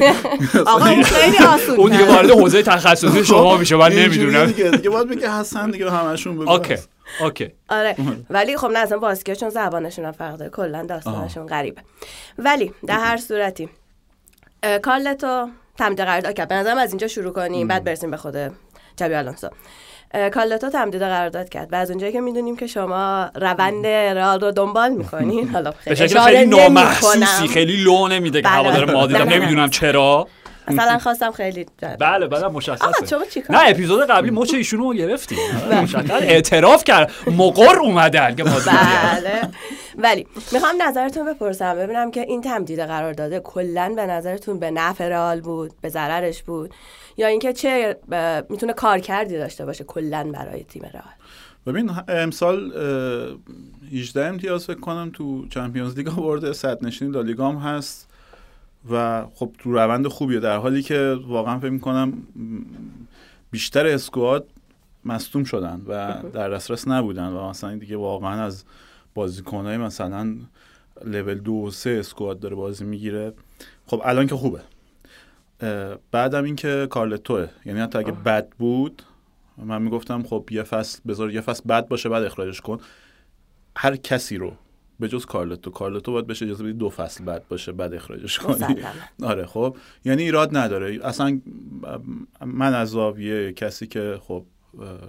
[0.68, 4.45] آقا اون خیلی آسونه اون دیگه وارد حوزه تخصصی شما میشه من نمی‌دونم.
[4.45, 4.90] دیگه.
[4.90, 6.52] باید بگه حسن دیگه همشون بگو.
[6.52, 6.76] اوکی
[7.22, 7.52] اوکی.
[7.70, 7.95] آره
[8.30, 10.52] ولی خب نه اصلا باسکی چون زبانشون هم فرق داره.
[10.52, 11.82] کلا داستانشون غریبه.
[12.38, 13.70] ولی در هر صورتی
[14.82, 15.48] کارلتو
[15.78, 18.36] تمدید قرارداد کرد به نظرم از اینجا شروع کنیم بعد برسیم به خود
[18.95, 19.49] جبی آلونسو.
[20.34, 21.74] کالتا تمدید قرارداد کرد.
[21.74, 26.46] و از اونجایی که می‌دونیم که شما روند رئال رو دنبال می‌کنین حالا خیلی خیلی
[26.46, 28.58] نامحسوسی خیلی لو نمیده که بله.
[28.58, 29.34] هوادار مادرید.
[29.34, 30.28] نمی‌دونم چرا.
[30.68, 31.66] مثلا خواستم خیلی
[32.00, 33.18] بله بله مشخصه.
[33.50, 35.38] نه اپیزود قبلی مچ ایشونو رو گرفتیم
[35.70, 36.12] بله.
[36.12, 39.50] اعتراف کرد مقر اومدن که بله.
[39.98, 45.08] ولی می‌خوام نظرتون بپرسم ببینم که این تمدید قرار داده کلا به نظرتون به نفع
[45.08, 46.74] رئال بود به ضررش بود؟
[47.18, 47.98] یا اینکه چه
[48.50, 51.14] می‌تونه کار کردی داشته باشه کلا برای تیم رئال؟
[51.68, 52.72] ببین امسال
[53.94, 58.11] 18 امتیاز فکر کنم تو چمپیونز لیگ آورده صد نشینی لالیگام هست.
[58.90, 60.40] و خب تو روند خوبیه.
[60.40, 62.14] در حالی که واقعا فکر می‌کنم
[63.52, 64.48] بیشتر اسکواد
[65.06, 68.64] مصدوم شدن و در دسترس نبودن و مثلا دیگه واقعا از
[69.14, 70.36] بازیکنهای مثلا
[71.06, 73.34] لول دو و سه اسکواد داره بازی می‌گیره.
[73.88, 74.62] خب الان که خوبه.
[76.12, 77.48] بعدم اینکه کارلتوه.
[77.66, 79.03] یعنی حتی اگه بد بود
[79.58, 82.78] من می‌گفتم خب یه فصل بذار یه فصل بد باشه بعد اخراجش کن.
[83.78, 84.53] هر کسی رو
[85.02, 85.72] به جز کارلتو.
[85.72, 88.76] کارلتو باید بشه اجازه بدی دو فصل بعد باشه بعد اخراجش کنی.
[89.23, 89.76] آره خب.
[90.06, 90.99] یعنی ایراد نداره.
[91.03, 91.40] اصلا
[92.45, 94.45] من از زاویه کسی که خب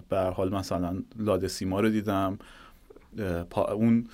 [0.09, 2.39] به حال مثلا لاده سیما رو دیدم
[3.55, 4.07] اون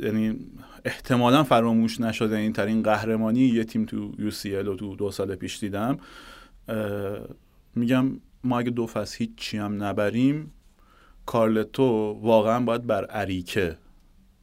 [0.00, 0.36] یعنی
[0.84, 5.10] احتمالا فراموش نشده این ترین قهرمانی یه تیم تو یو سی ال و تو دو
[5.10, 5.98] سال پیش دیدم.
[7.74, 8.06] میگم
[8.44, 10.52] ما اگه دو فصل هیچی هم نبریم
[11.26, 13.76] کارلتو واقعا باید بر اریکه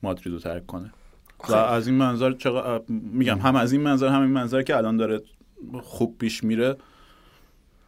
[0.03, 0.91] مادرید رو ترک کنه
[1.49, 1.53] و.
[1.53, 5.22] از این منظر چقدر میگم هم از این منظر هم این منظر که الان داره
[5.82, 6.78] خوب پیش میره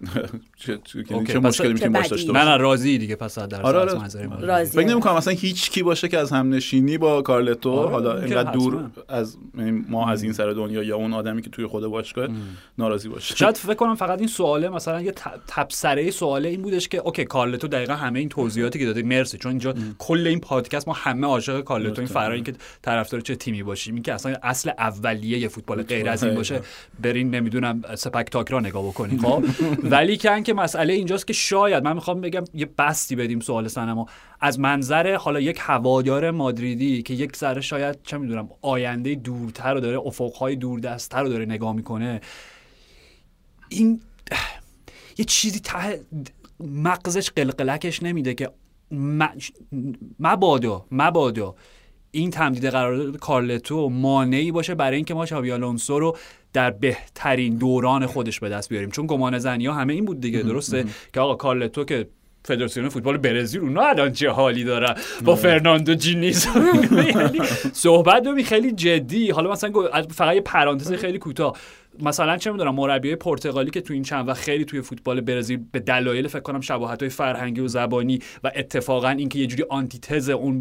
[0.66, 0.80] چه,
[1.28, 3.94] چه مشکلی می‌تونیم باش داشته نه نه راضی دیگه پس در آره آره.
[4.40, 4.78] راضی.
[4.78, 8.52] فکر نمی‌کنم مثلا هیچ کی باشه که از هم نشینی با کارلتو آره حالا اینقدر
[8.52, 12.28] دور از یعنی ما از این سر دنیا یا اون آدمی که توی خود باشگاه
[12.78, 13.36] ناراضی باشه.
[13.36, 15.14] شاید فکر کنم فقط این سواله مثلا یه
[15.48, 19.38] تبصره سواله این بودش که اوکی کارلتو دقیقا همه این توضیحاتی که داده مرسی.
[19.38, 23.64] چون اینجا کل این پادکست ما همه عاشق کارلتو این این که طرفدار چه تیمی
[23.64, 23.94] باشیم.
[23.94, 26.62] این که اصلا اصل اولیه فوتبال غیر از این باشه.
[27.00, 29.44] برین نمی‌دونم سپک تاک را نگاه بکنید خب؟
[29.94, 34.08] ولی که مسئله اینجاست که شاید من می‌خوام بگم یه بستی بدیم سوال سنما.
[34.40, 39.80] از منظر حالا یک هوادار مادریدی که یک ذره شاید چه می‌دونم آینده دورتر رو
[39.80, 42.22] داره افقهای دوردستتر رو داره نگاه می‌کنه
[43.70, 44.02] این
[45.20, 46.00] یه چیزی ته
[46.60, 48.50] مغزش قلقلکش نمیده که
[50.20, 51.56] مبادا مبادا
[52.16, 56.18] این تمدید قرارداد کارلتو مانعی باشه برای اینکه ما شابی آلونسو رو
[56.54, 58.92] در بهترین دوران خودش به دست بیاریم.
[58.92, 62.08] چون گمان زنی ها همه این بود دیگه درسته؟ که آقا کارلتو که
[62.46, 64.96] فدراسیون فوتبال برزیل اونا الان چه حالی داره؟
[65.26, 66.48] با فرناندو جینیز
[67.16, 67.40] یعنی
[67.74, 69.32] صحبت رو خیلی جدی.
[69.32, 69.72] حالا مثلا
[70.10, 71.58] فقط یه پرانتز خیلی کوتاه.
[72.00, 75.80] مثلا چه می‌دونم مربی پرتغالی که تو این چند وقت خیلی توی فوتبال برزیل به
[75.80, 80.60] دلایل فکر کنم شباهت های فرهنگی و زبانی و اتفاقا اینکه یه جوری آنتیتز اون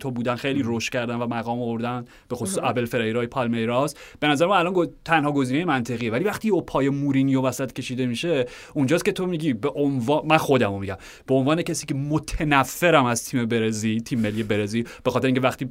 [0.00, 3.94] تو بودن خیلی رشد کردن و مقام آوردن به خصوص ابل فریرای پالمیراس.
[4.20, 6.10] به نظر من الان تنها گزینه منطقیه.
[6.10, 10.36] ولی وقتی او پای مورینیو وسط کشیده میشه اونجاست که تو میگی به عنوان من
[10.36, 10.96] خودمو میگم.
[11.26, 15.68] به عنوان کسی که متنفرم از تیم برزیل تیم ملی برزیل به خاطر اینکه وقتی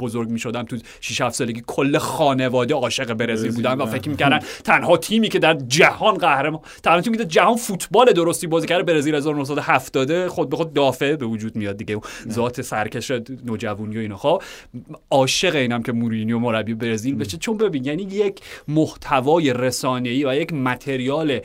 [0.00, 4.48] بزرگ می‌شدم تو 6 7 سالگی کل خانواده عاشق برزیل بودن و فکر می‌کردم می‌برن
[4.64, 8.82] تنها تیمی که در جهان قهرمان تنها تیمی که در جهان فوتبال درستی بازی کرده
[8.82, 12.00] برزیل 1970 خود به خود دافع به وجود میاد دیگه.
[12.30, 13.12] ذات سرکش
[13.44, 14.16] نوجوانی و اینا.
[14.16, 14.42] خب
[15.10, 17.36] عاشق اینم که مورینیو مربی برزیل بشه.
[17.36, 21.40] چون ببین یعنی یک محتوای رسانه‌ای و یک متریال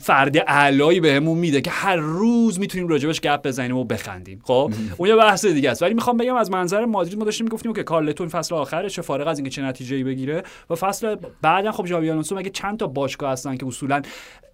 [0.00, 4.40] فرد اعلایی بهمون میده که هر روز می‌تونیم راجبش گپ بزنیم و بخندیم.
[4.44, 5.82] خب اون یه بحث دیگه است.
[5.82, 9.38] ولی می‌خوام بگم از منظر مادرید ما داشتیم می‌گفتیم که کارلتون فصل آخرش فارغ از
[9.38, 13.56] اینکه چه نتیجه‌ای بگیره و فصل بعدا خب ژاوی آلونسو مگه چند تا باشگاه هستن
[13.56, 14.02] که اصولا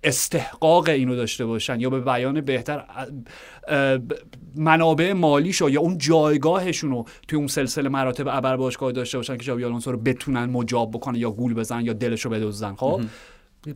[0.04, 2.84] استحقاق اینو داشته باشن یا به بیان بهتر
[4.56, 9.42] منابع مالیشو یا اون جایگاهشون رو توی اون سلسله مراتب ابر باشگاه داشته باشن که
[9.42, 13.00] ژاوی آلونسو رو بتونن مجاب بکنن یا گول بزنن یا دلشو بدزدن خب؟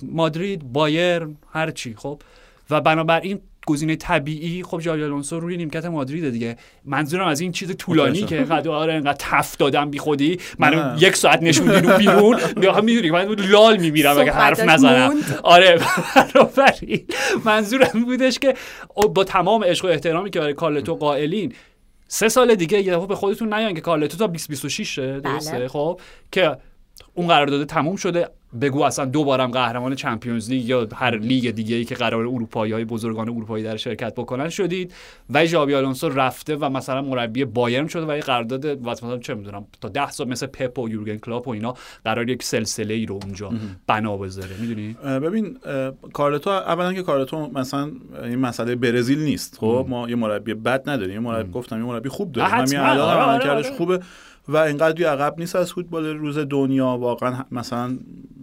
[0.03, 2.23] مادرید بایر هر چی خب؟
[2.71, 6.57] و بنابراین گزینه طبیعی خب جاوی آلونسو روی نیمکت مادرید دیگه.
[6.85, 10.39] منظورم از این چیز طولانی که انقدر آره انقدر تف دادم بی خودی.
[10.59, 12.41] من یک ساعت نشون رو بیرون.
[12.83, 15.15] می‌دونی من لال میمیرم اگه حرف نزنم.
[15.43, 15.81] آره
[17.45, 18.55] منظورم بودش که
[19.15, 21.53] با تمام عشق و احترامی که برای کارلتو قائلین
[22.09, 25.69] سه سال دیگه یه به خودتون نیان که کارلتو تا 2026 درسته؟ بله.
[25.69, 26.01] خب
[26.33, 26.57] که
[27.15, 28.29] اون قرارداد تموم شده.
[28.61, 32.85] بگو اصلا دوبارم قهرمان Champions League یا هر لیگ دیگه ای که قرار اروپایی های
[32.85, 34.95] بزرگان اروپایی در شرکت بکنن شدید
[35.31, 39.67] و ژابی آلونسو رفته و مثلا مربی بایرن شده و یه قرارداد مثلا چه می‌دونم
[39.81, 41.75] تا 10 سال مثل پپ و یورگن کلاپ و اینا
[42.05, 43.53] قرار یک سلسله ای رو اونجا
[43.87, 44.57] بنا بذاره.
[44.61, 45.59] می‌دونی؟ ببین
[46.13, 47.91] کارلتو اولا که کارلتو مثلا
[48.23, 49.59] این مسئله برزیل نیست.
[49.59, 51.15] خب ما یه مربی بد نداریم.
[51.15, 52.55] یه مربی گفتم یه مربی خوب داریم.
[52.55, 53.77] همین الان آره، آره، آره.
[53.77, 54.01] خوبه.
[54.49, 56.87] و اینقدر عقب نیست از فوتبال روز دنیا.
[56.87, 57.99] واقعا مثلا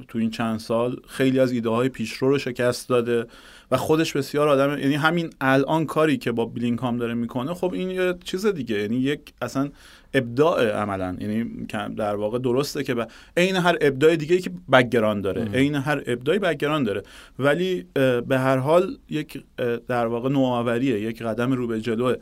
[0.07, 3.26] تو این چند سال خیلی از ایده های پیشرو رو شکست داده
[3.71, 7.89] و خودش بسیار آدم یعنی همین الان کاری که با بلینکام داره می‌کنه خب این
[7.89, 8.81] یه چیز دیگه.
[8.81, 9.69] یعنی یک اصلا
[10.13, 11.17] ابداع عملا.
[11.19, 11.65] یعنی
[11.97, 12.95] در واقع درسته که
[13.38, 15.45] عین هر ابداع دیگه که background داره.
[15.45, 17.03] عین هر ابداعی background داره.
[17.39, 17.85] ولی
[18.27, 19.43] به هر حال یک
[19.88, 22.15] در واقع نوآوریه یک قدم رو به جلوه.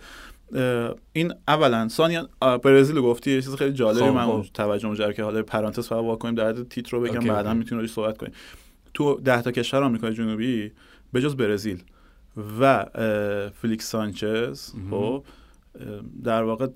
[1.14, 2.30] این اولا ثانیا
[2.64, 4.46] برزیل گفتی یه چیز خیلی جالبی خب، من خب.
[4.54, 7.92] توجه جلب که حالا پرانتز فقط واکنیم در حد تیتر رو بگم بعدا می‌تونیم روش
[7.92, 8.34] صحبت کنیم.
[8.94, 10.72] تو ده تا کشور آمریکای جنوبی
[11.14, 11.84] به جز برزیل
[12.60, 12.86] و
[13.62, 15.24] فلیکس سانچز خب
[16.24, 16.68] در واقع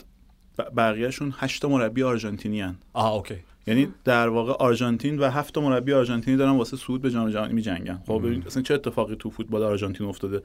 [0.77, 2.75] بقیهشون هشت مربی آرژانتینی هن.
[2.93, 3.35] آه اوکی.
[3.67, 8.01] یعنی در واقع آرژانتین و هفت مربی آرژانتینی دارن واسه صعود به جام جهانی میجنگن.
[8.07, 10.41] خب اصلا چه اتفاقی تو فوتبال آرژانتین افتاده؟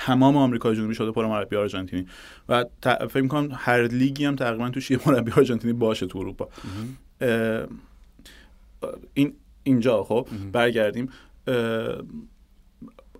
[0.00, 2.06] تمام آمریکای جنوبی شده پر مربی آرژانتینی.
[2.48, 2.64] و
[3.10, 6.48] فکر می‌کنم هر لیگی هم تقریبا توش یه مربی آرژانتینی باشه تو اروپا.
[9.14, 11.08] این اینجا خب برگردیم.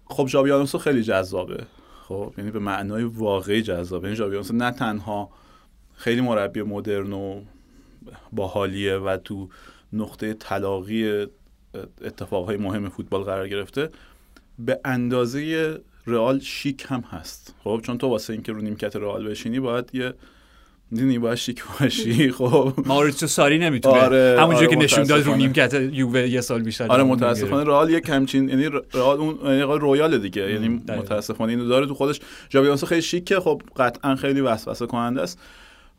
[0.05, 1.67] خب آلونسو خیلی جذابه.
[2.03, 4.09] خب یعنی به معنای واقعی جذابه.
[4.09, 5.31] این ژاوی آلونسو نه تنها
[5.95, 7.41] خیلی مربی مدرن و
[8.33, 9.49] باحالیه و تو
[9.93, 11.27] نقطه تلاقی
[12.05, 13.91] اتفاقهای مهم فوتبال قرار گرفته
[14.59, 17.55] به اندازه رئال شیک هم هست.
[17.65, 20.15] خب چون تو واسه اینکه رو نیمکت رئال بشینی باید یه
[20.93, 22.31] دیدی باید شیک باشی.
[22.39, 22.73] خب.
[22.87, 24.01] ماریتسو ساری نمی‌تونه.
[24.01, 27.91] آره همونجوری آره که نشون داد رو نیمکت یووه یه سال بیشتر آره متاسفانه رئال
[27.91, 30.53] یک همچین یعنی رئال اون یعنی رویال دیگه.
[30.53, 32.21] یعنی متاسفانه اینو داره تو خودش.
[32.49, 33.41] جابی خیلی شیکه.
[33.41, 35.39] خب قطعا خیلی وسوسه کننده است.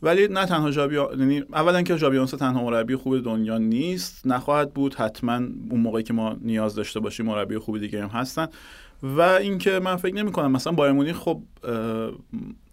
[0.03, 4.27] ولی نه تنها جابی یعنی اولا که جابی تنها مربی خوب دنیا نیست.
[4.27, 5.33] نخواهد بود حتما
[5.69, 8.47] اون موقعی که ما نیاز داشته باشیم مربی خوب دیگه هم هستن.
[9.03, 11.41] و اینکه من فکر نمی کنم مثلا بایر مونیخ خب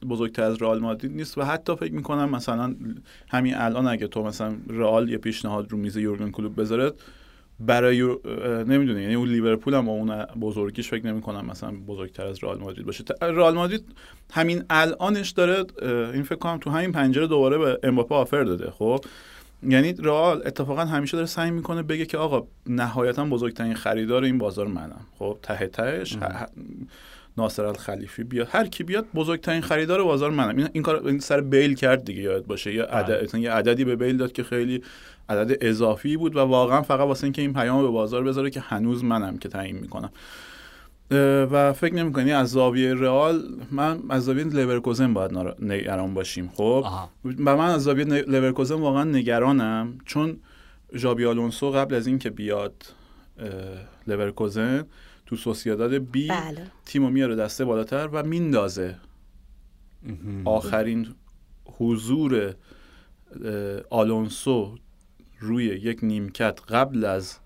[0.08, 2.74] بزرگتر از رئال مادرید نیست و حتی فکر می کنم مثلا
[3.28, 6.92] همین الان اگه تو مثلا رئال یه پیشنهاد رو میز یورگن کلوب بذاره
[7.60, 8.02] برای
[8.66, 12.58] نمی‌دونه یعنی اون لیورپول هم با اون بزرگیش فکر نمی کنم مثلا بزرگتر از رئال
[12.58, 13.04] مادرید باشه.
[13.20, 13.84] رئال مادرید
[14.32, 15.64] همین الانش داره
[16.12, 19.04] این فکر کنم تو همین پنجره دوباره به امباپه آفر داده خب؟
[19.68, 24.66] یعنی رئال اتفاقا همیشه داره سعی می‌کنه بگه که آقا نهایتا بزرگترین خریدار این بازار
[24.66, 25.00] منم.
[25.18, 26.16] خب ته تهش
[27.38, 28.48] ناصر الخلیفی بیاد.
[28.50, 30.56] هر کی بیاد بزرگترین خریدار بازار منم.
[30.56, 32.74] این, این کار سر بیل کرد دیگه یاد باشه.
[32.74, 32.94] یه بله.
[32.94, 34.82] عدد یه عددی به بیل داد که خیلی
[35.28, 39.04] عدد اضافی بود و واقعا فقط واسه اینکه این پیام به بازار بذاره که هنوز
[39.04, 40.10] منم که تعیین می‌کنم.
[41.10, 46.86] و فکر نمی‌کنی از زاویه رئال؟ من از زاویه لورکوزن باید نگران باشیم خب؟
[47.24, 50.36] و من از زاویه لورکوزن واقعا نگرانم چون
[50.94, 52.94] ژابی آلونسو قبل از اینکه بیاد
[54.06, 54.84] لورکوزن
[55.26, 56.66] تو سوسیاداد بی بله.
[56.84, 58.96] تیمو میاره دسته بالاتر و میندازه.
[60.44, 61.14] آخرین
[61.64, 62.54] حضور
[63.90, 64.74] آلونسو
[65.40, 67.38] روی یک نیمکت قبل از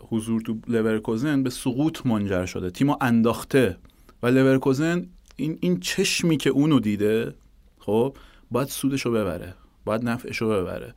[0.00, 2.70] حضور تو لورکوزن به سقوط منجر شده.
[2.70, 3.76] تیمو انداخته.
[4.22, 5.06] و لورکوزن
[5.36, 7.34] این این چشمی که اونو دیده
[7.78, 8.16] خب
[8.50, 9.54] باید سودشو ببره.
[9.84, 10.94] باید نفعشو ببره.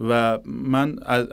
[0.00, 1.26] و من از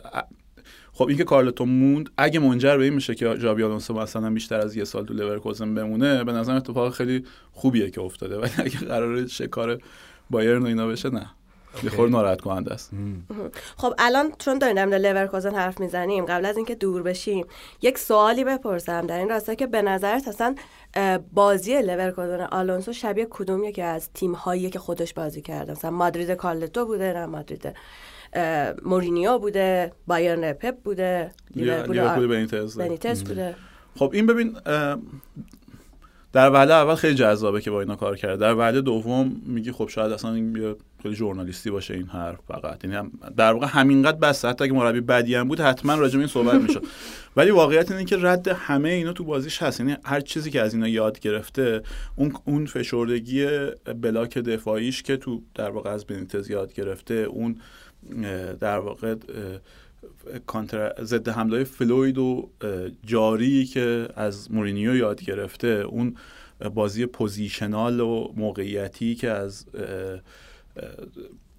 [0.94, 4.76] خب اینکه کارلتو موند اگه منجر به این میشه که ژابی آلونسو مثلا بیشتر از
[4.76, 8.38] یه سال تو لورکوزن بمونه به نظر اتفاق خیلی خوبیه که افتاده.
[8.42, 9.82] ولی اگه قرار شکار
[10.30, 11.30] بایرن و اینا بشه نه.
[11.84, 12.92] یه خورده ناراحت کننده است
[13.78, 17.46] خب الان چون داریم در لورکوزن حرف می‌زنیم قبل از اینکه دور بشیم
[17.82, 19.08] یک سوالی بپرسم.
[19.08, 20.56] در این راستا که به نظرت اصلا
[21.34, 26.32] بازی لورکوزن آلونسو شبیه کدوم یکی از تیم هایی که خودش بازی کرده؟ مثلا مادرید
[26.32, 27.76] کارلتو بوده نه مادرید
[28.84, 33.24] مورینیو بوده بایرن پپ بوده لیورپول بنیتز.
[33.24, 33.56] بوده.
[33.96, 34.58] خب این ببین
[36.38, 38.38] در وهله اول خیلی جذابه که با اینا کار کرده.
[38.38, 42.84] در وهله دوم میگی خب شاید اصلا این خیلی ژورنالیستی باشه این حرف فقط.
[42.84, 44.46] یعنی هم در واقع همینقدر بس.
[44.46, 46.84] حتی اگه مربی بدی هم بود حتما راجع این صحبت می‌شد.
[47.38, 49.80] ولی واقعیت اینه که رد همه اینا تو بازیش هست.
[49.80, 51.82] یعنی هر چیزی که از اینا یاد گرفته
[52.16, 53.48] اون اون فشردگی
[54.02, 57.58] بلاک دفاعیش که تو در واقع از بنیتز یاد گرفته اون
[58.60, 59.16] در واقع
[61.02, 62.50] ضد حمله fluid و
[63.06, 66.16] جاری که از مورینیو یاد گرفته اون
[66.74, 69.66] بازی positional و موقعیتی که از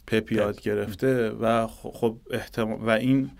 [0.06, 3.30] پپ یاد گرفته و خب احتمال و این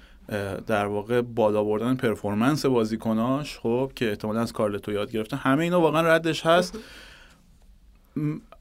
[0.67, 5.37] در واقع بالا بردن performance بازیکناش خب که احتمالا از کارلتو یاد گرفته.
[5.37, 6.79] همه اینا واقعا ردش هست.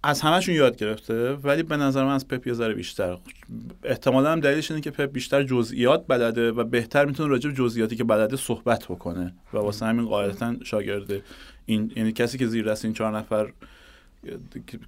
[0.08, 3.18] از همهشون یاد گرفته ولی به نظر من از پپ یه ذره بیشتر.
[3.84, 7.96] احتمالا هم دلیلش اینه که پپ بیشتر جزئیات بلده و بهتر می‌تونه راجع به جزئیاتی
[7.96, 9.34] که بلده صحبت بکنه.
[9.54, 11.12] و واسه همین قاعدتا شاگرد
[11.66, 13.52] این یعنی کسی که زیر دست این چهار نفر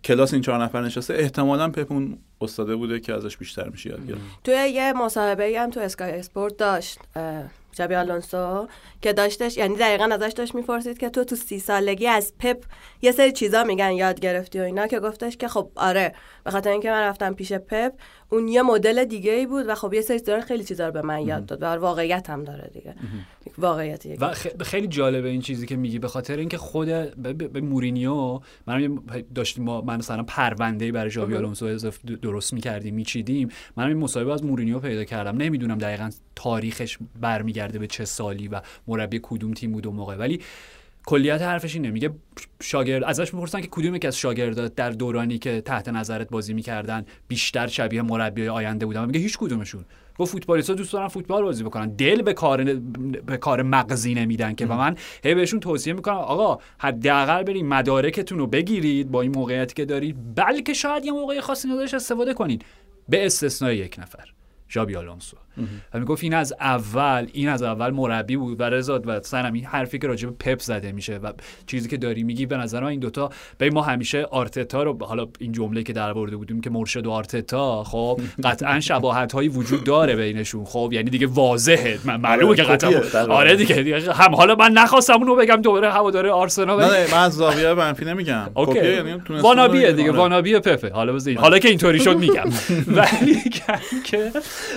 [0.04, 4.08] کلاس این چهار نفر نشسته احتمالا پپ اون استاده بوده که ازش بیشتر میشه یاد
[4.08, 4.22] گرفت.
[4.44, 7.00] توی یه مصاحبه هم تو اسکای اسپورت داشت
[7.72, 8.68] جابی آلونسو
[9.02, 12.64] که داشتش یعنی دقیقا ازش داشت می‌پرسید که تو تو سی سالگی از پپ
[13.02, 16.70] یه سری چیزا میگن یاد گرفتی و اینا که گفتش که خب آره به خاطر
[16.70, 17.94] اینکه من رفتم پیش پپ
[18.30, 21.02] اون یه مدل دیگه ای بود و خب یه سری داره خیلی چیزا رو به
[21.02, 22.96] من یاد داد و واقعیت هم داره دیگه.
[23.58, 24.34] واقعیتی و
[24.64, 26.88] خیلی جالبه این چیزی که میگی به خاطر اینکه خود
[27.54, 29.00] به مورینیو من
[29.36, 31.92] داشتیم ما من مثلا پرونده برای ژاوی آلونسو
[32.22, 33.50] درست می‌کردیم میچیدیم.
[33.78, 35.38] من این مصاحبه از مورینیو پیدا کردم.
[35.38, 40.16] نمی‌دونم دقیقا تاریخش برمیگرده به چه سالی و مربی کدوم تیم بود و موقع.
[40.16, 40.42] ولی
[41.10, 41.92] کلیت حرفش اینه.
[41.92, 42.10] میگه
[42.62, 47.06] شاگرد ازش می‌پرسن که کدوم که از شاگردات در دورانی که تحت نظرت بازی می‌کردن
[47.28, 49.86] بیشتر شبیه مربی آینده بودن؟ میگه هیچ کدومشون.
[50.18, 51.90] با فوتبالیستا دوست دارن فوتبال بازی بکنن.
[51.90, 52.64] دل به کار
[53.26, 54.66] به کار مغزی نمیدن که.
[54.66, 59.74] و من هی بهشون توصیه می‌کنم آقا حداقل برید مدارکتون رو بگیرید با این موقعیتی
[59.74, 62.66] که دارید بلکه شاید یه موقع خاصی نداشت استفاده کنید.
[63.10, 64.39] به استثنای یک نفر.
[64.70, 65.38] ژابی آلونسو.
[65.94, 68.60] و می‌گفت این از اول این از اول مربی بود.
[68.60, 71.32] و رضا و سنم این حرفی که راجع به پپ زده میشه و
[71.68, 75.28] چیزی که داری میگی به نظر من این دوتا به ما همیشه آرتتا رو حالا
[75.40, 79.84] این جمله که در برده بودیم که مرشد و آرتتا خب قطعا شباهت هایی وجود
[79.84, 80.66] داره بینشون.
[80.66, 82.00] خب یعنی دیگه واضحه.
[82.06, 86.28] من معلومه که قطعا آره دیگه, دیگه هم حالا من نخواستم اونو بگم دوباره هوادار
[86.28, 86.86] آرسنال.
[86.86, 88.50] نه من از زاویه منفی نمیگم.
[88.76, 90.90] یعنی وانابیه دیگه وانابیه پپه.
[90.90, 92.50] حالا بزین حالا که اینطوری شد میگم.
[92.98, 93.40] ولی
[94.04, 94.32] که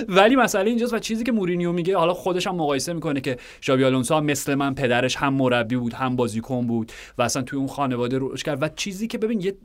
[0.07, 3.83] ولی مسئله اینجاست و چیزی که مورینیو میگه حالا خودش هم مقایسه می‌کنه که ژابی
[3.83, 8.17] آلونسو مثل من پدرش هم مربی بود هم بازیکن بود و اصلا توی اون خانواده
[8.17, 8.63] روش کرد.
[8.63, 9.55] و چیزی که ببین یه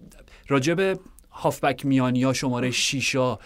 [0.49, 0.99] راجب
[1.31, 3.39] هافبک میانیا شماره شیشا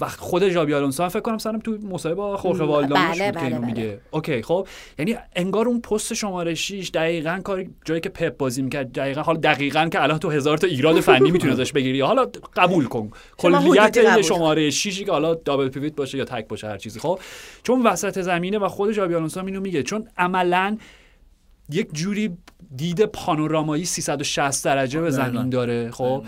[0.00, 3.82] وقت خود ژابی آلونسو فکر کنم سرم تو مصاحبه با خورخه والداموش بله بله میگه
[3.82, 4.00] بله.
[4.10, 4.66] اوکی خب.
[4.98, 9.40] یعنی انگار اون پست شماره 6 دقیقا کار جایی که پپ بازی می‌کرد دقیقا حالا
[9.40, 12.00] دقیقا که الان تو هزار تا ایراد فنی می‌تونی ازش بگیری.
[12.00, 12.26] حالا
[12.56, 13.10] قبول کن.
[13.38, 17.00] کلیت شماره 6 که حالا دابل پیوت باشه یا تک باشه هر چیزی.
[17.00, 17.20] خب
[17.62, 20.76] چون وسط زمینه و خود ژابی آلونسو اینو میگه چون عملا
[21.70, 22.38] یک جوری
[22.76, 26.24] دید پانورامایی 360 درجه به زمین داره خب؟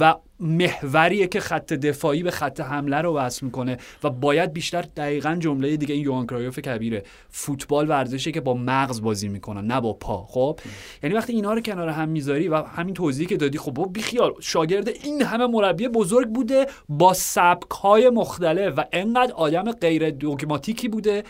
[0.00, 5.36] و محوریه که خط دفاعی به خط حمله رو وصل می‌کنه و باید بیشتر دقیقا
[5.40, 7.02] جمله دیگه این یوان کرایوف کبیره.
[7.30, 10.60] فوتبال ورزشه که با مغز بازی می‌کنن نه با پا خب؟
[11.02, 14.34] یعنی وقتی اینا رو کنار هم می‌ذاری و همین توضیحی که دادی خب بیخیال.
[14.40, 20.88] شاگرد این همه مربی بزرگ بوده با سبک های مختلف و انقدر آدم غیر دوگماتیکی
[20.88, 21.24] بوده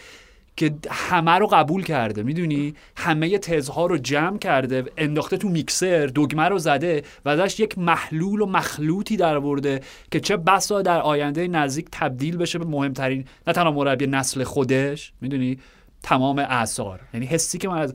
[0.57, 6.43] که همه رو قبول کرده می‌دونی؟ همه تزها رو جمع کرده انداخته تو میکسر دگمه
[6.43, 11.49] رو زده و ازش یک محلول و مخلوطی در برده که چه بسا در آینده
[11.49, 15.59] نزدیک تبدیل بشه به مهمترین نه تنها مربی نسل خودش می‌دونی؟
[16.03, 17.93] تمام اثار یعنی حسی که من از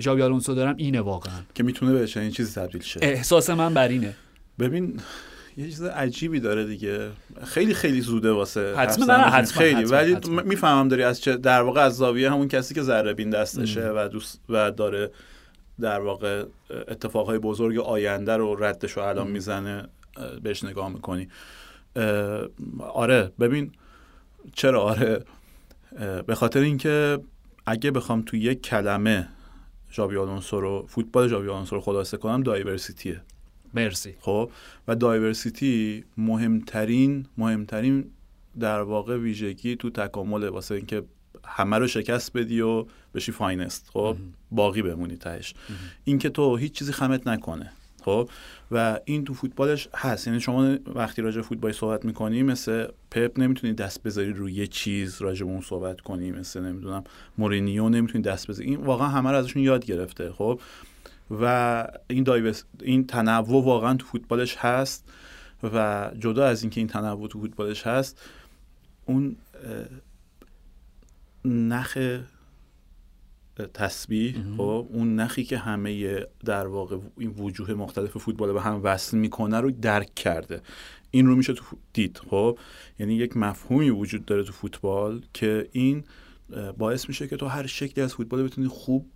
[0.00, 1.40] ژاوی آلونسو دارم اینه واقعا.
[1.54, 3.00] که می‌تونه به این چیزی تبدیل شه.
[3.02, 4.14] احساس من بر اینه.
[4.58, 5.00] ببین
[5.58, 7.10] یه چیز عجیبی داره دیگه.
[7.44, 9.84] خیلی خیلی زوده واسه حتما نه حتما خیلی.
[9.84, 13.88] ولی می‌فهمم داری از چه در واقع از زاویه همون کسی که ذره بین دستشه
[13.88, 15.10] و دوست و داره
[15.80, 19.88] در واقع اتفاقهای بزرگ آینده رو ردش رو الان می‌زنه
[20.42, 21.28] بهش نگاه می‌کنی.
[22.80, 23.72] آره ببین
[24.54, 25.24] چرا؟ آره.
[26.26, 27.18] به خاطر اینکه
[27.66, 29.28] اگه بخوام تو یک کلمه
[29.92, 33.20] ژابی آلونسو رو فوتبال ژابی آلونسو رو خلاصه کنم دایورسیتیه
[33.74, 34.14] مرسی.
[34.20, 34.50] خب
[34.88, 38.04] و diversity مهمترین مهمترین
[38.60, 41.02] در واقع ویژگی تو تکامل واسه اینکه
[41.44, 43.90] همه رو شکست بدی و بشی finest.
[43.92, 44.16] خب
[44.50, 45.54] باقی بمونی تهش.
[46.04, 47.72] اینکه تو هیچ چیزی خمت نکنه.
[48.04, 48.28] خب
[48.70, 50.26] و این تو فوتبالش هست.
[50.26, 55.22] یعنی شما وقتی راجع فوتبال صحبت می‌کنی مثل پپ نمی‌تونی دست بذاری روی یه چیز
[55.22, 57.04] راجع به اون صحبت کنی مثل نمی‌دونم
[57.38, 58.68] مورینیو نمی‌تونی دست بذاری.
[58.68, 60.32] این واقعا همه رو ازشون یاد گرفته.
[60.32, 60.60] خب
[61.30, 65.08] و این دایوس این تنوع واقعا تو فوتبالش هست
[65.62, 68.20] و جدا از اینکه این تنوع تو فوتبالش هست
[69.06, 69.36] اون
[71.44, 71.98] نخ
[73.74, 79.18] تسبیح خب اون نخی که همه در واقع این وجوه مختلف فوتبال به هم وصل
[79.18, 80.62] می‌کنه رو درک کرده.
[81.10, 82.58] این رو میشه تو دید خب.
[82.98, 86.04] یعنی یک مفهومی وجود داره تو فوتبال که این
[86.78, 89.06] باعث میشه که تو هر شکلی از فوتبال بتونی خوب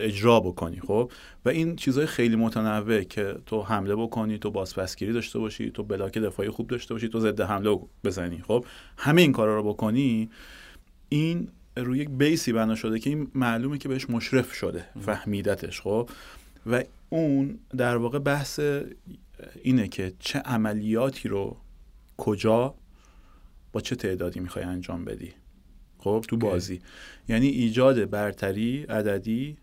[0.00, 1.12] اجرا بکنی خب؟
[1.44, 6.18] و این چیزهای خیلی متنوع که تو حمله بکنی تو بازپسگیری داشته باشی تو بلاک
[6.18, 8.64] دفاعی خوب داشته باشی تو ضد حمله بزنی خب؟
[8.96, 10.30] همه این کارا رو بکنی
[11.08, 16.10] این روی یک بیسی بنا شده که این معلومه که بهش مشرف شده فهمیدتش خب؟
[16.66, 18.60] و اون در واقع بحث
[19.62, 21.56] اینه که چه عملیاتی رو
[22.16, 22.74] کجا
[23.72, 25.32] با چه تعدادی می‌خوای انجام بدی
[25.98, 26.80] خب؟ تو بازی.
[27.28, 29.56] یعنی ایجاد برتری عددی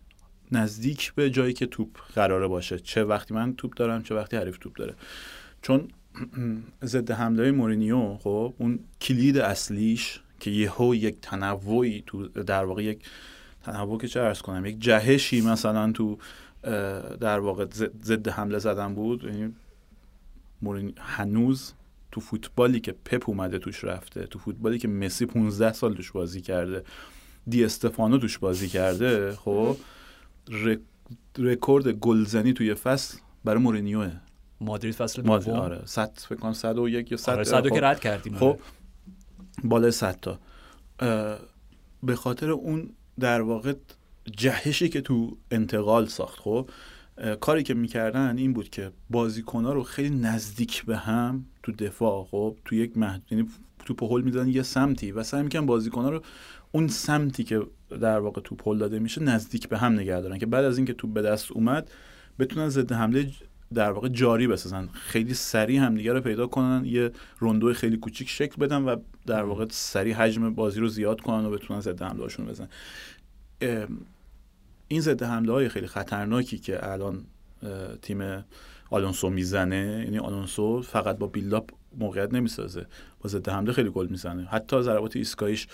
[0.52, 2.78] نزدیک به جایی که توپ قراره باشه.
[2.78, 4.94] چه وقتی من توپ دارم چه وقتی حریف توپ داره.
[5.62, 5.88] چون
[6.84, 12.98] ضد حمله مورینیو خب اون کلید اصلیش که یهو یک تنوعی تو در واقع یک
[13.64, 16.18] تنوع که چه ارز کنم یک جهشی مثلا تو
[17.20, 17.66] در واقع
[18.02, 19.24] ضد حمله زدن بود.
[19.24, 19.54] یعنی
[20.98, 21.72] هنوز
[22.12, 26.40] تو فوتبالی که پپ اومده توش رفته تو فوتبالی که مسی 15 سال توش بازی
[26.40, 26.84] کرده
[27.48, 29.76] دی استفانو توش بازی کرده خب
[31.38, 34.12] رکورد گلزنی توی فصل برای مورینیوه
[34.60, 35.82] مادرید فصل دوم؟ آره.
[35.84, 38.58] 100 فکر کنم 101 یا 100 آره 100 که رد کردیم خب آره.
[39.64, 40.38] بالای 100 تا.
[42.02, 43.74] به خاطر اون در واقع
[44.36, 46.70] جهشی که تو انتقال ساخت خب
[47.40, 52.56] کاری که می‌کردن این بود که بازیکنها رو خیلی نزدیک به هم تو دفاع خب
[52.64, 53.22] تو یک محد...
[53.30, 53.48] یعنی
[53.84, 56.22] تو پهل می‌دادن یه سمتی و سعی می‌کنن بازیکنها رو
[56.72, 57.62] اون سمتی که
[58.00, 60.92] در واقع تو پل داده میشه نزدیک به هم نگه دارن که بعد از اینکه
[60.92, 61.90] تو به دست اومد
[62.38, 63.30] بتونن ضد حمله
[63.74, 64.88] در واقع جاری بسازن.
[64.92, 68.96] خیلی سریع همدیگه رو پیدا کنن یه روندو خیلی کوچیک شکل بدن و
[69.26, 72.68] در واقع سریع حجم بازی رو زیاد کنن و بتونن ضد حمله هاشون بزنن.
[74.88, 77.24] این ضد حمله های خیلی خطرناکی که الان
[78.02, 78.44] تیم
[78.90, 82.86] آلونسو می‌زنه یعنی آلونسو فقط با build-up موقعیت نمی‌سازه.
[83.20, 84.44] با ضد حمله خیلی گل می‌زنه.
[84.44, 85.68] حتی ضربات ایستگاهیش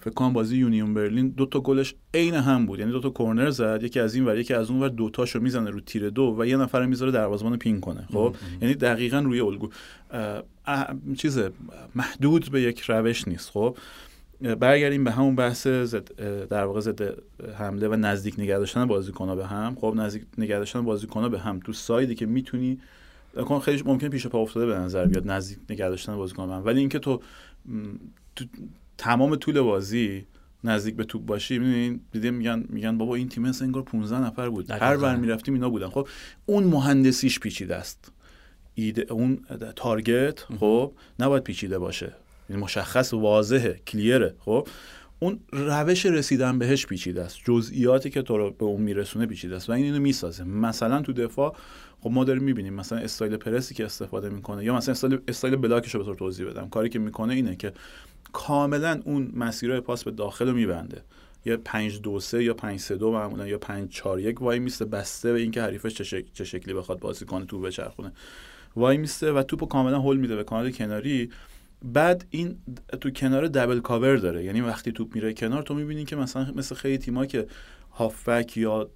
[0.00, 2.78] فکر کنم بازی یونیون برلین دو تا گلش عین هم بود.
[2.78, 5.40] یعنی دو تا کرنر زد یکی از این ور یکی از اون ور دو تاشو
[5.40, 8.06] می‌زنه رو تیر دو و یه نفر می‌ذاره دروازه‌بان pin کنه.
[8.12, 9.68] خب؟ یعنی دقیقا روی الگو.
[11.16, 11.40] چیز
[11.94, 13.50] محدود به یک روش نیست.
[13.50, 13.76] خب؟
[14.60, 17.18] برگردیم به همون بحث در واقع ضد
[17.58, 19.76] حمله و نزدیک نگه داشتن بازیکن‌ها به هم.
[19.80, 21.60] خب؟ نزدیک نگه داشتن بازیکن‌ها به هم.
[21.60, 22.78] تو سایدی که می‌تونی
[23.62, 26.64] خیلی ممکن پیش پا افتاده به نظر بیاد نزدیک نگه داشتن بازیکن به هم.
[26.64, 27.20] ولی اینکه تو
[28.98, 30.26] تمام طول بازی
[30.64, 34.70] نزدیک به توپ باشی می‌دونین دیدیم میگن میگن بابا این تیم انگار 15 نفر بود.
[34.70, 35.88] هر بر می‌رفتیم اینا بودن.
[35.88, 36.08] خب
[36.46, 38.12] اون مهندسیش پیچیده است.
[38.74, 39.38] ایده اون
[39.76, 42.12] target خب نباید پیچیده باشه.
[42.50, 44.34] یعنی مشخص واضحه clear ه.
[44.38, 44.68] خب
[45.20, 47.38] اون روش رسیدن بهش پیچیده است.
[47.44, 49.70] جزئیاتی که تو رو به اون میرسونه پیچیده است.
[49.70, 50.44] و این اینو می‌سازه.
[50.44, 51.56] مثلا تو دفاع
[52.00, 55.83] خب ما داریم می‌بینیم مثلا استایل پرسی که استفاده می‌کنه یا مثلا style style block
[55.83, 56.68] ش رو به توضیح بدم.
[56.68, 57.72] کاری که می‌کنه اینه که
[58.32, 61.02] کاملا اون مسیرهای پاس به داخل رو میبنده.
[61.44, 64.84] یه 5 2 3 یا 5 3 2 معمولا یا 5 4 1 وای میسته
[64.84, 66.24] بسته به اینکه حریفش چه, شک...
[66.32, 68.12] چه شکلی بخواد بازی کنه توپ بچرخونه.
[68.76, 71.30] وای میسته و توپو کاملا هول میده به کانال کناری.
[71.82, 72.56] بعد این
[73.00, 74.44] تو کنار double cover داره.
[74.44, 77.46] یعنی وقتی توپ میره کنار تو می‌بینی که مثلا مثل خیلی تیما که
[77.92, 78.90] هافبک یا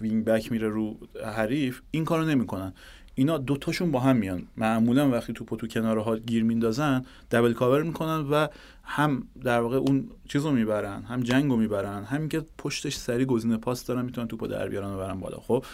[0.00, 2.72] wing back میره رو حریف این کارو نمی‌کنن.
[3.14, 4.42] اینا دوتاشون با هم میان.
[4.56, 8.48] معمولا وقتی توپو تو کنارها گیر میندازن double cover می‌کنن و
[8.82, 13.86] هم در واقع اون چیزو می‌برن هم جنگو می‌برن همین که پشتش سری گزینه پاس
[13.86, 15.36] دارن می‌تونن توپو در بیارن و برن بالا.
[15.36, 15.64] خب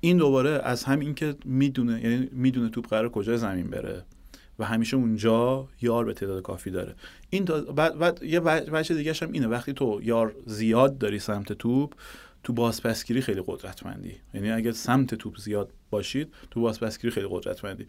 [0.00, 4.04] این دوباره از هم اینکه می‌دونه یعنی می‌دونه توپ قرار کجا زمین بره.
[4.58, 6.94] و همیشه اونجا یار به تعداد کافی داره.
[7.30, 9.46] این بعد, یه بچه دیگه هم اینه.
[9.46, 11.94] وقتی تو یار زیاد داری سمت توپ
[12.42, 14.16] تو بازپسگیری خیلی قدرتمندی.
[14.34, 17.86] یعنی اگر سمت توپ زیاد باشید تو بازپسگیری خیلی قدرتمندی.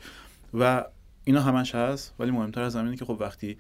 [0.54, 0.86] و
[1.24, 3.58] اینا همش هست ولی مهمتر از همینه که خب وقتی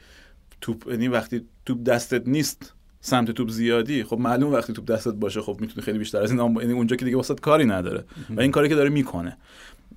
[0.62, 5.42] توپ یعنی وقتی توپ دستت نیست سمت توپ زیادی خب معلوم وقتی توپ دستت باشه
[5.42, 8.04] خب می‌تونی خیلی بیشتر از این یعنی اونجا که دیگه واسط کاری نداره.
[8.30, 9.38] و این کاری که داره می‌کنه.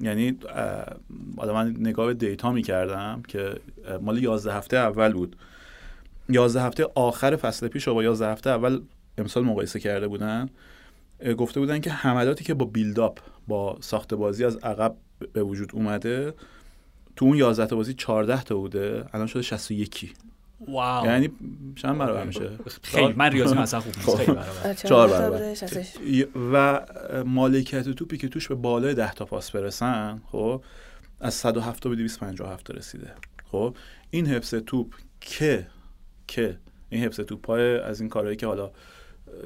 [0.00, 0.38] یعنی
[1.36, 3.54] حالا من نگاه به دیتا می‌کردم که
[4.02, 5.36] مال 11 هفته اول بود.
[6.28, 8.80] 11 هفته آخر فصل پیش و با 11 هفته اول
[9.18, 10.48] امسال مقایسه کرده بودن.
[11.38, 13.18] گفته بودن که حملاتی که با بیلداپ
[13.48, 14.96] با ساخت بازی از عقب
[15.32, 16.34] به وجود اومده
[17.16, 20.14] تو اون 11 تا بازی 14 تا بوده الان شده 61
[20.68, 21.06] واو.
[21.06, 21.30] یعنی
[21.76, 22.50] چند برابر میشه؟
[22.82, 23.12] خیلی.
[23.12, 24.16] من ریاضی مثلا خوب نیست.
[24.16, 24.74] خیلی برابر.
[24.74, 25.54] چهار برابر.
[26.52, 26.86] و
[27.24, 30.64] مالکیت توپی که توش به بالای 10 تا پاس برسن خب
[31.20, 33.14] از 107 به 257 رسیده.
[33.52, 33.76] خب
[34.10, 35.66] این حفظ توپ که
[36.28, 36.58] که
[36.88, 38.70] این حفظ توپ پای از این کارهایی که حالا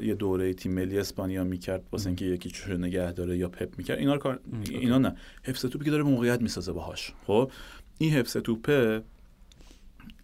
[0.02, 3.98] یه دوره تیم ملی اسپانیا می‌کرد واسه اینکه یکی چوش نگه داره یا پپ می‌کرد
[3.98, 5.16] اینا کار اینا نه.
[5.42, 7.12] حفظ توپی که داره موقعیت می‌سازه باهاش.
[7.26, 7.50] خب
[7.98, 9.02] این حفظ توپه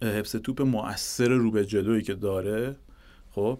[0.01, 2.75] حفظ توپ مؤثر رو به جلویی که داره
[3.31, 3.59] خب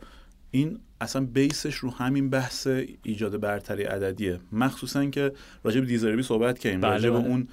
[0.51, 2.67] این اصلا بیسش رو همین بحث
[3.03, 4.39] ایجاد برتری عددیه.
[4.51, 5.31] مخصوصا که
[5.63, 7.27] راجع به دیزربی صحبت کردیم بله راجع به بله.
[7.27, 7.47] اون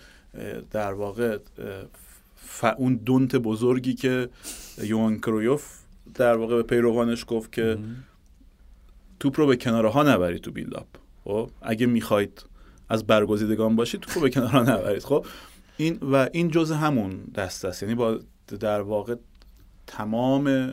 [0.70, 1.38] در واقع
[2.36, 2.64] ف...
[2.78, 4.28] اون دونت بزرگی که
[4.82, 5.78] یوان کرویوف
[6.14, 7.78] در واقع به پیروانش گفت که
[9.20, 10.86] توپ رو به کناره ها نبرید تو بیلداپ
[11.24, 12.44] خب اگه می‌خواید
[12.88, 15.02] از برگزیدگان باشید توپ رو به کناره ها نبرید.
[15.02, 15.26] خب
[15.76, 17.82] این و این جزء همون دست است.
[17.82, 18.20] یعنی با
[18.56, 19.14] در واقع
[19.86, 20.72] تمام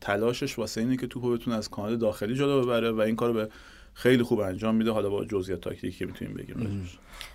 [0.00, 3.48] تلاشش واسه اینه که توپو بتونه از کانال داخلی جلو ببره و این کارو به
[3.94, 4.90] خیلی خوب انجام میده.
[4.90, 6.88] حالا با جزئیات تاکتیکی که می‌تونیم بگیم.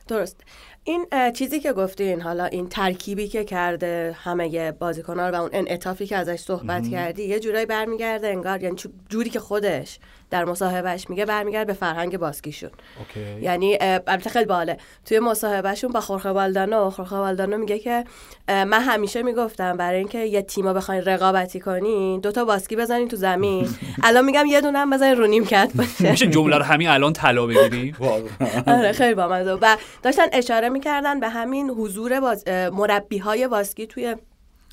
[0.08, 0.44] درست.
[0.88, 6.18] این چیزی که گفتین حالا این ترکیبی که کرده همه بازیکنان و اون انعطافی که
[6.18, 8.76] ازش صحبت کردی یه جورایی برمیگرده انگار یعنی
[9.10, 10.00] جوری که خودش
[10.30, 13.42] در مصاحبهش میگه برمیگرده به فرهنگ باسکیشون اوکی.
[13.42, 18.04] یعنی البته خیلی باله توی مصاحبهشون با خورخه والدانو خورخه والدانو میگه که
[18.48, 23.70] من همیشه می‌گفتم برای اینکه یه تیما بخواین رقابتی کنین دوتا باسکی بزنین تو زمین.
[24.04, 26.12] الان میگم یه دونه هم بزنین رو نیمکت باشه.
[26.12, 27.96] میشه جمله رو همین الان طلا بگیری
[28.68, 32.48] آره خیلی با و داشتن اشاره می‌کردن به همین حضور باز...
[32.48, 34.16] مربی های باسکی توی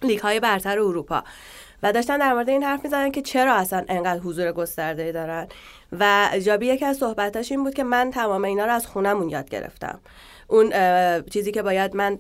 [0.02, 1.24] لیگ های برتر اروپا.
[1.82, 5.48] و داشتن در مورد این حرف می‌زنن که چرا اصلا انقدر حضور گسترده دارن.
[5.92, 9.50] و جابی یکی از صحبتاش این بود که من تمام اینا رو از خونمون یاد
[9.50, 10.00] گرفتم.
[10.48, 10.72] اون
[11.22, 12.18] چیزی که باید من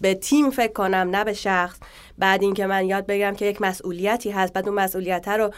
[0.00, 1.78] به تیم فکر کنم نه به شخص.
[2.18, 5.50] بعد اینکه من یاد بگیرم که یک مسئولیتی هست بعد اون مسئولیت رو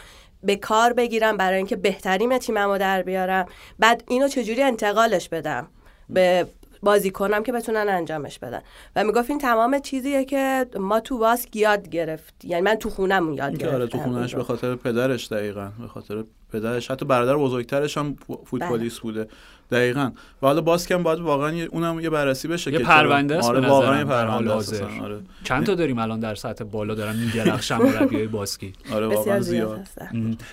[0.43, 3.45] به کار بگیرم برای اینکه بهترین تیمم رو در بیارم.
[3.79, 5.67] بعد اینو چجوری انتقالش بدم؟
[6.09, 6.47] به
[6.85, 8.61] بازی کنم که بتونن انجامش بدن.
[8.95, 12.45] و می‌گفت این تمام چیزیه که ما تو باسک یاد گرفت.
[12.45, 16.23] یعنی من تو خونم یاد گرفتم آره تو خونش به خاطر پدرش دقیقا به خاطر
[16.53, 16.91] پدرش.
[16.91, 19.11] حتی برادر بزرگترش هم فوتبالیست بله.
[19.11, 19.27] بوده.
[19.71, 20.11] دقیقا.
[20.41, 24.05] و حالا باسکم باید واقعا اونم یه بررسی بشه یه پرونده است آره واقعا یه
[24.05, 25.19] پرونده است آره.
[25.43, 29.87] چند تا داریم الان در سطح بالا؟ دارن میدرخشن مربیای باسکی آره واقعا زیاد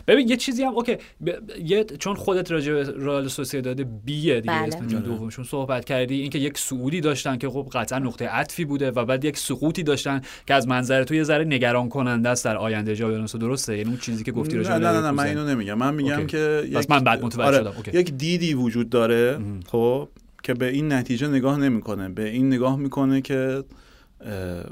[0.07, 1.31] ببین یه چیزی هم اوکی ب...
[1.65, 4.69] یه چون خودت راجع به رئال سوسییداد بی دیگه بله.
[4.69, 9.05] اسم دومشون صحبت کردی اینکه یک سعودی داشتن که خب قطعا نقطه عطفی بوده و
[9.05, 12.97] بعد یک سقوطی داشتن که از منظر تو یه ذره نگران کننده است در آینده
[12.97, 15.75] جای درسته؟ یعنی اون چیزی که گفتی راجع نه نه نه من اینو نمیگم.
[15.75, 17.59] من میگم که یک من بعد متوجه آره.
[17.59, 17.99] شدم.
[17.99, 20.09] یک دیدی وجود داره خب
[20.43, 22.09] که به این نتیجه نگاه نمی‌کنه.
[22.09, 23.65] به این نگاه می‌کنه که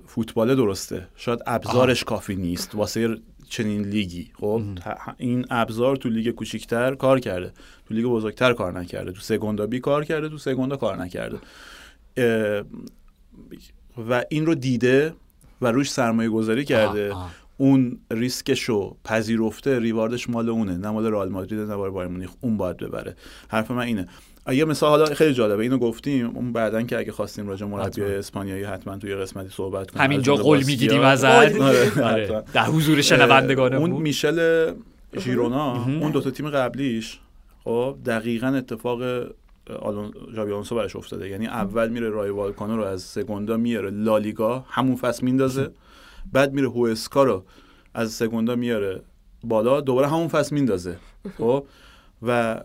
[0.07, 1.07] فوتبال درسته.
[1.17, 2.75] شاید ابزارش کافی نیست.
[2.75, 3.17] واسه
[3.49, 4.31] چنین لیگی.
[4.35, 4.63] خب
[5.19, 7.53] این ابزار تو لیگ کوچیکتر کار کرده.
[7.89, 9.13] تو لیگ بزرگتر کار نکرده.
[9.13, 11.39] تو سگوندا بی کار کرده تو سگوندا کار نکرده.
[14.09, 15.15] و این رو دیده
[15.63, 17.15] و روش سرمایه گذاری کرده.
[17.61, 22.31] اون ریسکشو پذیرفته ریواردش مال اونه نه مال رئال مادرید نه مال بایر مونیخ.
[22.41, 23.17] اون باید ببره.
[23.49, 24.09] حرف من اینه.
[24.53, 28.65] یه مثال حالا خیلی جالبه اینو گفتیم اون بعدا که اگه خواستیم راجع مربی اسپانیایی
[28.65, 30.05] حتما توی قسمتی صحبت کنیم.
[30.05, 31.25] همینجا قول می‌گیریم ازت.
[31.25, 32.03] آره.
[32.03, 32.43] آره.
[32.53, 34.71] در حضور شنوندگان اون میشل
[35.19, 37.19] ژیرونا اون دو تا تیم قبلیش
[37.65, 39.03] خب دقیقا اتفاق
[39.81, 41.29] آلون جابی آلونسو براش افتاده.
[41.29, 45.71] یعنی اول میره رای والکانو رو از سگوندا میاره لالیگا همون فصل میندازه.
[46.33, 47.45] بعد میره هوسکا رو
[47.95, 49.03] از سگوندا میاره
[49.45, 50.97] بالا دوباره همون فصل میندازه.
[51.39, 51.67] خب؟
[52.23, 52.61] و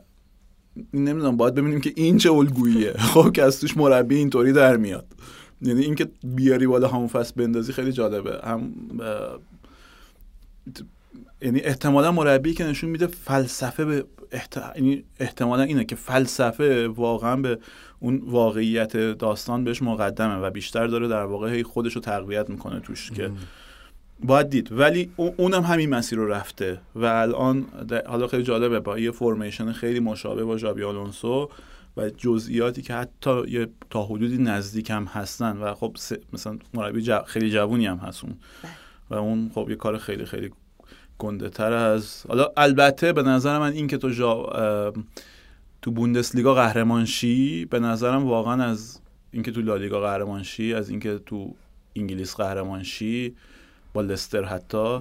[0.93, 2.93] نمی‌دونم باید ببینیم که این چه الگوییه.
[3.13, 5.05] خب؟ که از توش مربی اینطوری در میاد.
[5.61, 8.39] یعنی اینکه بیاری بالا همون فصل بندازی خیلی جالبه.
[8.43, 8.73] هم
[11.41, 14.73] یعنی احتمالا مربی که نشون میده فلسفه به احت...
[14.75, 17.59] یعنی احتمالا اینه که فلسفه واقعا به
[17.99, 23.11] اون واقعیت داستان بهش مقدمه و بیشتر داره در واقع خودش رو تقویت می‌کنه توش
[23.11, 23.31] که
[24.23, 24.71] باید دید.
[24.71, 27.65] ولی اونم همین مسیر رو رفته و الان
[28.07, 31.49] حالا خیلی جالبه با یه فرمیشن خیلی مشابه با جابی آلونسو
[31.97, 35.97] و جزئیاتی که حتی یه تا حدودی نزدیک هم هستن و خب
[36.33, 38.35] مثلا مربی خیلی جوونی هم هست اون.
[38.63, 38.71] بله.
[39.09, 40.51] و اون خب یه کار خیلی خیلی
[41.17, 44.93] گنده تر از حالا البته به نظر من این که تو جا
[45.85, 48.99] تو بوندسلیگا قهرمان شی به نظرم واقعا از
[49.31, 51.55] اینکه تو لالیگا قهرمان شی از اینکه تو
[51.95, 53.35] انگلیس قهرمان شی
[53.93, 54.99] با لستر حتی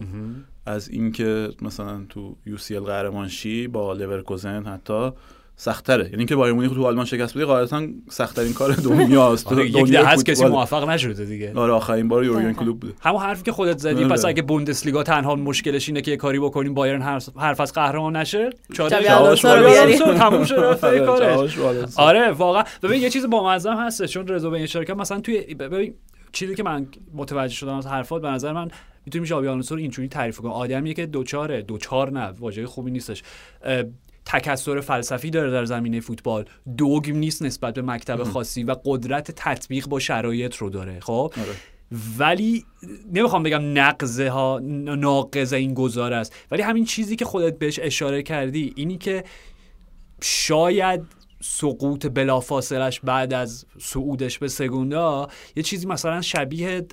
[0.66, 5.11] از اینکه مثلا تو یو سی ال قهرمان شی با لورکوزن حتی
[5.56, 6.10] سختره.
[6.10, 10.05] یعنی که بایر مونیخ تو آلمان شکست بده قاعدتا سختترین کار دنیاست آره یک ده
[10.05, 11.52] هست کسی موفق نشده دیگه.
[11.55, 12.94] آره آخرین بار یورگن کلوب بوده.
[13.01, 14.09] همون حرفی که خودت زدی آره.
[14.09, 17.02] پس اگه بوندسلیگا تنها مشکلش اینه که یه کاری بکنیم بایرن
[17.36, 18.97] حرف از قهرمان نشه چاره
[20.18, 20.78] تموم شد
[21.97, 22.62] آره واقعا.
[22.82, 25.94] ببین یه چیز بامزه هست چون رضا به این مثلا توی ببین
[26.32, 28.68] چیزی که من متوجه شدم از حرفات به نظر من
[29.06, 33.22] می‌تونیم ژابی آلونسو رو اینجوری تعریف کنیم آدمیه که دوچاره دوچار نه واژه خوبی نیستش.
[34.26, 36.44] تکسر فلسفی داره در زمینه فوتبال.
[36.77, 41.55] دگم نیست نسبت به مکتب خاصی و قدرت تطبیق با شرایط رو داره خب؟ آره.
[42.18, 42.64] ولی
[43.12, 46.34] نمی‌خوام بگم نقضه ها ناقض این گذار است.
[46.51, 49.24] ولی همین چیزی که خودت بهش اشاره کردی اینی که
[50.22, 51.02] شاید
[51.40, 56.86] سقوط بلافاصلش بعد از صعودش به سگوندا یه چیزی مثلا شبیه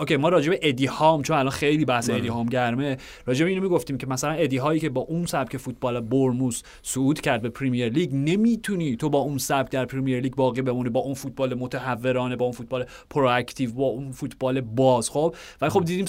[0.00, 2.96] OK ما راجع به ادی هاو هم چون الان خیلی بحث ادی هاو هم گرمه
[3.26, 7.20] راجع به اینو می‌گفتیم که مثلا ادی هاویی که با اون سبک فوتبال بورنموث صعود
[7.20, 11.00] کرد به پریمیر لیگ نمی‌تونی تو با اون سبک در پریمیر لیگ باقی بمونی با
[11.00, 16.06] اون فوتبال متهورانه با اون فوتبال proactive با اون فوتبال باز خب؟ ولی خب دیدیم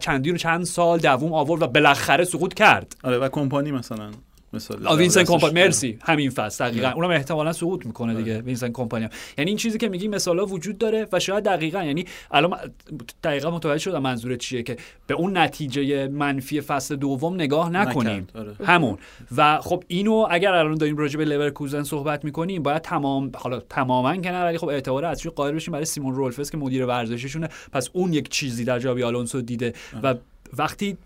[0.00, 2.96] چندین و چند سال دووم آورد و بالاخره سقوط کرد.
[3.04, 4.10] آره و کمپانی مثلا.
[4.52, 5.54] مثلا ونسان کمپانی.
[5.54, 5.98] مرسی.
[6.02, 6.68] همین فصل.
[6.68, 6.88] دقیقا.
[6.88, 8.42] اونم احتمالا سقوط می‌کنه دیگه آره.
[8.42, 9.08] ونسان کمپانی
[9.38, 11.82] یعنی این چیزی که میگی مثالا وجود داره و شاید دقیقا.
[11.82, 12.58] یعنی الان
[13.24, 18.26] دقیقا متوجه شدم منظور چیه که به اون نتیجه منفی فصل دوم نگاه نکنیم.
[18.34, 18.54] آره.
[18.64, 18.98] همون.
[19.36, 24.16] و خب اینو اگر الان داریم راجع به لورکوزن صحبت می‌کنیم باید تمام حالا تماما
[24.16, 27.88] که نه ولی خب اعتبار ازش قائل بشیم برای سیمون رولفس که مدیر ورزشیشونه پس
[27.92, 29.74] اون یک چیزی در ژابی آلونسو دیده.
[30.02, 30.14] و
[30.58, 30.96] وقتی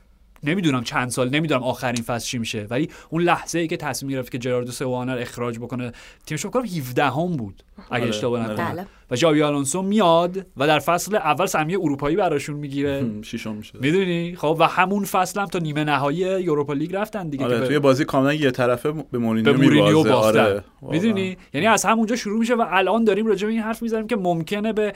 [0.45, 4.33] نمی‌دونم چند سال نمی‌دونم آخرین فصل چی میشه ولی اون لحظه ای که تصمیم گرفت
[4.33, 5.93] که جراردو سوانر اخراج بکنه
[6.27, 7.63] تیمش فکر 17 هم بود.
[7.91, 8.09] اگه آره.
[8.09, 8.73] اشتباه نکنم.
[8.73, 8.87] بله.
[9.11, 13.07] و جاوی آلونسو میاد و در فصل اول سهمیه اروپایی براشون می‌گیره.
[13.23, 13.79] ششم میشه.
[13.81, 17.79] می‌دونی؟ خب و همون فصل هم تا نیمه نهایی اروپا لیگ رفتن دیگه آره توی
[17.79, 20.65] بازی کاملا یه طرفه به مورینیو به آره.
[20.83, 24.17] می‌دونی؟ یعنی از همونجا شروع میشه و الان داریم راجع به این حرف می‌زنیم که
[24.17, 24.93] ممکنه به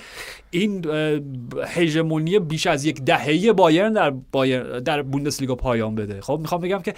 [0.50, 0.84] این
[1.66, 6.20] هژمونی بیش از یک دهه بایرن در بایر در بوندسلیگا پایان بده.
[6.20, 6.94] خب می‌خوام بگم که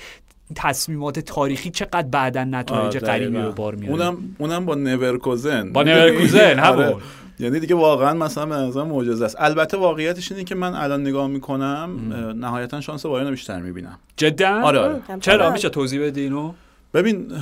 [0.57, 6.61] تصمیمات تاریخی چقدر بعدا نتایج غریبی رو بار میاره؟ اونم اونم با نورکوزن با نورکوزن
[6.61, 6.85] آره.
[6.87, 7.01] همون.
[7.39, 9.37] یعنی دیگه واقعا مثلا به نظر معجزه است.
[9.39, 11.91] البته واقعیتش اینه که من الان نگاه می‌کنم
[12.37, 13.99] نهایتا شانس بایرن بیشتر می‌بینم.
[14.17, 15.01] جدا؟ آره, آره.
[15.21, 16.53] چرا؟ میشه توضیح بدی اینو؟
[16.95, 17.33] ببین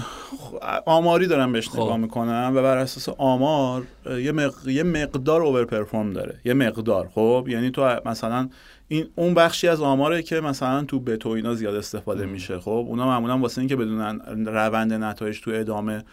[0.87, 1.97] آماری دارم بهش نگاه خب.
[1.97, 6.35] می‌کنم و بر اساس آمار یه, یه مقدار اوور پرفورم داره.
[6.45, 8.49] یه مقدار خب؟ یعنی تو مثلا
[8.89, 13.06] این اون بخشی از آماره که مثلا تو بتو اینا زیاد استفاده میشه خب؟ اونا
[13.06, 16.05] معمولا واسه اینکه بدونن روند نتایج تو ادامه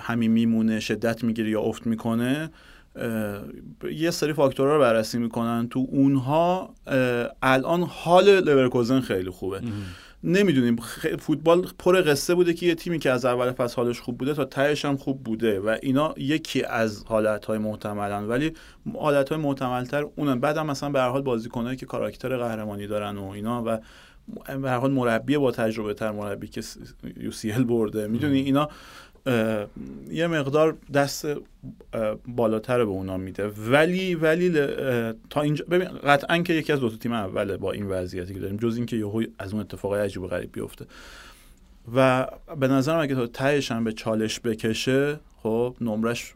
[0.00, 2.50] همین میمونه شدت می‌گیره یا افت می‌کنه
[3.92, 5.68] یه سری فاکتورها رو بررسی می‌کنن.
[5.68, 6.74] تو اونها
[7.42, 9.60] الان حال لورکوزن خیلی خوبه.
[10.26, 10.76] نمی‌دونیم.
[11.18, 14.44] فوتبال پر قصه بوده که یه تیمی که از اول فصل حالش خوب بوده تا
[14.44, 18.28] تهش هم خوب بوده و اینا یکی از حالتهای محتملن.
[18.28, 18.52] ولی
[18.94, 20.40] حالتهای محتملتر اونن.
[20.40, 23.78] بعدم مثلا به هر حال بازیکنایی که کاراکتر قهرمانی دارن و اینا و
[24.62, 26.62] به هر حال مربی با تجربه تر مربی که
[27.20, 28.06] یو سی ال برده.
[28.06, 28.68] می‌دونی؟ اینا
[30.10, 31.26] یه مقدار دست
[32.28, 33.48] بالاتر به اونا میده.
[33.48, 34.66] ولی ولی
[35.30, 38.56] تا اینجا ببین قطعا که یکی از دو تیم اوله با این وضعیتی که داریم
[38.56, 40.86] جز اینکه یهو از اون اتفاقای عجیب و غریب بیفته.
[41.94, 42.26] و
[42.60, 46.34] به نظرم اگه تا تهش هم به چالش بکشه خب نمرش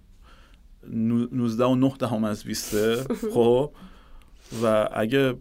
[0.92, 3.02] 19 و 9 دهم از 20
[3.34, 3.70] خب.
[4.62, 5.34] و اگه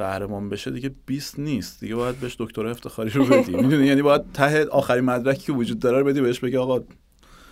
[0.00, 1.80] قهرمان بشه دیگه 20 نیست.
[1.80, 3.56] دیگه باید بهش دکترا افتخاری رو بدی.
[3.56, 6.80] می‌دونی؟ یعنی باید ته آخرین مدرکی که وجود داره رو بدی بهش بگی آقا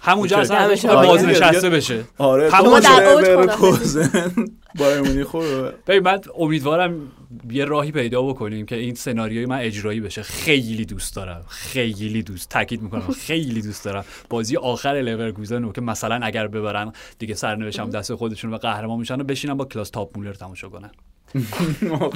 [0.00, 2.04] همونجا اصلا باز نشسته بشه.
[2.18, 4.32] آره همون در کوزن.
[4.78, 7.12] بایرن خوبه ببین من امیدوارم
[7.50, 10.22] یه راهی پیدا بکنیم که این سناریوی من اجرایی بشه.
[10.22, 11.44] خیلی دوست دارم.
[11.48, 12.48] خیلی دوست.
[12.48, 13.10] تاکید می‌کنم.
[13.26, 14.04] خیلی دوست دارم.
[14.30, 19.20] بازی آخر لورکوزن رو که مثلا اگر ببرن دیگه سرنوشتم دست خودشون و قهرمان میشن
[19.20, 20.90] و بشینن با کلاس تاپ مولر تماشا کنن.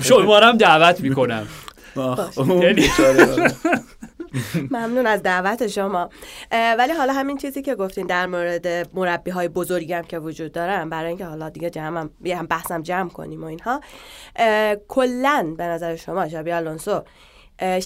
[0.03, 1.47] شما هم دعوت می‌کنم.
[2.39, 2.89] یعنی
[4.71, 6.11] ممنون از دعوت شما.
[6.53, 10.89] ولی حالا همین چیزی که گفتین در مورد مربی های بزرگی هم که وجود دارن
[10.89, 13.81] برای اینکه حالا دیگه جمع هم, هم بحثم جمع کنیم و اینها.
[14.89, 17.03] کلا به نظر شما شبیه آلونسو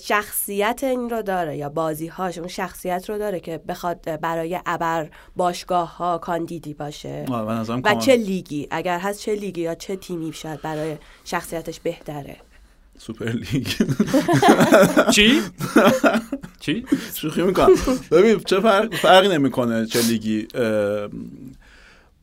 [0.02, 5.08] شخصیت این رو داره یا بازی هاش اون شخصیت رو داره که بخواد برای ابر
[5.36, 7.24] باشگاه ها کاندیدی باشه.
[7.84, 12.36] و چه لیگی؟ اگر هست چه لیگی یا چه تیمی شاید برای شخصیتش بهتره؟
[12.98, 13.66] سوپر لیگ.
[15.10, 15.42] چی؟
[16.60, 16.84] چی؟
[17.14, 17.74] شوخی می‌کنم.
[18.10, 20.48] ببین چه فرق فرقی نمی‌کنه چه لیگی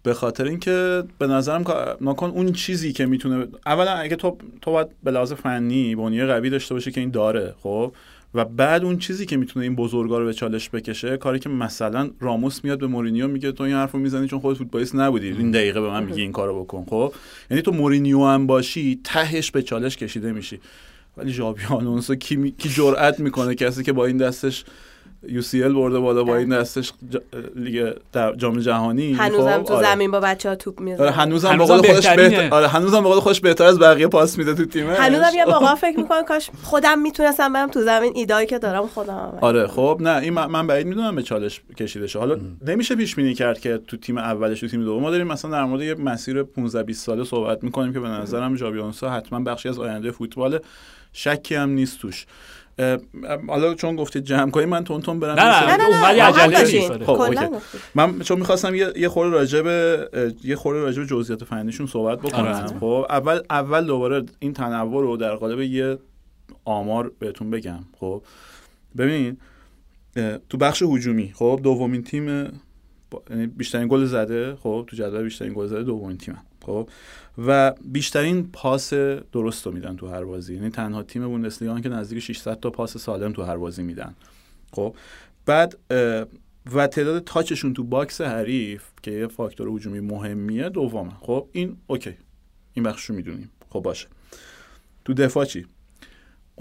[0.03, 1.63] به خاطر اینکه به نظرم
[2.01, 6.49] نکن اون چیزی که می‌تونه اولا اگه تو تو باید به لحاظ فنی بنیه قوی
[6.49, 7.93] داشته باشه که این داره خب؟
[8.35, 12.09] و بعد اون چیزی که می‌تونه این بزرگا رو به چالش بکشه کاری که مثلا
[12.19, 15.27] راموس میاد به مورینیو میگه تو این حرفو می‌زنی چون خودت فوتبالیست نبودی.
[15.27, 17.13] این دقیقه به من میگی این کارو بکن خب؟
[17.51, 20.59] یعنی تو مورینیو هم باشی تهش به چالش کشیده میشی.
[21.17, 22.51] ولی ژابی آلونسو کی, می...
[22.51, 24.65] کی جرأت می‌کنه کسی که با این دستش
[25.53, 26.93] ال برده بالا با این دستش
[27.55, 27.93] لیگ
[28.37, 29.13] جام جهانی.
[29.13, 29.87] هنوزم خب، تو آره.
[29.87, 31.05] زمین با بچه ها توپ می‌زنه.
[31.07, 34.65] آره هنوزم با خودش بهتر آره هنوزم با خودش بهتر از بقیه پاس میده تو
[34.65, 38.13] تیم هنوزم یه موقع فکر می‌کنم کاش خودم می‌تونستم برم تو زمین.
[38.15, 42.19] ایدایی که دارم خودم آره خب نه این من بعید می‌دونم به چالش کشیده شه
[42.19, 42.37] حالا
[42.67, 45.01] نمیشه پیش بینی کرد که تو تیم اولش تو تیم دوم.
[45.01, 48.55] ما داریم مثلا در مورد یه مسیر 15 20 ساله صحبت می‌کنیم که به نظرم
[48.55, 50.59] ژابی حتما بخشی از آینده فوتبال
[51.13, 52.25] شکی هم نیست توش.
[53.47, 55.39] حالا چون گفتید جمع کنیم من تون تون برم.
[55.39, 57.33] نه نه نه عجله خب
[57.95, 60.09] من چون می‌خواستم یه یه خورده راجع به
[60.43, 62.45] یه خورده راجع به جزئیات فنیشون صحبت بکنم.
[62.45, 62.79] آره.
[62.79, 65.97] خب اول اول دوباره این تنوع رو در قالب یه
[66.65, 67.79] آمار بهتون بگم.
[67.99, 68.23] خب
[68.97, 69.37] ببین
[70.49, 72.27] تو بخش هجومی خب دومین تیم
[73.29, 76.89] یعنی بیشترین گل زده خب تو جدول بیشترین گل زده دومین تیم خب
[77.37, 78.93] و بیشترین پاس
[79.31, 80.55] درست رو میدن تو هر بازی.
[80.55, 84.15] یعنی تنها تیم بوندسلیگا که نزدیک 600 تا پاس سالم تو هر بازی میدن.
[84.71, 84.95] خب
[85.45, 85.77] بعد
[86.73, 91.11] و تعداد touch شون تو box حریف که یه فاکتور هجومی مهمیه دومه.
[91.21, 92.13] خب این OK.
[92.73, 93.49] این بخش رو می‌دونیم.
[93.69, 94.07] خب باشه.
[95.05, 95.65] تو دفاع چی؟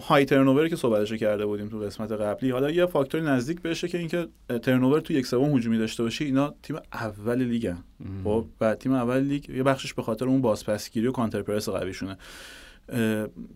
[0.00, 3.98] های ترنووری که صحبتش کرده بودیم تو قسمت قبلی حالا یه فاکتور نزدیک بشه که
[3.98, 4.28] اینکه
[4.62, 7.78] ترنوور تو یک سوم هجومی داشته باشی اینا تیم اول لیگن
[8.24, 12.18] خب و تیم اول لیگ یه بخشش به خاطر اون بازپسگیری و کانتر پرس قویشونه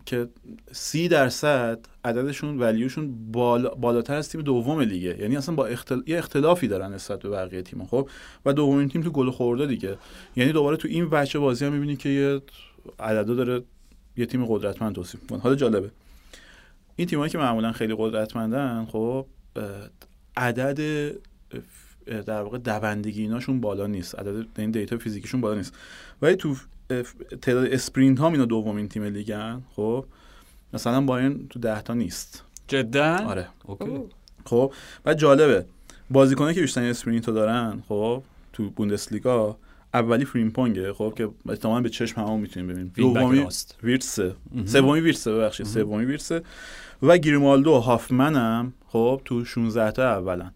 [0.05, 0.27] که
[0.71, 5.17] سی درصد عددشون ولیوشون بالاتر از تیم دوم لیگه.
[5.19, 5.99] یعنی اصلا با اختل...
[6.07, 8.09] یه اختلافی دارن نسبت به بقیه تیم خب؟
[8.45, 9.97] و دومین تیم تو گل خورده دیگه.
[10.35, 12.41] یعنی دوباره تو این بچه بازی هم می‌بینی که یه
[12.99, 13.61] عددا داره
[14.17, 15.39] یه تیم قدرتمند توصیف می‌کنه.
[15.39, 15.91] حالا جالبه.
[16.97, 19.25] این تیمایی که معمولا خیلی قدرتمندن خب
[20.37, 21.11] عدد
[22.05, 24.19] در واقع دوندگی ایناشون بالا نیست.
[24.19, 25.73] عدد این data فیزیکیشون بالا نیست.
[26.21, 26.55] ولی تو
[27.41, 30.05] تعداد sprint ها اینا دومین تیم لیگن خب
[30.73, 32.43] مثلا با این تو ده تا نیست.
[32.67, 33.47] جدا؟ آره.
[33.65, 33.99] OK.
[34.45, 34.73] خب
[35.05, 35.65] و جالبه
[36.09, 39.57] بازیکنایی که بیشتر sprint رو دارن خب تو بوندسلیگا
[39.93, 42.91] اولی فریمپونگه خب که احتمالاً به چشم همون می‌تونیم ببینیم.
[42.95, 43.47] دومی
[43.83, 44.35] ویرتسه.
[44.65, 45.65] سومی ویرتسه ببخشید.
[45.65, 46.41] سومی ویرتسه.
[47.01, 50.51] و گریمالدو و هافمن هم خب تو 16 تا اولن.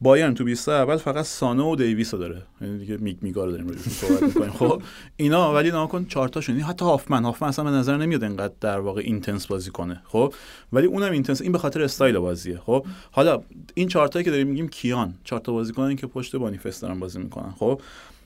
[0.00, 2.42] بایرن تو 20 اول فقط سانه و دیویس داره.
[2.60, 4.50] یعنی دیگه میگ میگا رو داریم صحبت می‌کنیم.
[4.50, 4.82] خب
[5.16, 7.24] اینا ولی نگاه کن چهار تاشون حتی هافمن.
[7.24, 10.02] هافمن اصلا به نظر نمیاد انقدر در واقع intense بازی کنه.
[10.04, 10.34] خب
[10.72, 11.42] ولی اونم intense.
[11.42, 12.58] این به خاطر استایل بازیه.
[12.58, 13.42] خب حالا
[13.74, 15.14] این چهار که داریم میگیم کیان.
[15.24, 17.50] چهار تا بازیکنن که پشت بونیفیس دارن بازی می‌کنن.
[17.50, 17.80] خب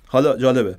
[0.07, 0.79] حالا جالبه.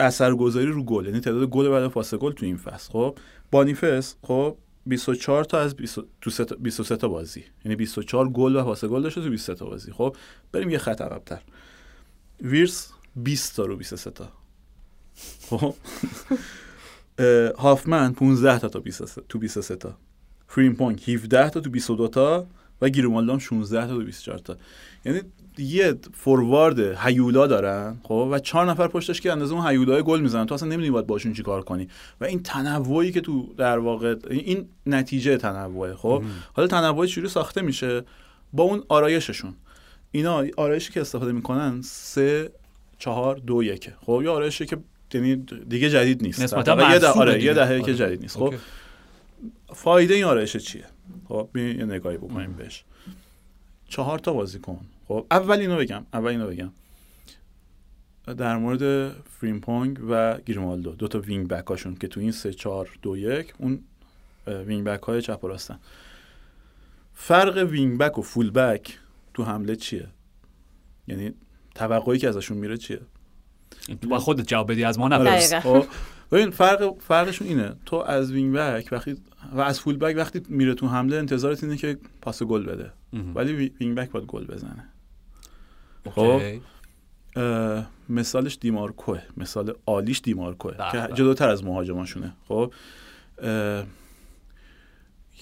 [0.00, 1.06] اثرگذاری رو گل.
[1.06, 2.92] یعنی تعداد گل بعد پاس گل تو این فصل.
[2.92, 3.18] خب
[3.50, 4.56] بونیفیس خب
[4.86, 7.44] 24 تا از 20 تو 23 تا بازی.
[7.64, 9.92] یعنی 24 گل و پاس گل داشته تو 23 تا بازی.
[9.92, 10.16] خب
[10.52, 11.42] بریم یه خط عقب‌تر.
[12.40, 14.28] ویرتس 20 تا رو 23 تا.
[15.48, 15.74] خب؟
[17.58, 19.96] هافمن 15 تا, تا 23 تو 23 تا.
[20.48, 22.46] فریمپونگ 17 تا تو 22 تا.
[22.80, 24.56] و گیرومالدام 16 تا تو 24 تا.
[25.04, 25.20] یعنی
[25.58, 30.46] یه فوروارد هیولا دارن خب؟ و چهار نفر پشتش که اندازه اون هیولای گل می‌زنن.
[30.46, 31.88] تو اصلا نمی‌دونی باید باشون چیکار کنی.
[32.20, 36.22] و این تنوعی که تو در واقع این نتیجه تنوعه خب؟
[36.52, 38.02] حالا تنوع چجوری ساخته میشه؟
[38.52, 39.54] با اون آرایششون.
[40.10, 42.52] اینا آرایشی که استفاده می‌کنن سه
[42.98, 44.76] چهار دو یکه خب؟ یه آرایشی که
[45.14, 45.36] یعنی
[45.68, 46.38] دیگه جدید نیست.
[46.38, 48.36] یه آره دهه که جدید نیست.
[48.36, 48.54] خب؟
[49.74, 50.84] فایده این آرایش چیه؟
[51.28, 52.84] خب یه نگاهی بکنیم بهش.
[53.88, 56.72] چهار تا بازیکن خب اول اینو بگم اول اینو بگم.
[58.36, 62.88] در مورد فریمپونگ و گریمالدو دو تا wing back هاشون که تو این سه چهار
[63.02, 63.80] دو یک اون
[64.46, 65.78] wing back های چپ و راستن.
[67.14, 68.98] فرق wing back و full back
[69.34, 70.08] تو حمله چیه؟
[71.08, 71.34] یعنی
[71.74, 73.00] توقعی که ازشون میره چیه؟
[74.02, 75.54] تو با خودت جواب بدی از ما نپرس.
[75.54, 75.86] خب،
[76.32, 77.74] ببین فرق فرقشون اینه.
[77.86, 79.16] تو از wing back وقتی
[79.54, 82.92] و از full back وقتی میره تو حمله انتظارت اینه که پاس گل بده.
[83.34, 84.88] ولی wing back باید گل بزنه.
[86.10, 86.40] خب
[88.08, 89.20] مثالش دیمارکوه.
[89.36, 91.08] مثال عالیش دیمارکوه که.
[91.14, 92.72] جلوتر از مهاجماشونه خب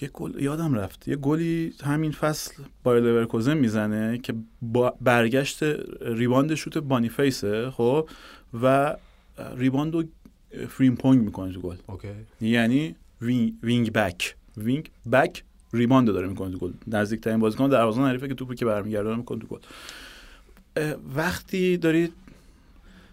[0.01, 1.07] یه گل یادم رفت.
[1.07, 5.63] یه گلی همین فصل با لورکوزن می‌زنه که با برگشت
[6.01, 8.09] rebound شوت بونیفیسه خب
[8.61, 8.95] و
[9.55, 10.03] rebound رو
[10.69, 11.75] فریمپونگ می‌کنه تو گل.
[12.41, 12.95] یعنی
[13.63, 15.43] wing back wing back
[15.73, 16.71] rebound داره می‌کنه تو گل.
[16.87, 19.59] نزدیکترین بازیکن دروازه حریفه که توپو که برمیگردونه می‌کنه تو گل.
[21.15, 22.09] وقتی داری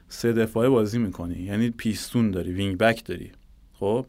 [0.08, 3.30] سه دفاعه بازی می‌کنی یعنی پیستون داری wing back داری
[3.74, 4.06] خب؟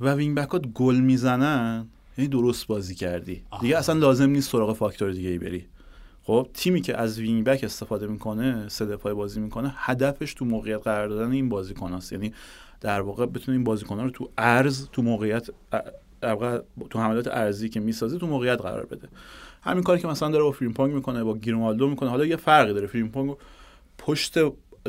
[0.00, 1.86] و wing back ات گل می‌زنن
[2.18, 3.42] یعنی درست بازی کردی.
[3.60, 5.64] دیگه اصلا لازم نیست سراغ فاکتور دیگه ای بری.
[6.22, 10.82] خب؟ تیمی که از wing back استفاده می‌کنه سه دفاعه بازی می‌کنه هدفش تو موقعیت
[10.82, 12.32] قرار دادن این بازیکن است یعنی
[12.82, 15.48] در واقع بتونه این بازیکن رو تو عرض تو موقعیت
[16.20, 16.60] در واقع
[16.90, 19.08] تو حملات عرضی که می‌سازه تو موقعیت قرار بده.
[19.62, 22.86] همین کاری که مثلا داره با فریمپونگ می‌کنه با گریمالدو می‌کنه حالا یه فرقی داره.
[22.86, 23.36] فریمپونگ
[23.98, 24.38] پشت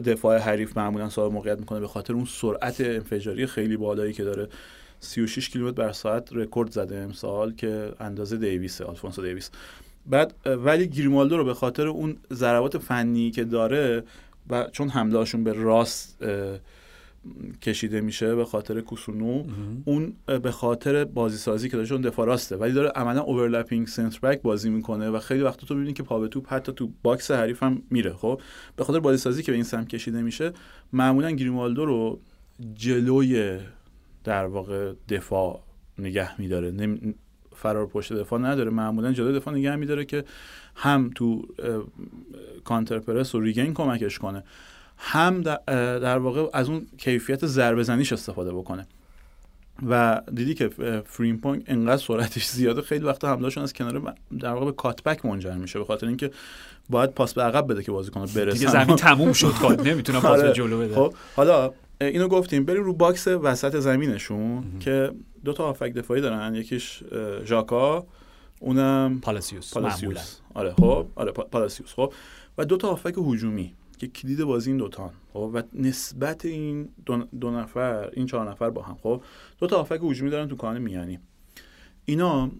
[0.05, 4.47] دفاع حریف معمولا صاحب موقعیت می‌کنه به خاطر اون سرعت انفجاری خیلی بالایی که داره.
[4.99, 9.51] 36 کیلومتر بر ساعت رکورد زده امسال که اندازه دیویس آلفونسو دیویس.
[10.05, 14.03] بعد ولی گریمالدو رو به خاطر اون ضربات فنی که داره
[14.49, 16.23] و چون حملهاشون به راست
[17.61, 19.43] کشیده میشه به خاطر کوسونو
[19.85, 22.55] اون به خاطر بازی سازی که داره چون دفاع راسته.
[22.55, 26.19] ولی داره عملا overlapping center back بازی می‌کنه و خیلی وقتا تو می‌بینی که پا
[26.19, 28.41] به توپ حتی تو box حریف هم میره خب؟
[28.75, 30.51] به خاطر بازی سازی که به این سمت کشیده میشه
[30.93, 32.19] معمولا گریمالدو رو
[32.73, 33.59] جلوی
[34.23, 35.63] در واقع دفاع
[35.99, 36.97] نگه میداره.
[37.55, 40.23] فرار پشت دفاع نداره معمولا جلوی دفاع نگه میداره که
[40.75, 41.47] هم تو
[42.63, 44.43] کانتر پرس و ریگین کمکش کنه.
[45.05, 48.87] هم در واقع از اون کیفیت ضربه زنیش استفاده بکنه.
[49.89, 50.69] و دیدی که
[51.05, 55.79] فریمپونگ انقدر سرعتش زیاده خیلی وقتا حملهشون از کنار در واقع به cutback منجر میشه
[55.79, 56.31] به خاطر اینکه
[56.89, 60.41] باید پاس به عقب بده که بازیکن برسن دیگه زمین تموم شد کات نمی‌تونه پاس
[60.41, 60.53] به آره.
[60.53, 60.95] جلو بده.
[60.95, 61.71] خب حالا
[62.01, 65.11] اینو گفتیم بریم رو box وسط زمینشون که
[65.45, 67.03] دو تا هافبک دفاعی دارن یکیش
[67.45, 68.05] ژاکا
[68.59, 70.37] اونم پالاسیوس پالاسیوس.
[70.53, 72.13] آره خب آره پالاسیوس خب.
[72.57, 73.73] و دو تا هافبک هجومی.
[74.07, 76.89] که کلید بازی این دوتان خب؟ و نسبت این
[77.39, 79.21] دو, نفر این چهار نفر با هم خب؟
[79.59, 81.19] دو تا هافک هجومی دارن تو کانال میانی.
[82.05, 82.51] اینا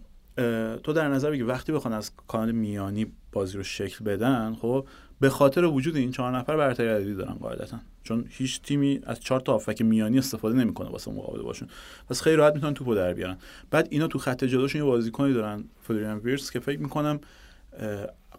[0.83, 4.87] تو در نظر بگی وقتی بخوان از کانال میانی بازی رو شکل بدن خب؟
[5.19, 7.79] به خاطر وجود این چهار نفر برتری عددی دارن قاعدتا.
[8.03, 11.67] چون هیچ تیمی از چهار تا هافک میانی استفاده نمی‌کنه واسه مقابله باشون.
[12.09, 13.37] پس خیلی راحت می‌تونن توپو در بیارن.
[13.71, 17.19] بعد اینا تو خط جلوشون یه بازیکنی دارن فلوریان ویرس که فکر می‌کنم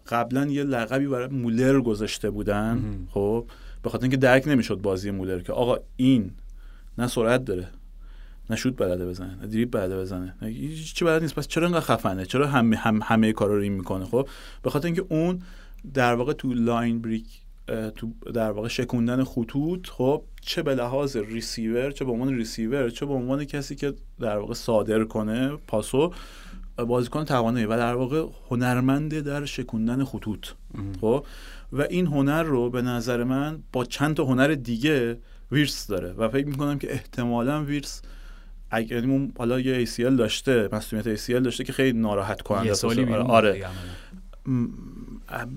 [0.07, 3.07] قبلا یه لقبی برای مولر گذاشته بودن.
[3.11, 3.45] خب
[3.83, 6.31] به خاطر اینکه درک نمی‌شد بازی مولر که آقا این
[6.97, 7.67] نه سرعت داره
[8.49, 10.35] نه شوت بلده بزنه نه دریبل بلده بزنه
[10.95, 11.35] چی بلد نیست.
[11.35, 14.27] پس چرا انقدر خفنه؟ چرا همه هم همه کارا رو این می‌کنه؟ خب
[14.63, 15.41] به خاطر اینکه اون
[15.93, 17.41] در واقع تو line break
[17.95, 23.05] تو در واقع شکوندن خطوط خب چه به لحاظ ریسیور چه به عنوان ریسیور چه
[23.05, 26.13] به عنوان کسی که در واقع صادر کنه پاسو
[26.77, 30.47] بازیکن توانایی و در واقع هنرمنده در شکوندن خطوط.
[31.01, 31.25] خب؟
[31.71, 35.17] و این هنر رو به نظر من با چند تا هنر دیگه
[35.51, 38.01] ویرس داره و فکر می‌کنم که احتمالا ویرس
[38.71, 42.73] اگر یعنی حالا یه ACL داشته مسئولیت ACL داشته که خیلی ناراحت کننده
[43.23, 43.67] آره, آره.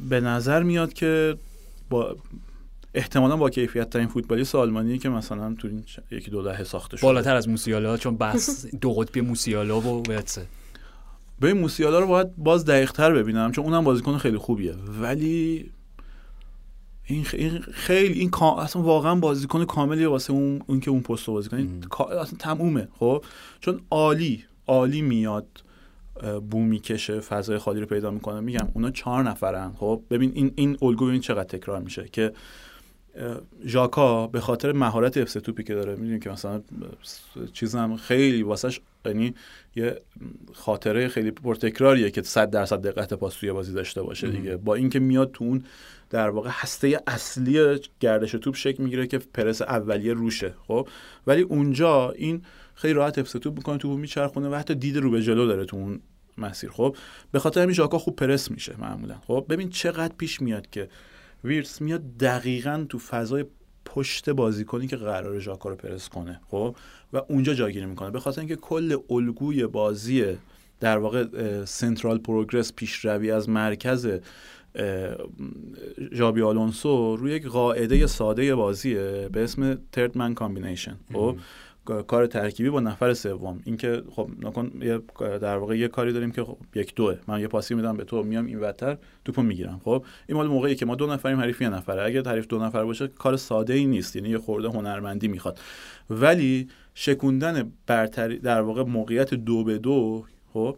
[0.08, 1.36] به نظر میاد که
[1.90, 2.16] با
[2.94, 7.06] احتمالا با کیفیت ترین فوتبالیست آلمانی که مثلا تو این یکی دو دهه ساخته شده.
[7.06, 10.46] بالاتر از موسیالا چون بس دو قطبی موسیالا و ویتسه.
[11.40, 14.74] به موسیالا رو باید باز دقیق تر ببینم چون اونم بازیکن خیلی خوبیه.
[15.00, 15.70] ولی
[17.04, 17.24] این
[17.72, 21.68] خیلی این اصلا واقعا بازیکن کاملی واسه اون اون که اون پست رو بازی کنه.
[22.20, 23.24] اصلا تمومه خب؟
[23.60, 25.46] چون عالی عالی میاد
[26.50, 28.40] بو می‌کشه فضای خالی رو پیدا می‌کنه.
[28.40, 32.32] میگم اونا چهار نفرن خب؟ ببین این این الگو ببین چقدر تکرار میشه که
[33.64, 36.60] ژاکا به خاطر مهارت افس توپی که داره می‌دونی که مثلا
[37.52, 39.34] چیزم خیلی واسش یعنی
[39.76, 40.00] یه
[40.54, 44.56] خاطره خیلی پرتکراریه که 100 درصد دقت پاس توی بازی داشته باشه دیگه.
[44.56, 45.64] با اینکه میاد تو اون
[46.10, 50.88] در واقع هسته اصلی گردش توپ شکل می‌گیره که پرس اولیه روشه خب؟
[51.26, 52.42] ولی اونجا این
[52.74, 55.76] خیلی راحت افس توپ می‌کنه تو میچرخونه و حتی دید رو به جلو داره تو
[55.76, 56.00] اون
[56.38, 56.96] مسیر خب؟
[57.32, 60.88] به خاطر همین ژاکا خوب پرس میشه معمولا خب؟ ببین چقدر پیش میاد که
[61.44, 63.44] ویرس میاد دقیقا تو فضای
[63.94, 66.76] پشت بازیکنی که قراره ژاکا رو پرس کنه خب؟
[67.12, 68.10] و اونجا جاگیری می‌کنه.
[68.10, 70.24] به خاطر اینکه کل الگوی بازی
[70.80, 71.24] در واقع
[71.64, 74.08] central progress پیشروی از مرکز
[76.12, 81.36] ژابی آلونسو روی یک قاعده ساده بازیه به اسم third man combination خب؟
[81.92, 83.60] کار ترکیبی با نفر سوم.
[83.64, 84.68] اینکه خب نکن
[85.18, 87.18] در واقع یه کاری داریم که خب یک دوه.
[87.26, 89.80] من یه پاسی میدم به تو میام این وتر توپو می‌گیرم.
[89.84, 92.02] خب این مال موقعی که ما دو نفریم حریف یه نفره.
[92.02, 94.16] اگه حریف دو نفر باشه کار ساده ای نیست.
[94.16, 95.58] یعنی یه خورده هنرمندی می‌خواد.
[96.10, 100.76] ولی شکوندن برتری در واقع موقعیت دو به دو خب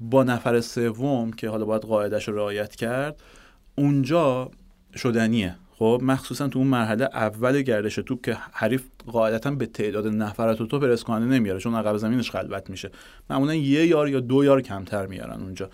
[0.00, 3.22] با نفر سوم که حالا باید قاعدش رو رعایت کرد
[3.74, 4.50] اونجا
[4.96, 5.56] شدنیه.
[5.78, 10.78] خب مخصوصا تو اون مرحله اول گردش توپ که حریف قاعدتا به تعداد نفرات تو
[10.78, 12.90] پرس کننده نمیاره چون عقب زمینش خلوت میشه.
[13.30, 15.70] معمولا یه یار یا دو یار کمتر میارن اونجا.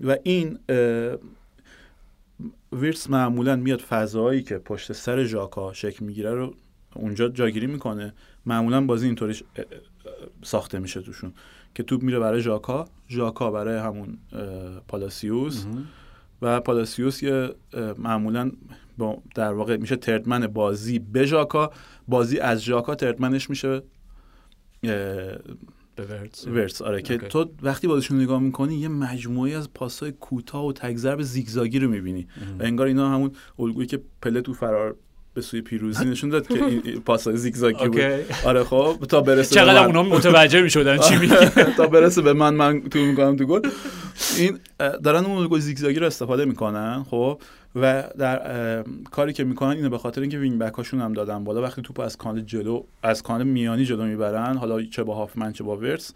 [0.00, 0.58] و این
[2.72, 6.54] ویرس معمولا میاد فضایی که پشت سر ژاکا شکل می‌گیره رو
[6.94, 8.14] اونجا جاگیری می‌کنه.
[8.46, 9.36] معمولا بازی اینطوری
[10.42, 11.32] ساخته میشه توشون
[11.74, 14.18] که توپ میره برای ژاکا ژاکا برای همون
[14.88, 15.64] پالاسیوس.
[16.42, 17.50] و پالاسیوس یه
[17.98, 18.50] معمولا
[19.34, 21.70] در واقع میشه تردمن بازی به ژاکا
[22.08, 23.82] بازی از ژاکا تردمنش میشه
[25.96, 30.66] به ورتس ورتس آره که تو وقتی بازیشون نگاه می‌کنی یه مجموعه از پاسای کوتاه
[30.66, 32.26] و تگذرب زیگزاگی رو می‌بینی.
[32.58, 34.96] و انگار اینا همون الگویی که پله تو فرار
[35.34, 38.00] به سوی پیروزی نشون داد که این پاسای زیگزاگی بود.
[38.44, 41.50] آره خب تا برسه چقدر اونا متوجه می‌شدن چی میگه.
[41.76, 43.60] تا برسه به من من تو می‌کنم تو گل.
[44.38, 47.40] این دارن اون الگوی زیگزاگی رو استفاده می‌کنن خب.
[47.76, 51.62] و در کاری که می‌کنن اینه به خاطر اینکه wing back هاشون هم دادن بالا.
[51.62, 55.64] وقتی توپ از کانال جلو از کانال میانی جلو می‌برن حالا چه با هافمن چه
[55.64, 56.12] با ویرتس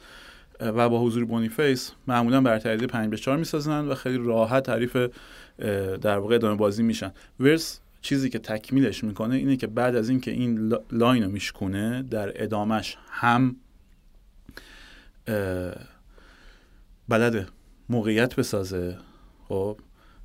[0.61, 4.97] و با حضور بونیفیس معمولا برتری عددی 5 به 4 می‌سازن و خیلی راحت تعریف
[6.01, 7.12] در واقع ادامه بازی میشن.
[7.40, 12.43] ویرتس چیزی که تکمیلش می‌کنه اینه که بعد از اینکه این line رو میشکونه در
[12.43, 13.57] ادامش هم
[17.09, 17.47] بلده
[17.89, 18.97] موقعیت بسازه.
[19.49, 19.78] خب؟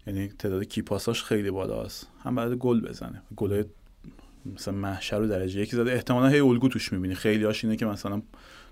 [0.07, 2.07] یعنی تعداد key pass اش خیلی بالاست.
[2.23, 3.21] هم بلده گل بزنه.
[3.35, 3.63] گل
[4.55, 5.91] مثلا محشر رو درجه یکی زده.
[5.91, 7.15] احتمالا هی الگو توش می‌بینی.
[7.15, 8.21] خیلی هاش اینه که مثلا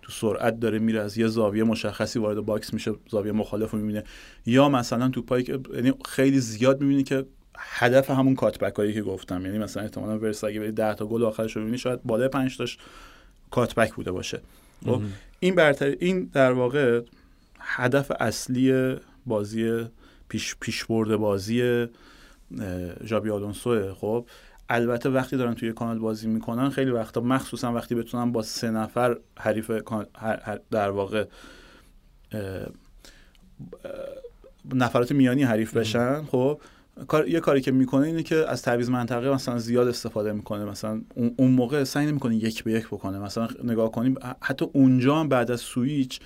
[0.01, 4.03] تو سرعت داره میره از یه زاویه مشخصی وارد box میشه زاویه مخالف رو می‌بینه.
[4.45, 7.25] یا مثلا تو پای یعنی خیلی زیاد می‌بینی که
[7.57, 9.45] هدف همون cutback هایی که گفتم.
[9.45, 12.77] یعنی مثلا احتمالا ویرتس اگه 10 تا گل آخرش رو ببینی شاید بالای 5 تاش
[13.51, 14.41] کاتبک بوده باشه.
[14.85, 15.01] خب
[15.39, 17.01] این برتر این در واقع
[17.59, 18.95] هدف اصلی
[19.25, 19.85] بازی
[20.29, 21.87] پیش پیش برده بازی
[23.03, 24.25] ژابی آلونسو خب.
[24.69, 29.17] البته وقتی دارن توی کانال بازی می‌کنن خیلی وقتا مخصوصا وقتی بتونن با سه نفر
[29.39, 29.71] حریف
[30.71, 31.25] در واقع
[34.73, 36.61] نفرات میانی حریف بشن خب.
[37.07, 40.65] کار یه کاری که می‌کنه اینه که از تعویض منطقه مثلا زیاد استفاده می‌کنه.
[40.65, 43.19] مثلا اون موقع سعی نمی‌کنه یک به یک بکنه.
[43.19, 46.19] مثلا نگاه کنیم حتی اونجا هم بعد از سویچ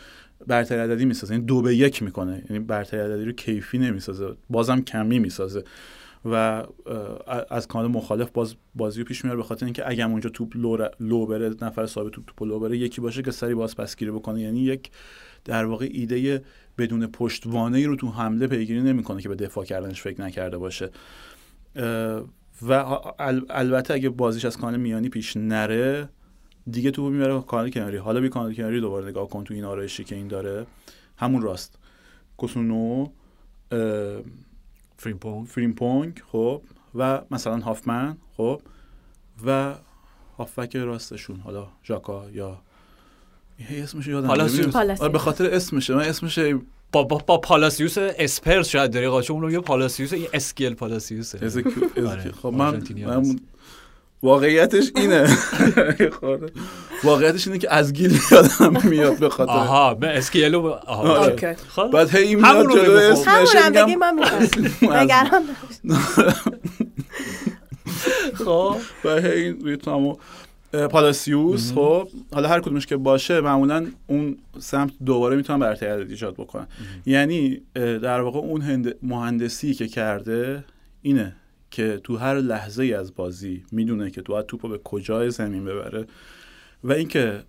[0.48, 1.34] برتری عددی می‌سازه.
[1.34, 2.44] یعنی دو به یک می‌کنه.
[2.50, 4.36] یعنی برتری عددی رو کیفی نمی‌سازه.
[4.50, 5.64] بازم کمی می‌سازه.
[6.26, 6.64] و
[7.50, 10.88] از کانال مخالف باز بازی رو پیش میاره به خاطر اینکه اگه اونجا توپ لو,
[11.00, 14.42] لو بره نفر صاحب توپ توپ لو بره یکی باشه که سریع باز پسگیری بکنه.
[14.42, 14.92] یعنی یک
[15.46, 16.44] در واقع ایده
[16.78, 20.90] بدون پشتوانه ای رو تو حمله پیگیری نمی‌کنه که به دفاع کردنش فکر نکرده باشه.
[22.62, 22.72] و
[23.50, 26.10] البته اگه بازیش از کانال میانی پیش نره
[26.72, 27.98] دیگه تو می‌بره کانال کناری.
[27.98, 30.66] حالا بی کانال کناری دوباره نگاه کن تو این آرایشی که این داره.
[31.18, 31.80] همون راست.
[32.38, 33.08] کوسونو
[34.98, 35.48] فریمپونگ.
[35.48, 36.62] فریمپونگ خب.
[36.96, 38.62] و مثلا هافمن خب.
[39.46, 39.76] و
[40.38, 41.40] هافک راستشون.
[41.40, 42.62] حالا ژاکا یا
[43.70, 45.96] اسمش یادم آره به خاطر اسمشه.
[45.96, 46.40] من اسمش
[46.92, 49.08] با, با, با پالاسیوس اسپرس شاید داری.
[49.08, 52.32] قاچه اون رو یه پالاسیوس این اسکیل پالاسیوس آره.
[52.32, 53.40] خب من, من
[54.24, 55.28] واقعیتش اینه.
[57.04, 59.52] واقعیتش اینه که از گیل یادم میاد به خاطر.
[59.52, 61.56] آها به اسکیلو آها آره.
[61.68, 61.90] خب.
[61.94, 64.20] بعد هی میاد جلو اسمش بگیم من
[64.82, 65.44] نگران
[68.46, 68.76] خب.
[69.06, 69.78] و هی روی
[70.92, 72.08] پالاسیوس خب.
[72.34, 76.68] حالا هر کدومش که باشه معمولا اون سمت دوباره می‌تونن برتری ایجاد بکنن
[77.06, 80.64] یعنی در واقع اون مهندسی که کرده
[81.02, 81.36] اینه.
[81.72, 85.66] که تو هر لحظه ای از بازی می‌دونه که تو باید توپو به کجای زمین
[85.66, 86.08] ببره.
[86.84, 87.44] و اینکه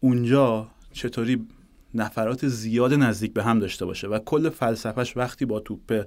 [0.00, 1.46] اونجا چطوری
[1.94, 6.06] نفرات زیاد نزدیک به هم داشته باشه و کل فلسفهش وقتی با توپ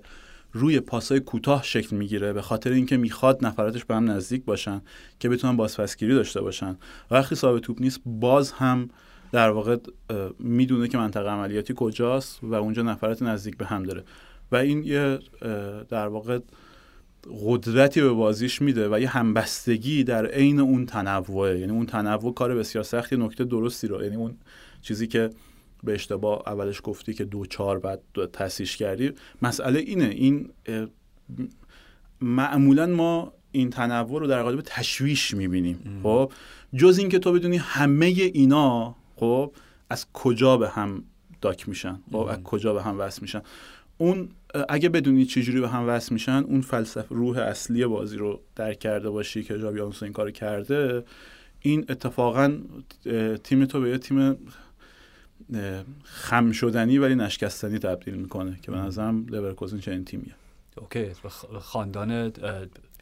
[0.54, 4.82] روی پاسای کوتاه شکل می‌گیره به خاطر اینکه می‌خواد نفراتش به هم نزدیک باشن
[5.20, 6.78] که بتونن بازپسگیری داشته باشن.
[7.12, 8.90] وقتی صاحب توپ نیست باز هم
[9.32, 9.78] در واقع
[10.40, 14.04] می‌دونه که منطقه عملیاتی کجاست و اونجا نفرات نزدیک به هم داره.
[14.52, 15.20] و این یه
[15.90, 16.40] در واقع
[17.46, 21.60] قدرتی به بازیش میده و یه همبستگی در عین اون تنوعه.
[21.60, 24.04] یعنی اون تنوع کار بسیار سختی نکته درستی رو.
[24.04, 24.38] یعنی اون
[24.82, 25.30] چیزی که
[25.84, 28.02] به اشتباه اولش گفتی که دو چهار بعد
[28.34, 29.12] تاسیش کردی.
[29.42, 30.06] مسئله اینه.
[30.06, 30.50] این
[32.22, 36.02] معمولا ما این تنوع رو در قالب تشویش می‌بینیم.
[36.04, 36.32] خب؟
[36.76, 39.52] جز اینکه تو بدونی همه اینا خب
[39.90, 41.04] از کجا به هم
[41.42, 43.42] داک میشن؟ خب از کجا به هم وصل میشن؟
[43.98, 44.30] اون
[44.70, 49.10] اگه بدونی چجوری به هم وصل میشن اون فلسفه روح اصلی بازی رو درک کرده
[49.10, 51.04] باشی که جابی آلونسو این کار کرده
[51.60, 52.58] این اتفاقا
[53.44, 54.38] تیم تو به یه تیم
[56.04, 60.36] خم شدنی ولی نشکستنی تبدیل می‌کنه که به نظرم لورکوزن چنین تیمیه.
[60.76, 61.06] اوکی
[61.60, 62.32] خاندان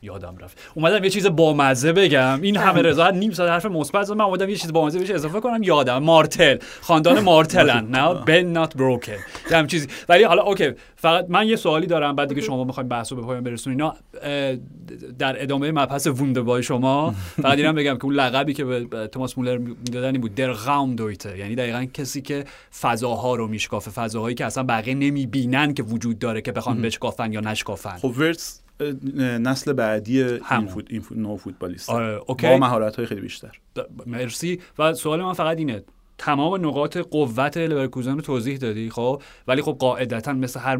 [0.05, 0.57] یادم رفت.
[0.73, 2.41] اومدم یه چیز بامزه بگم.
[2.41, 5.63] این همه رضا نیم ساعت حرف مثبت من اومدم یه چیز بامزه بهش اضافه کنم.
[5.63, 5.97] یادم.
[5.97, 6.57] مارتل.
[6.81, 7.87] خاندان مارتلن.
[7.87, 9.17] نه بن نات بروکن
[9.51, 9.87] هم چیزی.
[10.09, 10.71] ولی حالا اوکی.
[10.95, 12.15] فقط من یه سوالی دارم.
[12.15, 13.81] بعد دیگه شما می‌خوایم بحثو به پایان برسونین.
[13.81, 13.95] اینا
[15.19, 19.57] در ادامه مبحث ووندبای شما فقط دیدم بگم که اون لقبی که به توماس مولر
[19.57, 20.35] می‌دادن این بود.
[20.35, 21.37] در غام دویته.
[21.37, 22.45] یعنی دقیقا کسی که
[22.81, 23.91] فضاها رو میشکافه.
[23.91, 27.97] فضاهایی که اصلا بقیه نمی‌بینن که وجود داره که بخوان بشکافن یا نشکافن.
[27.97, 28.61] خب ورس
[29.17, 33.51] نسل بعدی این, فوت، این فوت، نو فوتبالیست آره، با مهارت های خیلی بیشتر.
[34.05, 34.59] مرسی.
[34.79, 35.83] و سوال من فقط اینه.
[36.17, 40.79] تمام نقاط قوت لورکوزن رو توضیح دادی خب؟ ولی خب قاعدتا مثل هر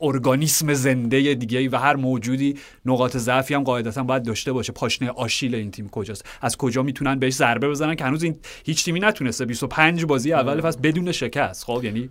[0.00, 2.54] ارگانیسم زنده دیگه و هر موجودی
[2.86, 4.72] نقاط ضعفی هم قاعدتا باید داشته باشه.
[4.72, 8.84] پاشنه آشیل این تیم کجاست؟ از کجا می‌تونن بهش ضربه بزنن که هنوز این هیچ
[8.84, 12.10] تیمی نتونسته؟ 25 بازی اول فصل بدون شکست خب؟ یعنی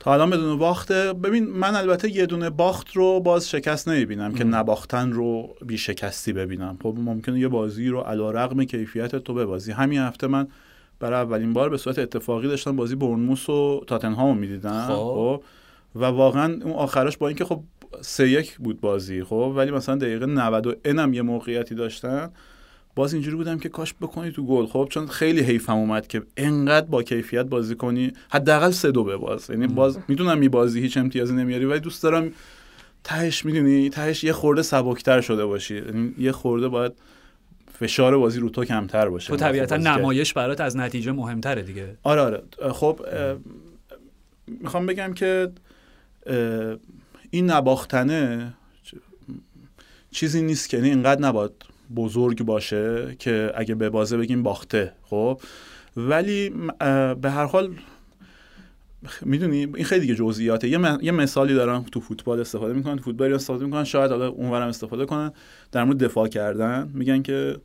[0.00, 4.44] تا الان بدون باخت ببین من البته یه دونه باخت رو باز شکست نمی‌بینم که
[4.44, 6.78] نباختن رو بی شکستی ببینم.
[6.82, 9.72] خب ممکنه یه بازی رو علا رقم کیفیت تو ببازی.
[9.72, 10.48] همین هفته من
[11.00, 14.94] برای اولین بار به صورت اتفاقی داشتم بازی برنموس و تاتنهام می‌دیدم خب.
[14.94, 15.42] خب.
[15.94, 17.62] و واقعا اون آخرش با اینکه خب
[18.00, 19.52] سه یک بود بازی خب.
[19.56, 22.30] ولی مثلا دقیقه 90 هم یه موقعیتی داشتن.
[22.96, 24.66] باز اینجوری بودم که کاش بکنی تو گل.
[24.66, 28.12] خب چون خیلی حیفم اومد که انقدر با کیفیت بازی کنی.
[28.30, 29.50] حداقل سه دو باز.
[29.50, 32.32] یعنی باز می‌دونم میبازی هیچ امتیازی نمیاری ولی دوست دارم
[33.04, 35.74] تهش می‌دونی تهش یه خورده سبکتر شده باشی.
[35.74, 36.92] یعنی یه خورده باید
[37.72, 39.28] فشار بازی رو تو کمتر باشه.
[39.28, 41.96] تو طبیعتا نمایش برات از نتیجه مهمتره دیگه.
[42.02, 42.42] آره آره.
[42.72, 43.00] خب
[44.46, 45.52] می‌خوام بگم که
[47.30, 48.52] این نباختنه
[50.10, 51.52] چیزی نیست که یعنی اینقدر نباید
[51.96, 55.40] بزرگ باشه که اگه به بازه بگیم باخته خب؟
[55.96, 56.52] ولی
[57.20, 57.74] به هر حال
[59.22, 60.68] می‌دونی این خیلی دیگه جزئیاته.
[60.68, 65.06] یه, یه مثالی دارم تو فوتبال استفاده می‌کنن فوتبال استفاده می‌کنن شاید حالا اونورم استفاده
[65.06, 65.32] کنن.
[65.72, 67.56] در مورد دفاع کردن میگن که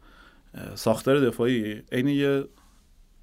[0.75, 2.43] ساختار دفاعی عین یه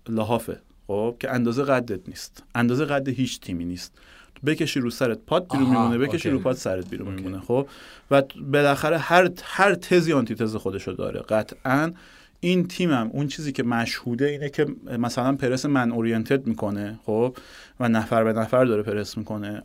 [0.09, 2.43] لحافه خب؟ که اندازه قدت نیست.
[2.55, 3.99] اندازه قد هیچ تیمی نیست.
[4.47, 7.69] بکشی رو سرت پاد بیرون میمونه بکشی رو پاد سرت بیرون میمونه خب؟
[8.11, 11.21] و بالاخره هر هر تزی آنتی تز خودشو داره.
[11.21, 11.93] قطعا
[12.41, 14.67] این تیمم اون چیزی که مشهوده اینه که
[14.99, 17.37] مثلا پرس من اورینتد می‌کنه خب؟
[17.81, 19.63] و نفر به نفر داره پرس می‌کنه.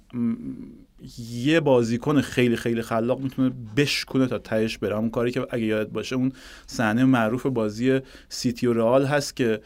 [1.29, 4.97] یه بازیکن خیلی خیلی خلاق می‌تونه بشکنه تا تهش بره.
[4.97, 6.31] اون کاری که اگه یادت باشه اون
[6.67, 9.61] صحنه معروف بازی سیتی و رئال هست که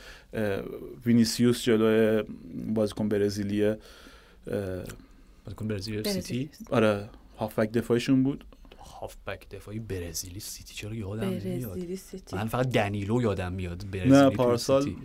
[1.05, 2.23] وینیسیوس جلوی
[2.67, 3.77] بازیکن برزیلیه.
[5.45, 8.45] بازیکن برزیل سیتی؟ آره هافبک دفاعشون بود.
[8.79, 10.73] هافبک دفاعی برزیلی سیتی.
[10.73, 11.77] چرا یادم نمیاد؟
[12.33, 14.95] من فقط دنیلو یادم میاد برزیلی نه پارسال.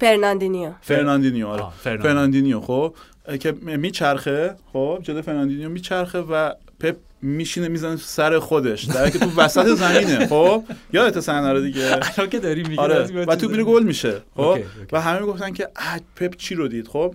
[0.00, 0.72] فرناندینیو.
[0.80, 1.70] فرناندینیو آره.
[1.70, 2.60] فرناندینیو.
[2.60, 2.94] خب.
[3.40, 5.00] که میچرخه خب.
[5.02, 8.84] جلو فرناندینیو میچرخه و پپ میشینه می‌زنه سر خودش.
[8.84, 13.24] در که تو وسط زمینه خب؟ یادت صحنه رو دیگه؟ الان که داری میگی آره.
[13.24, 14.58] و تو میره گل میشه خب؟
[14.92, 15.68] و همه گفتن که
[16.16, 17.14] پپ چی رو دید؟ خب؟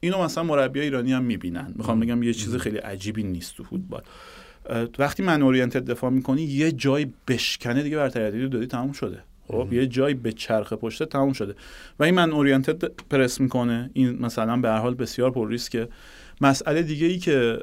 [0.00, 1.74] اینو مثلا مربی ایرانی هم می‌بینن.
[1.76, 4.02] می‌خوام بگم یه چیز خیلی عجیبی نیست تو فوتبال.
[4.98, 9.18] وقتی man oriented دفاع می‌کنی یه جای بشکنه دیگه برتری دادی تموم شده.
[9.48, 11.54] خب؟ یه جای به چرخ پشته تموم شده.
[11.98, 13.90] و این من اورینتد پرس می‌کنه.
[13.92, 15.88] این مثلا به هر حال بسیار پر ریسکه.
[16.40, 17.58] مسئله دیگه ای که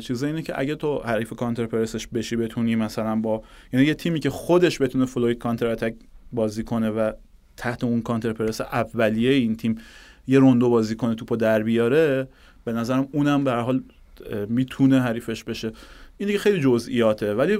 [0.00, 3.42] چیزا اینه که اگه تو حریف کانتر پرسش بشی بتونی مثلا با
[3.72, 5.94] یعنی یه تیمی که خودش بتونه فلوید کانتر اتک
[6.32, 7.12] بازی کنه و
[7.56, 9.78] تحت اون کانتر پرس اولیه این تیم
[10.26, 12.28] یه روندو بازی کنه توپو در بیاره
[12.64, 13.82] به نظرم اونم به حال
[14.48, 15.72] می‌تونه حریفش بشه.
[16.18, 17.34] این دیگه خیلی جزئیاته.
[17.34, 17.58] ولی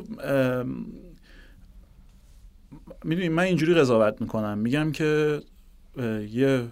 [3.04, 4.58] می‌دونی من اینجوری قضاوت می‌کنم.
[4.58, 5.40] میگم که
[6.30, 6.64] یه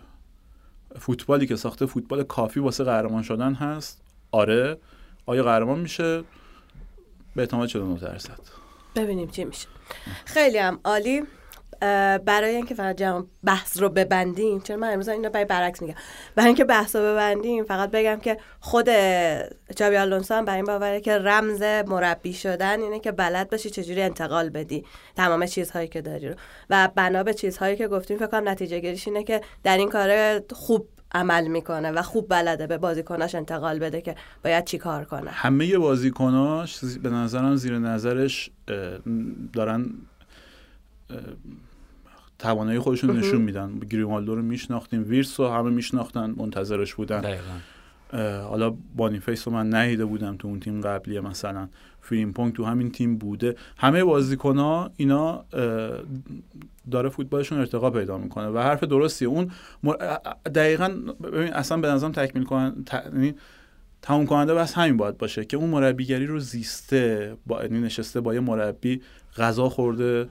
[0.99, 4.03] فوتبالی که ساخته فوتبال کافی واسه قهرمان شدن هست.
[4.33, 4.77] آره.
[5.27, 6.25] آیا قهرمان میشه؟
[7.37, 8.39] به احتمال 49 درصد.
[8.97, 9.69] ببینیم چی میشه.
[10.25, 11.23] خیلی هم عالی.
[12.25, 15.95] برای اینکه فقط جمع بحث رو ببندیم چرا من امروز اینو برای برعکس میگم.
[16.35, 18.89] برای اینکه بحث رو ببندیم فقط بگم که خود
[19.77, 24.03] جابی آلونسو هم برای این باوره که رمز مربی شدن اینه که بلد باشی چجوری
[24.03, 24.85] انتقال بدی.
[25.17, 26.35] تمام چیزهایی که داری رو.
[26.71, 30.41] و بنا به چیزهایی که گفتیم فکر کنم نتیجه گیریش اینه که در این کار
[30.53, 34.15] خوب عمل می‌کنه و خوب بلده به بازیکناش انتقال بده که
[34.45, 35.31] باید چی کار کنه.
[35.31, 38.51] همه بازیکناش به نظرم زیر نظرش
[39.53, 39.87] دارن
[42.39, 43.79] توانایی خودشون نشون میدن.
[43.79, 47.21] گریمالدو رو میشناختیم ویرس رو همه میشناختن منتظرش بودن.
[47.21, 47.59] دقیقا.
[48.49, 51.69] حالا بانیفیس رو من نهیده بودم تو اون تیم قبلیه مثلا
[52.01, 53.57] فریمپونگ تو همین تیم بوده.
[53.77, 55.45] همه بازیکن ها اینا
[56.91, 59.29] داره فوتبالشون ارتقا پیدا می‌کنه و حرف درستیه.
[59.29, 59.51] اون
[60.55, 60.89] دقیقا
[61.23, 62.85] ببین اصلا به نظرم تکمیل کنن
[63.15, 63.35] یعنی
[64.03, 68.35] تمام کننده بس همین باید باشه که اون مربیگری رو زیسته با یعنی نشسته با
[68.35, 69.03] یه مربی
[69.37, 70.29] غذا خورده.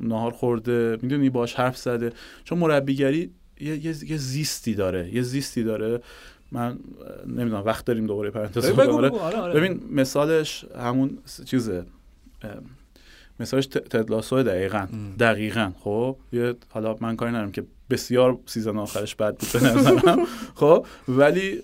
[0.00, 0.98] نهار خورده.
[1.02, 2.12] می‌دونی باش حرف زده.
[2.44, 3.30] چون مربیگری
[3.60, 5.14] یه, یه،, زیستی داره.
[5.14, 6.00] یه زیستی داره.
[6.52, 6.78] من
[7.26, 9.54] نمی‌دونم وقت داریم دوباره پرانتز آره، آره.
[9.54, 11.84] ببین مثالش همون چیزه.
[13.40, 14.86] مثالش تد لاسو دقیقا.
[15.18, 15.72] دقیقا.
[15.80, 20.26] خب؟ یه حالا من کاری ندارم که بسیار season آخرش بد بود به نظرم.
[20.60, 21.62] خب؟ ولی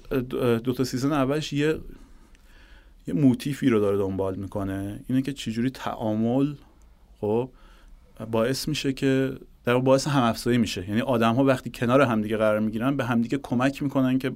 [0.65, 1.79] دو تا season اولش یه
[3.07, 5.01] یه motif ی رو داره دنبال می‌کنه.
[5.09, 6.55] اینه که چجوری تعامل
[7.21, 7.51] خب؟
[8.31, 9.33] باعث میشه که
[9.65, 10.89] در باعث هم افزایی میشه.
[10.89, 14.33] یعنی آدم ها وقتی کنار همدیگه قرار می‌گیرن به همدیگه کمک می‌کنن که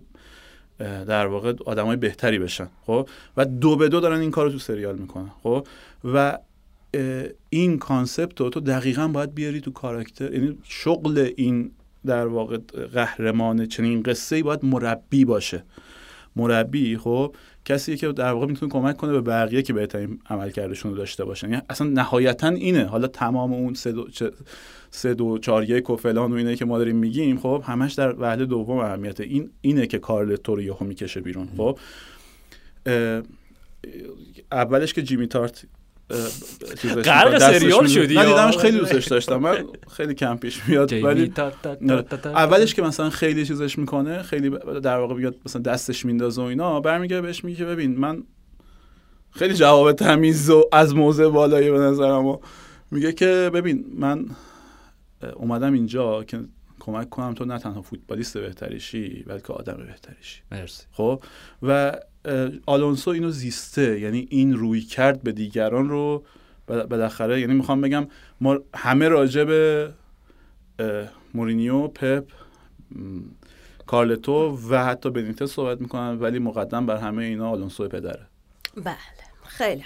[0.79, 2.69] در واقع آدم های بهتری بشن.
[2.87, 5.31] خب؟ و دو به دو دارن این کار رو تو سریال می‌کنن.
[5.43, 5.67] خب؟
[6.05, 6.39] و
[7.51, 10.35] این concept رو تو دقیقا باید بیاری تو کاراکتر.
[10.35, 11.71] یعنی شغل این
[12.07, 12.59] در واقع
[12.93, 15.65] قهرمان چنین قصه ای باید مربی باشه.
[16.37, 20.97] مربی خب؟ کسی که در واقع می‌تونه کمک کنه به بقیه که بهترین عملکردشون رو
[20.97, 21.51] داشته باشن.
[21.51, 22.85] یعنی اصلا نهایتا اینه.
[22.85, 24.09] حالا تمام اون سه دو,
[24.91, 28.15] سه دو چار یک و فلان و اینه که ما داریم میگیم خب همش در
[28.19, 31.49] وهله دوم اهمیت این اینه که کارلتو رو یهو می‌کشه بیرون.
[31.57, 31.79] خب
[34.53, 35.65] اولش که جیمی تارت
[37.05, 41.33] غرق سریال شدی؟ من دیدمش خیلی دوستش داشتم من خیلی کم پیش میاد ولی
[42.25, 44.51] اولش که مثلا خیلی چیزش می‌کنه خیلی
[44.83, 48.23] در واقع بیاد مثلا دستش میندازه و اینا برمیگه بهش میگه ببین من
[49.31, 52.39] خیلی جواب تمیز و از موضع بالایی به نظرم
[52.91, 54.27] میگه که ببین من
[55.37, 56.41] اومدم اینجا که
[56.81, 60.85] کمک کنم تو نه تنها فوتبالیست بهتریشی بلکه آدم بهتریشی مرسی.
[60.93, 61.23] خب؟
[61.63, 61.93] و
[62.67, 64.01] آلونسو اینو زیسته.
[64.01, 66.25] یعنی این رویکرد به دیگران رو
[66.67, 68.07] بالاخره یعنی می‌خوام بگم
[68.41, 69.93] ما همه راجع به
[71.35, 72.25] مورینیو پپ
[73.87, 78.27] کارلتو و حتی بنیتس صحبت می‌کنن ولی مقدم بر همه اینا آلونسو پدره.
[78.77, 78.97] بله
[79.47, 79.83] خیلی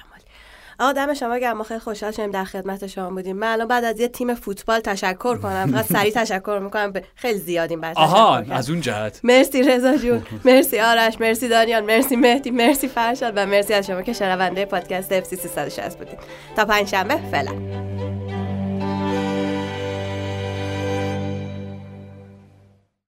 [0.81, 1.57] آقا دم شما گرم.
[1.57, 3.37] ما خیلی خوشحال شدیم در خدمت شما بودیم.
[3.37, 5.73] من الان بعد از یه تیم فوتبال تشکر کنم.
[5.73, 6.93] فقط سریع تشکر می‌کنم.
[7.15, 9.21] خیلی زیادیم بعد آها از اون جهت.
[9.25, 10.23] مرسی رضا جون.
[10.45, 15.13] مرسی آرش مرسی دانیال مرسی مهدی مرسی فرشاد و مرسی از شما که شنونده پادکست
[15.13, 16.19] FC 360 بودید.
[16.57, 17.53] تا پنج شنبه فعلا.